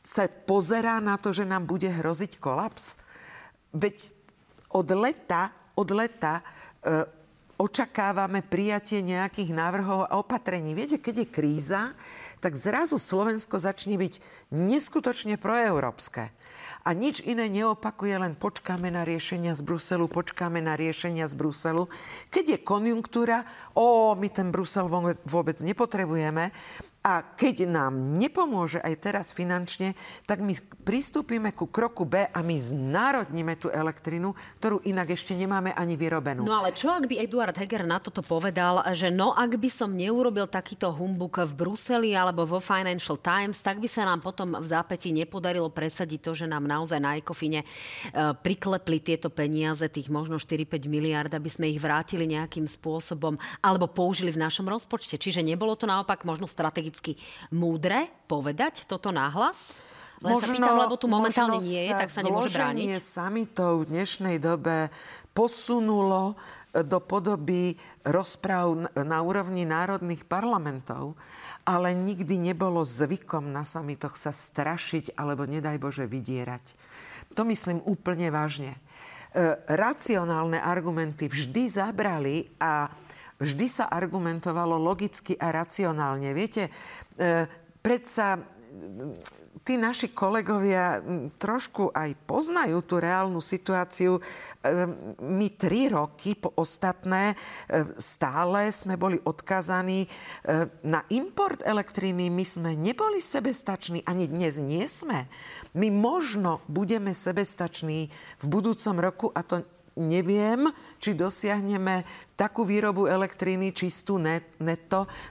sa 0.05 0.29
pozerá 0.29 1.01
na 1.01 1.17
to, 1.17 1.33
že 1.33 1.49
nám 1.49 1.65
bude 1.65 1.89
hroziť 1.89 2.37
kolaps? 2.37 3.01
Veď 3.73 4.13
od 4.77 4.89
leta, 4.93 5.49
od 5.81 5.89
leta 5.97 6.45
očakávame 7.57 8.45
prijatie 8.45 9.01
nejakých 9.01 9.51
návrhov 9.57 10.07
a 10.07 10.21
opatrení. 10.21 10.77
Viete, 10.77 11.01
keď 11.01 11.25
je 11.25 11.33
kríza, 11.33 11.83
tak 12.45 12.53
zrazu 12.55 13.01
Slovensko 13.01 13.57
začne 13.57 13.97
byť 13.97 14.21
neskutočne 14.53 15.41
proeurópske. 15.41 16.31
A 16.87 16.95
nič 16.95 17.19
iné 17.27 17.51
neopakuje, 17.51 18.15
len 18.15 18.39
počkáme 18.39 18.95
na 18.95 19.03
riešenia 19.03 19.59
z 19.59 19.63
Bruselu, 19.67 20.07
počkáme 20.07 20.63
na 20.63 20.79
riešenia 20.79 21.27
z 21.27 21.35
Bruselu. 21.35 21.91
Keď 22.31 22.45
je 22.47 22.59
konjunktúra, 22.63 23.43
o, 23.75 24.15
my 24.15 24.29
ten 24.31 24.55
Brusel 24.55 24.87
vôbec 25.27 25.59
nepotrebujeme. 25.67 26.55
A 27.07 27.23
keď 27.23 27.71
nám 27.71 27.95
nepomôže 28.19 28.83
aj 28.83 28.95
teraz 28.99 29.31
finančne, 29.31 29.95
tak 30.27 30.43
my 30.43 30.59
pristúpime 30.83 31.55
ku 31.55 31.71
kroku 31.71 32.03
B 32.03 32.27
a 32.27 32.43
my 32.43 32.59
znárodníme 32.59 33.55
tú 33.55 33.71
elektrinu, 33.71 34.35
ktorú 34.59 34.83
inak 34.83 35.15
ešte 35.15 35.31
nemáme 35.39 35.71
ani 35.71 35.95
vyrobenú. 35.95 36.43
No 36.43 36.59
ale 36.59 36.75
čo 36.75 36.91
ak 36.91 37.07
by 37.07 37.23
Eduard 37.23 37.55
Heger 37.55 37.87
na 37.87 38.03
toto 38.03 38.27
povedal, 38.27 38.83
že 38.91 39.15
no 39.15 39.31
ak 39.31 39.55
by 39.55 39.71
som 39.71 39.95
neurobil 39.95 40.51
takýto 40.51 40.91
humbuk 40.91 41.47
v 41.47 41.53
Bruseli 41.55 42.11
alebo 42.19 42.43
vo 42.43 42.59
Financial 42.59 43.15
Times, 43.23 43.63
tak 43.63 43.79
by 43.79 43.87
sa 43.87 44.03
nám 44.03 44.19
potom 44.19 44.59
v 44.59 44.67
zápäti 44.67 45.15
nepodarilo 45.15 45.71
presadiť 45.71 46.19
to, 46.27 46.35
že 46.35 46.51
nám 46.51 46.67
naozaj 46.67 46.99
na 46.99 47.15
Ekofine 47.15 47.63
e, 47.63 47.67
priklepli 48.35 48.99
tieto 48.99 49.31
peniaze, 49.31 49.87
tých 49.87 50.11
možno 50.11 50.43
4-5 50.43 50.91
miliard, 50.91 51.31
aby 51.31 51.47
sme 51.47 51.71
ich 51.71 51.79
vrátili 51.79 52.27
nejakým 52.27 52.67
spôsobom 52.67 53.39
alebo 53.63 53.87
použili 53.87 54.35
v 54.35 54.43
našom 54.43 54.67
rozpočte. 54.67 55.15
Čiže 55.15 55.47
nebolo 55.47 55.79
to 55.79 55.87
naopak 55.87 56.27
možno 56.27 56.51
strategické 56.51 56.96
politicky 56.97 57.21
múdre 57.53 58.09
povedať 58.25 58.89
toto 58.89 59.13
náhlas? 59.13 59.85
Len 60.25 60.33
možno, 60.33 60.49
sa 60.49 60.57
pýtam, 60.57 60.77
lebo 60.81 60.97
tu 60.97 61.07
momentálne 61.13 61.61
nie 61.61 61.85
je, 61.85 61.93
tak 61.93 62.09
sa 62.09 62.25
nemôže 62.25 62.57
brániť. 62.57 62.97
samitov 63.05 63.85
v 63.85 63.89
dnešnej 63.93 64.41
dobe 64.41 64.89
posunulo 65.37 66.33
e, 66.73 66.81
do 66.81 66.97
podoby 67.05 67.77
rozpráv 68.01 68.97
na 68.97 69.21
úrovni 69.21 69.69
národných 69.69 70.25
parlamentov, 70.25 71.21
ale 71.69 71.93
nikdy 71.93 72.41
nebolo 72.41 72.81
zvykom 72.81 73.53
na 73.53 73.61
samitoch 73.61 74.17
sa 74.17 74.33
strašiť 74.33 75.21
alebo 75.21 75.45
nedaj 75.45 75.77
Bože 75.77 76.09
vydierať. 76.09 76.73
To 77.37 77.45
myslím 77.45 77.85
úplne 77.85 78.33
vážne. 78.33 78.73
E, 78.73 78.79
racionálne 79.69 80.57
argumenty 80.57 81.29
vždy 81.29 81.69
zabrali 81.69 82.49
a 82.57 82.89
vždy 83.41 83.67
sa 83.69 83.85
argumentovalo 83.89 84.81
logicky 84.81 85.37
a 85.37 85.53
racionálne. 85.53 86.33
Viete, 86.33 86.69
e, 87.17 87.45
predsa 87.85 88.41
tí 89.67 89.75
naši 89.75 90.15
kolegovia 90.15 91.01
trošku 91.43 91.91
aj 91.91 92.13
poznajú 92.29 92.87
tú 92.87 93.03
reálnu 93.03 93.43
situáciu. 93.43 94.17
E, 94.17 94.23
my 95.21 95.49
tri 95.59 95.93
roky 95.93 96.39
po 96.39 96.55
ostatné 96.57 97.33
e, 97.33 97.37
stále 98.01 98.73
sme 98.73 98.97
boli 98.97 99.21
odkazaní 99.21 100.09
na 100.87 101.03
import 101.13 101.61
elektriny. 101.67 102.33
My 102.33 102.45
sme 102.47 102.71
neboli 102.73 103.21
sebestační, 103.21 104.07
ani 104.07 104.31
dnes 104.31 104.57
nie 104.61 104.85
sme. 104.89 105.29
My 105.77 105.93
možno 105.93 106.65
budeme 106.71 107.13
sebestační 107.13 108.09
v 108.41 108.47
budúcom 108.49 108.97
roku 108.97 109.29
a 109.35 109.45
to 109.45 109.76
neviem, 109.97 110.69
či 111.01 111.17
dosiahneme 111.17 112.05
takú 112.37 112.69
výrobu 112.69 113.09
elektriny 113.09 113.73
čistú 113.73 114.21
net, 114.21 114.45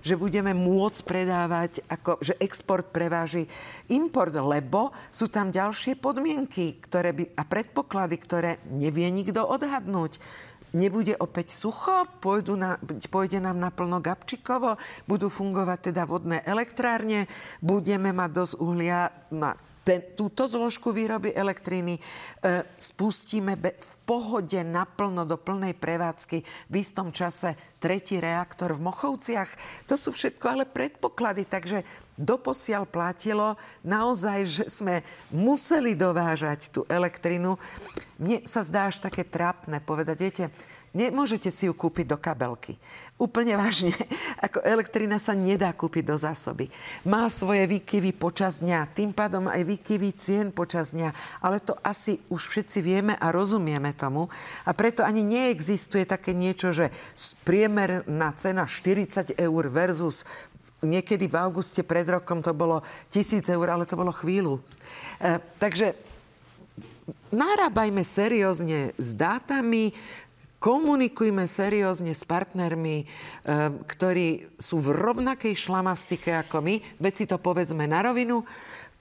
že 0.02 0.18
budeme 0.18 0.58
môcť 0.58 1.02
predávať, 1.06 1.86
ako, 1.86 2.18
že 2.22 2.34
export 2.42 2.90
preváži 2.90 3.46
import, 3.94 4.34
lebo 4.34 4.90
sú 5.14 5.30
tam 5.30 5.54
ďalšie 5.54 5.98
podmienky 6.02 6.66
ktoré 6.82 7.12
by, 7.14 7.26
a 7.38 7.44
predpoklady, 7.46 8.16
ktoré 8.22 8.52
nevie 8.74 9.10
nikto 9.10 9.46
odhadnúť. 9.46 10.18
Nebude 10.76 11.16
opäť 11.16 11.56
sucho, 11.56 12.04
pôjdu 12.20 12.60
na, 12.60 12.76
pôjde 13.08 13.40
nám 13.40 13.56
naplno 13.56 14.04
Gabčikovo, 14.04 14.76
budú 15.08 15.32
fungovať 15.32 15.92
teda 15.92 16.04
vodné 16.04 16.44
elektrárne, 16.44 17.32
budeme 17.64 18.12
mať 18.12 18.30
dosť 18.36 18.54
uhlia 18.60 19.08
na 19.32 19.56
ten, 19.86 20.02
túto 20.18 20.50
zložku 20.50 20.90
výroby 20.90 21.30
elektriny 21.38 21.96
e, 21.96 22.02
spustíme 22.74 23.54
be, 23.54 23.78
v 23.78 23.94
pohode 24.10 24.58
naplno 24.66 25.30
do 25.30 25.38
plnej 25.38 25.78
prevádzky 25.78 26.42
v 26.42 26.74
istom 26.74 27.14
čase 27.14 27.54
tretí 27.78 28.18
reaktor 28.18 28.74
v 28.74 28.82
Mochovciach. 28.82 29.50
To 29.86 29.94
sú 29.94 30.10
všetko 30.10 30.46
ale 30.50 30.66
predpoklady, 30.66 31.46
takže 31.46 31.86
doposiaľ 32.18 32.90
platilo 32.90 33.62
naozaj, 33.86 34.40
že 34.50 34.64
sme 34.66 35.06
museli 35.30 35.94
dovážať 35.94 36.74
tú 36.74 36.82
elektrinu. 36.90 37.62
Mne 38.18 38.42
sa 38.50 38.66
zdá 38.66 38.90
až 38.90 39.06
také 39.06 39.22
trápne 39.22 39.78
povedať, 39.86 40.18
viete, 40.18 40.46
Nemôžete 40.96 41.52
si 41.52 41.68
ju 41.68 41.76
kúpiť 41.76 42.08
do 42.08 42.16
kabelky. 42.16 42.80
Úplne 43.20 43.60
vážne. 43.60 43.92
Ako 44.48 44.64
elektrina 44.64 45.20
sa 45.20 45.36
nedá 45.36 45.76
kúpiť 45.76 46.08
do 46.08 46.16
zásoby. 46.16 46.72
Má 47.04 47.28
svoje 47.28 47.68
výkyvy 47.68 48.16
počas 48.16 48.64
dňa, 48.64 48.96
tým 48.96 49.12
pádom 49.12 49.52
aj 49.52 49.60
výkyvy 49.68 50.16
cien 50.16 50.48
počas 50.56 50.96
dňa. 50.96 51.12
Ale 51.44 51.60
to 51.60 51.76
asi 51.84 52.24
už 52.32 52.48
všetci 52.48 52.80
vieme 52.80 53.14
a 53.20 53.28
rozumieme 53.36 53.92
tomu. 53.92 54.32
A 54.64 54.72
preto 54.72 55.04
ani 55.04 55.28
neexistuje 55.28 56.08
také 56.08 56.32
niečo, 56.32 56.72
že 56.72 56.96
priemerná 57.44 58.32
cena 58.40 58.64
40 58.64 59.36
eur 59.36 59.64
versus 59.68 60.24
niekedy 60.80 61.28
v 61.28 61.36
auguste 61.36 61.84
pred 61.84 62.08
rokom 62.08 62.40
to 62.40 62.56
bolo 62.56 62.80
1000 63.12 63.52
eur, 63.52 63.68
ale 63.68 63.84
to 63.84 64.00
bolo 64.00 64.16
chvíľu. 64.16 64.64
E, 65.20 65.44
takže 65.60 65.98
narábajme 67.36 68.02
seriózne 68.02 68.94
s 68.96 69.10
dátami, 69.18 69.92
komunikujme 70.66 71.46
seriózne 71.46 72.18
s 72.18 72.26
partnermi, 72.26 73.06
eh, 73.06 73.08
ktorí 73.86 74.58
sú 74.58 74.82
v 74.82 74.98
rovnakej 74.98 75.54
šlamastike 75.54 76.34
ako 76.42 76.66
my, 76.66 76.82
veď 76.98 77.14
si 77.14 77.26
to 77.30 77.38
povedzme 77.38 77.86
na 77.86 78.02
rovinu. 78.02 78.42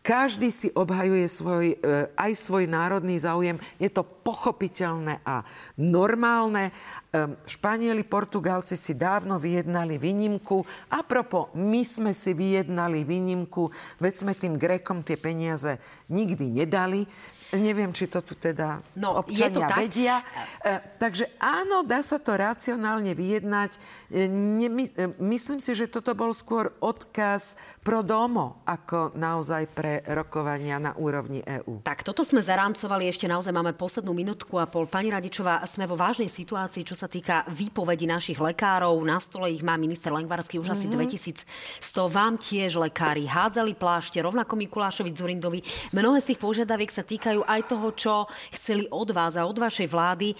Každý 0.04 0.52
si 0.52 0.68
obhajuje 0.76 1.24
svoj, 1.24 1.66
eh, 1.72 2.12
aj 2.20 2.36
svoj 2.36 2.68
národný 2.68 3.16
záujem. 3.16 3.56
Je 3.80 3.88
to 3.88 4.04
pochopiteľné 4.04 5.24
a 5.24 5.40
normálne. 5.80 6.68
Eh, 6.68 7.32
Španieli, 7.48 8.04
Portugálci 8.04 8.76
si 8.76 8.92
dávno 8.92 9.40
vyjednali 9.40 9.96
výnimku. 9.96 10.60
A 10.92 11.00
propo, 11.00 11.48
my 11.56 11.80
sme 11.80 12.12
si 12.12 12.36
vyjednali 12.36 13.00
výnimku, 13.00 13.72
veď 13.96 14.14
sme 14.20 14.36
tým 14.36 14.60
Grékom 14.60 15.00
tie 15.00 15.16
peniaze 15.16 15.80
nikdy 16.12 16.52
nedali. 16.52 17.08
Neviem, 17.54 17.94
či 17.94 18.10
to 18.10 18.20
tu 18.20 18.34
teda 18.34 18.82
no, 18.98 19.22
občania 19.22 19.54
to 19.54 19.60
vedia. 19.78 20.16
E, 20.60 20.98
takže 20.98 21.38
áno, 21.38 21.86
dá 21.86 22.02
sa 22.02 22.18
to 22.18 22.34
racionálne 22.34 23.14
vyjednať. 23.14 23.78
E, 24.10 24.26
nemy, 24.28 24.90
e, 24.90 25.14
myslím 25.22 25.62
si, 25.62 25.72
že 25.78 25.86
toto 25.86 26.18
bol 26.18 26.34
skôr 26.34 26.74
odkaz 26.82 27.54
pro 27.86 28.02
domo, 28.02 28.64
ako 28.66 29.14
naozaj 29.14 29.70
pre 29.70 30.02
rokovania 30.10 30.82
na 30.82 30.92
úrovni 30.98 31.40
EÚ. 31.46 31.86
Tak, 31.86 32.02
toto 32.02 32.26
sme 32.26 32.42
zarámcovali, 32.42 33.06
ešte 33.06 33.30
naozaj 33.30 33.54
máme 33.54 33.76
poslednú 33.78 34.10
minútku 34.10 34.58
a 34.58 34.66
pol. 34.66 34.90
Pani 34.90 35.14
Radičová, 35.14 35.62
sme 35.70 35.86
vo 35.86 35.94
vážnej 35.94 36.28
situácii, 36.28 36.82
čo 36.82 36.98
sa 36.98 37.06
týka 37.06 37.46
výpovedi 37.46 38.10
našich 38.10 38.42
lekárov. 38.42 38.98
Na 39.06 39.22
stole 39.22 39.54
ich 39.54 39.62
má 39.62 39.78
minister 39.78 40.10
Lengvarský 40.10 40.58
už 40.58 40.74
mm-hmm. 40.74 41.30
asi 41.30 41.44
2100. 41.86 42.10
Vám 42.10 42.34
tiež 42.40 42.80
lekári 42.80 43.28
hádzali 43.30 43.78
plášte, 43.78 44.18
rovnako 44.18 44.58
Mikulášovi 44.58 45.14
Zurindovi. 45.14 45.60
Mnohé 45.94 46.18
z 46.18 46.34
tých 46.34 46.42
požiadaviek 46.42 46.90
sa 46.90 47.06
týkajú 47.06 47.43
aj 47.44 47.60
toho, 47.70 47.88
čo 47.92 48.14
chceli 48.52 48.88
od 48.90 49.08
vás 49.12 49.38
a 49.38 49.46
od 49.46 49.56
vašej 49.56 49.88
vlády. 49.88 50.32
E, 50.32 50.36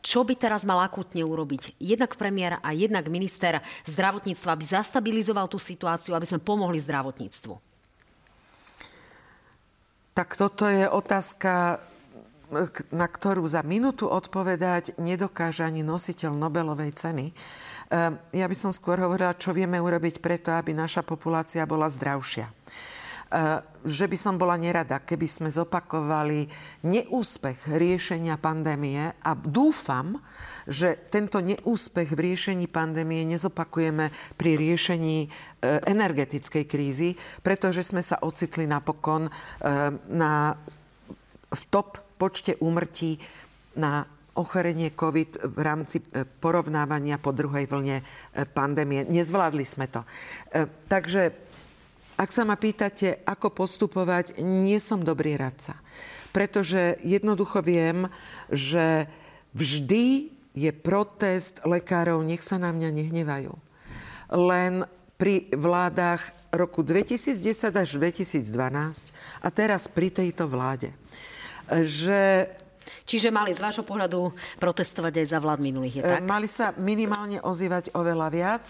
čo 0.00 0.24
by 0.24 0.36
teraz 0.36 0.64
mal 0.64 0.80
akutne 0.80 1.20
urobiť? 1.20 1.76
Jednak 1.76 2.16
premiér 2.16 2.60
a 2.64 2.72
jednak 2.72 3.08
minister 3.12 3.60
zdravotníctva, 3.84 4.56
aby 4.56 4.64
zastabilizoval 4.64 5.48
tú 5.48 5.60
situáciu, 5.60 6.16
aby 6.16 6.24
sme 6.24 6.40
pomohli 6.40 6.80
zdravotníctvu. 6.80 7.54
Tak 10.16 10.36
toto 10.36 10.68
je 10.68 10.84
otázka, 10.84 11.80
na 12.90 13.06
ktorú 13.06 13.46
za 13.46 13.62
minútu 13.62 14.10
odpovedať 14.10 14.98
nedokáže 14.98 15.62
ani 15.62 15.86
nositeľ 15.86 16.34
Nobelovej 16.34 16.92
ceny. 16.98 17.30
Ehm, 17.30 18.18
ja 18.34 18.46
by 18.50 18.56
som 18.58 18.74
skôr 18.74 18.98
hovorila, 18.98 19.38
čo 19.38 19.54
vieme 19.54 19.78
urobiť 19.78 20.18
preto, 20.18 20.50
aby 20.50 20.74
naša 20.74 21.06
populácia 21.06 21.62
bola 21.62 21.86
zdravšia. 21.86 22.50
Ehm, 23.30 23.62
že 23.80 24.04
by 24.10 24.16
som 24.18 24.36
bola 24.36 24.60
nerada, 24.60 25.00
keby 25.00 25.24
sme 25.24 25.48
zopakovali 25.48 26.44
neúspech 26.84 27.72
riešenia 27.72 28.36
pandémie 28.36 29.08
a 29.24 29.32
dúfam, 29.32 30.20
že 30.68 31.08
tento 31.08 31.40
neúspech 31.40 32.12
v 32.12 32.20
riešení 32.28 32.68
pandémie 32.68 33.24
nezopakujeme 33.24 34.12
pri 34.36 34.60
riešení 34.60 35.24
e, 35.24 35.28
energetickej 35.88 36.64
krízy, 36.68 37.16
pretože 37.40 37.80
sme 37.80 38.04
sa 38.04 38.20
ocitli 38.20 38.68
napokon 38.68 39.24
e, 39.24 39.32
na, 40.12 40.52
v 41.48 41.62
top 41.72 41.96
počte 42.20 42.60
úmrtí 42.60 43.16
na 43.80 44.04
ochorenie 44.36 44.92
COVID 44.92 45.56
v 45.56 45.58
rámci 45.64 46.04
porovnávania 46.44 47.16
po 47.16 47.32
druhej 47.32 47.64
vlne 47.64 48.04
pandémie. 48.52 49.08
Nezvládli 49.08 49.66
sme 49.66 49.90
to. 49.90 50.06
Takže 50.86 51.49
ak 52.20 52.28
sa 52.28 52.44
ma 52.44 52.60
pýtate, 52.60 53.24
ako 53.24 53.48
postupovať, 53.64 54.44
nie 54.44 54.76
som 54.76 55.00
dobrý 55.00 55.40
radca. 55.40 55.80
Pretože 56.36 57.00
jednoducho 57.00 57.64
viem, 57.64 58.12
že 58.52 59.08
vždy 59.56 60.28
je 60.52 60.70
protest 60.76 61.64
lekárov, 61.64 62.20
nech 62.20 62.44
sa 62.44 62.60
na 62.60 62.76
mňa 62.76 62.90
nehnevajú. 62.92 63.56
Len 64.36 64.84
pri 65.16 65.48
vládach 65.56 66.52
roku 66.52 66.84
2010 66.84 67.40
až 67.72 67.88
2012 67.96 68.44
a 69.40 69.48
teraz 69.48 69.88
pri 69.88 70.12
tejto 70.12 70.44
vláde, 70.44 70.92
že 71.84 72.52
Čiže 73.06 73.30
mali 73.30 73.54
z 73.54 73.62
vášho 73.62 73.86
pohľadu 73.86 74.34
protestovať 74.58 75.22
aj 75.22 75.26
za 75.30 75.38
vlád 75.38 75.62
minulých, 75.62 76.00
je 76.00 76.02
tak? 76.02 76.26
Mali 76.26 76.50
sa 76.50 76.74
minimálne 76.74 77.38
ozývať 77.38 77.94
oveľa 77.94 78.28
viac 78.34 78.66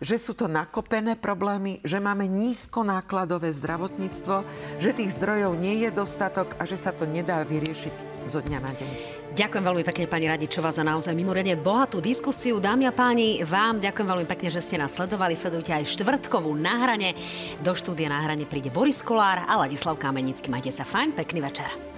že 0.00 0.16
sú 0.16 0.32
to 0.32 0.48
nakopené 0.48 1.14
problémy, 1.14 1.84
že 1.84 2.00
máme 2.00 2.24
nízko 2.26 2.82
nákladové 2.82 3.52
zdravotníctvo, 3.52 4.42
že 4.80 4.96
tých 4.96 5.14
zdrojov 5.14 5.60
nie 5.60 5.84
je 5.86 5.92
dostatok 5.92 6.56
a 6.56 6.64
že 6.64 6.80
sa 6.80 6.90
to 6.90 7.04
nedá 7.04 7.44
vyriešiť 7.44 8.26
zo 8.26 8.40
dňa 8.40 8.58
na 8.58 8.72
deň. 8.72 8.92
Ďakujem 9.30 9.62
veľmi 9.62 9.84
pekne, 9.86 10.10
pani 10.10 10.26
Radičová, 10.26 10.74
za 10.74 10.82
naozaj 10.82 11.14
mimoriadne 11.14 11.54
bohatú 11.54 12.02
diskusiu. 12.02 12.58
Dámy 12.58 12.90
a 12.90 12.92
páni, 12.92 13.46
vám 13.46 13.78
ďakujem 13.78 14.08
veľmi 14.10 14.26
pekne, 14.26 14.50
že 14.50 14.58
ste 14.58 14.74
nás 14.74 14.90
sledovali. 14.90 15.38
Sledujte 15.38 15.70
aj 15.70 15.86
štvrtkovú 15.86 16.50
náhrane. 16.58 17.14
Do 17.62 17.70
štúdia 17.70 18.10
náhrane 18.10 18.42
príde 18.50 18.74
Boris 18.74 18.98
Kolár 18.98 19.46
a 19.46 19.54
Ladislav 19.54 20.02
Kamenický. 20.02 20.50
Majte 20.50 20.74
sa 20.74 20.82
fajn, 20.82 21.14
pekný 21.14 21.46
večer. 21.46 21.89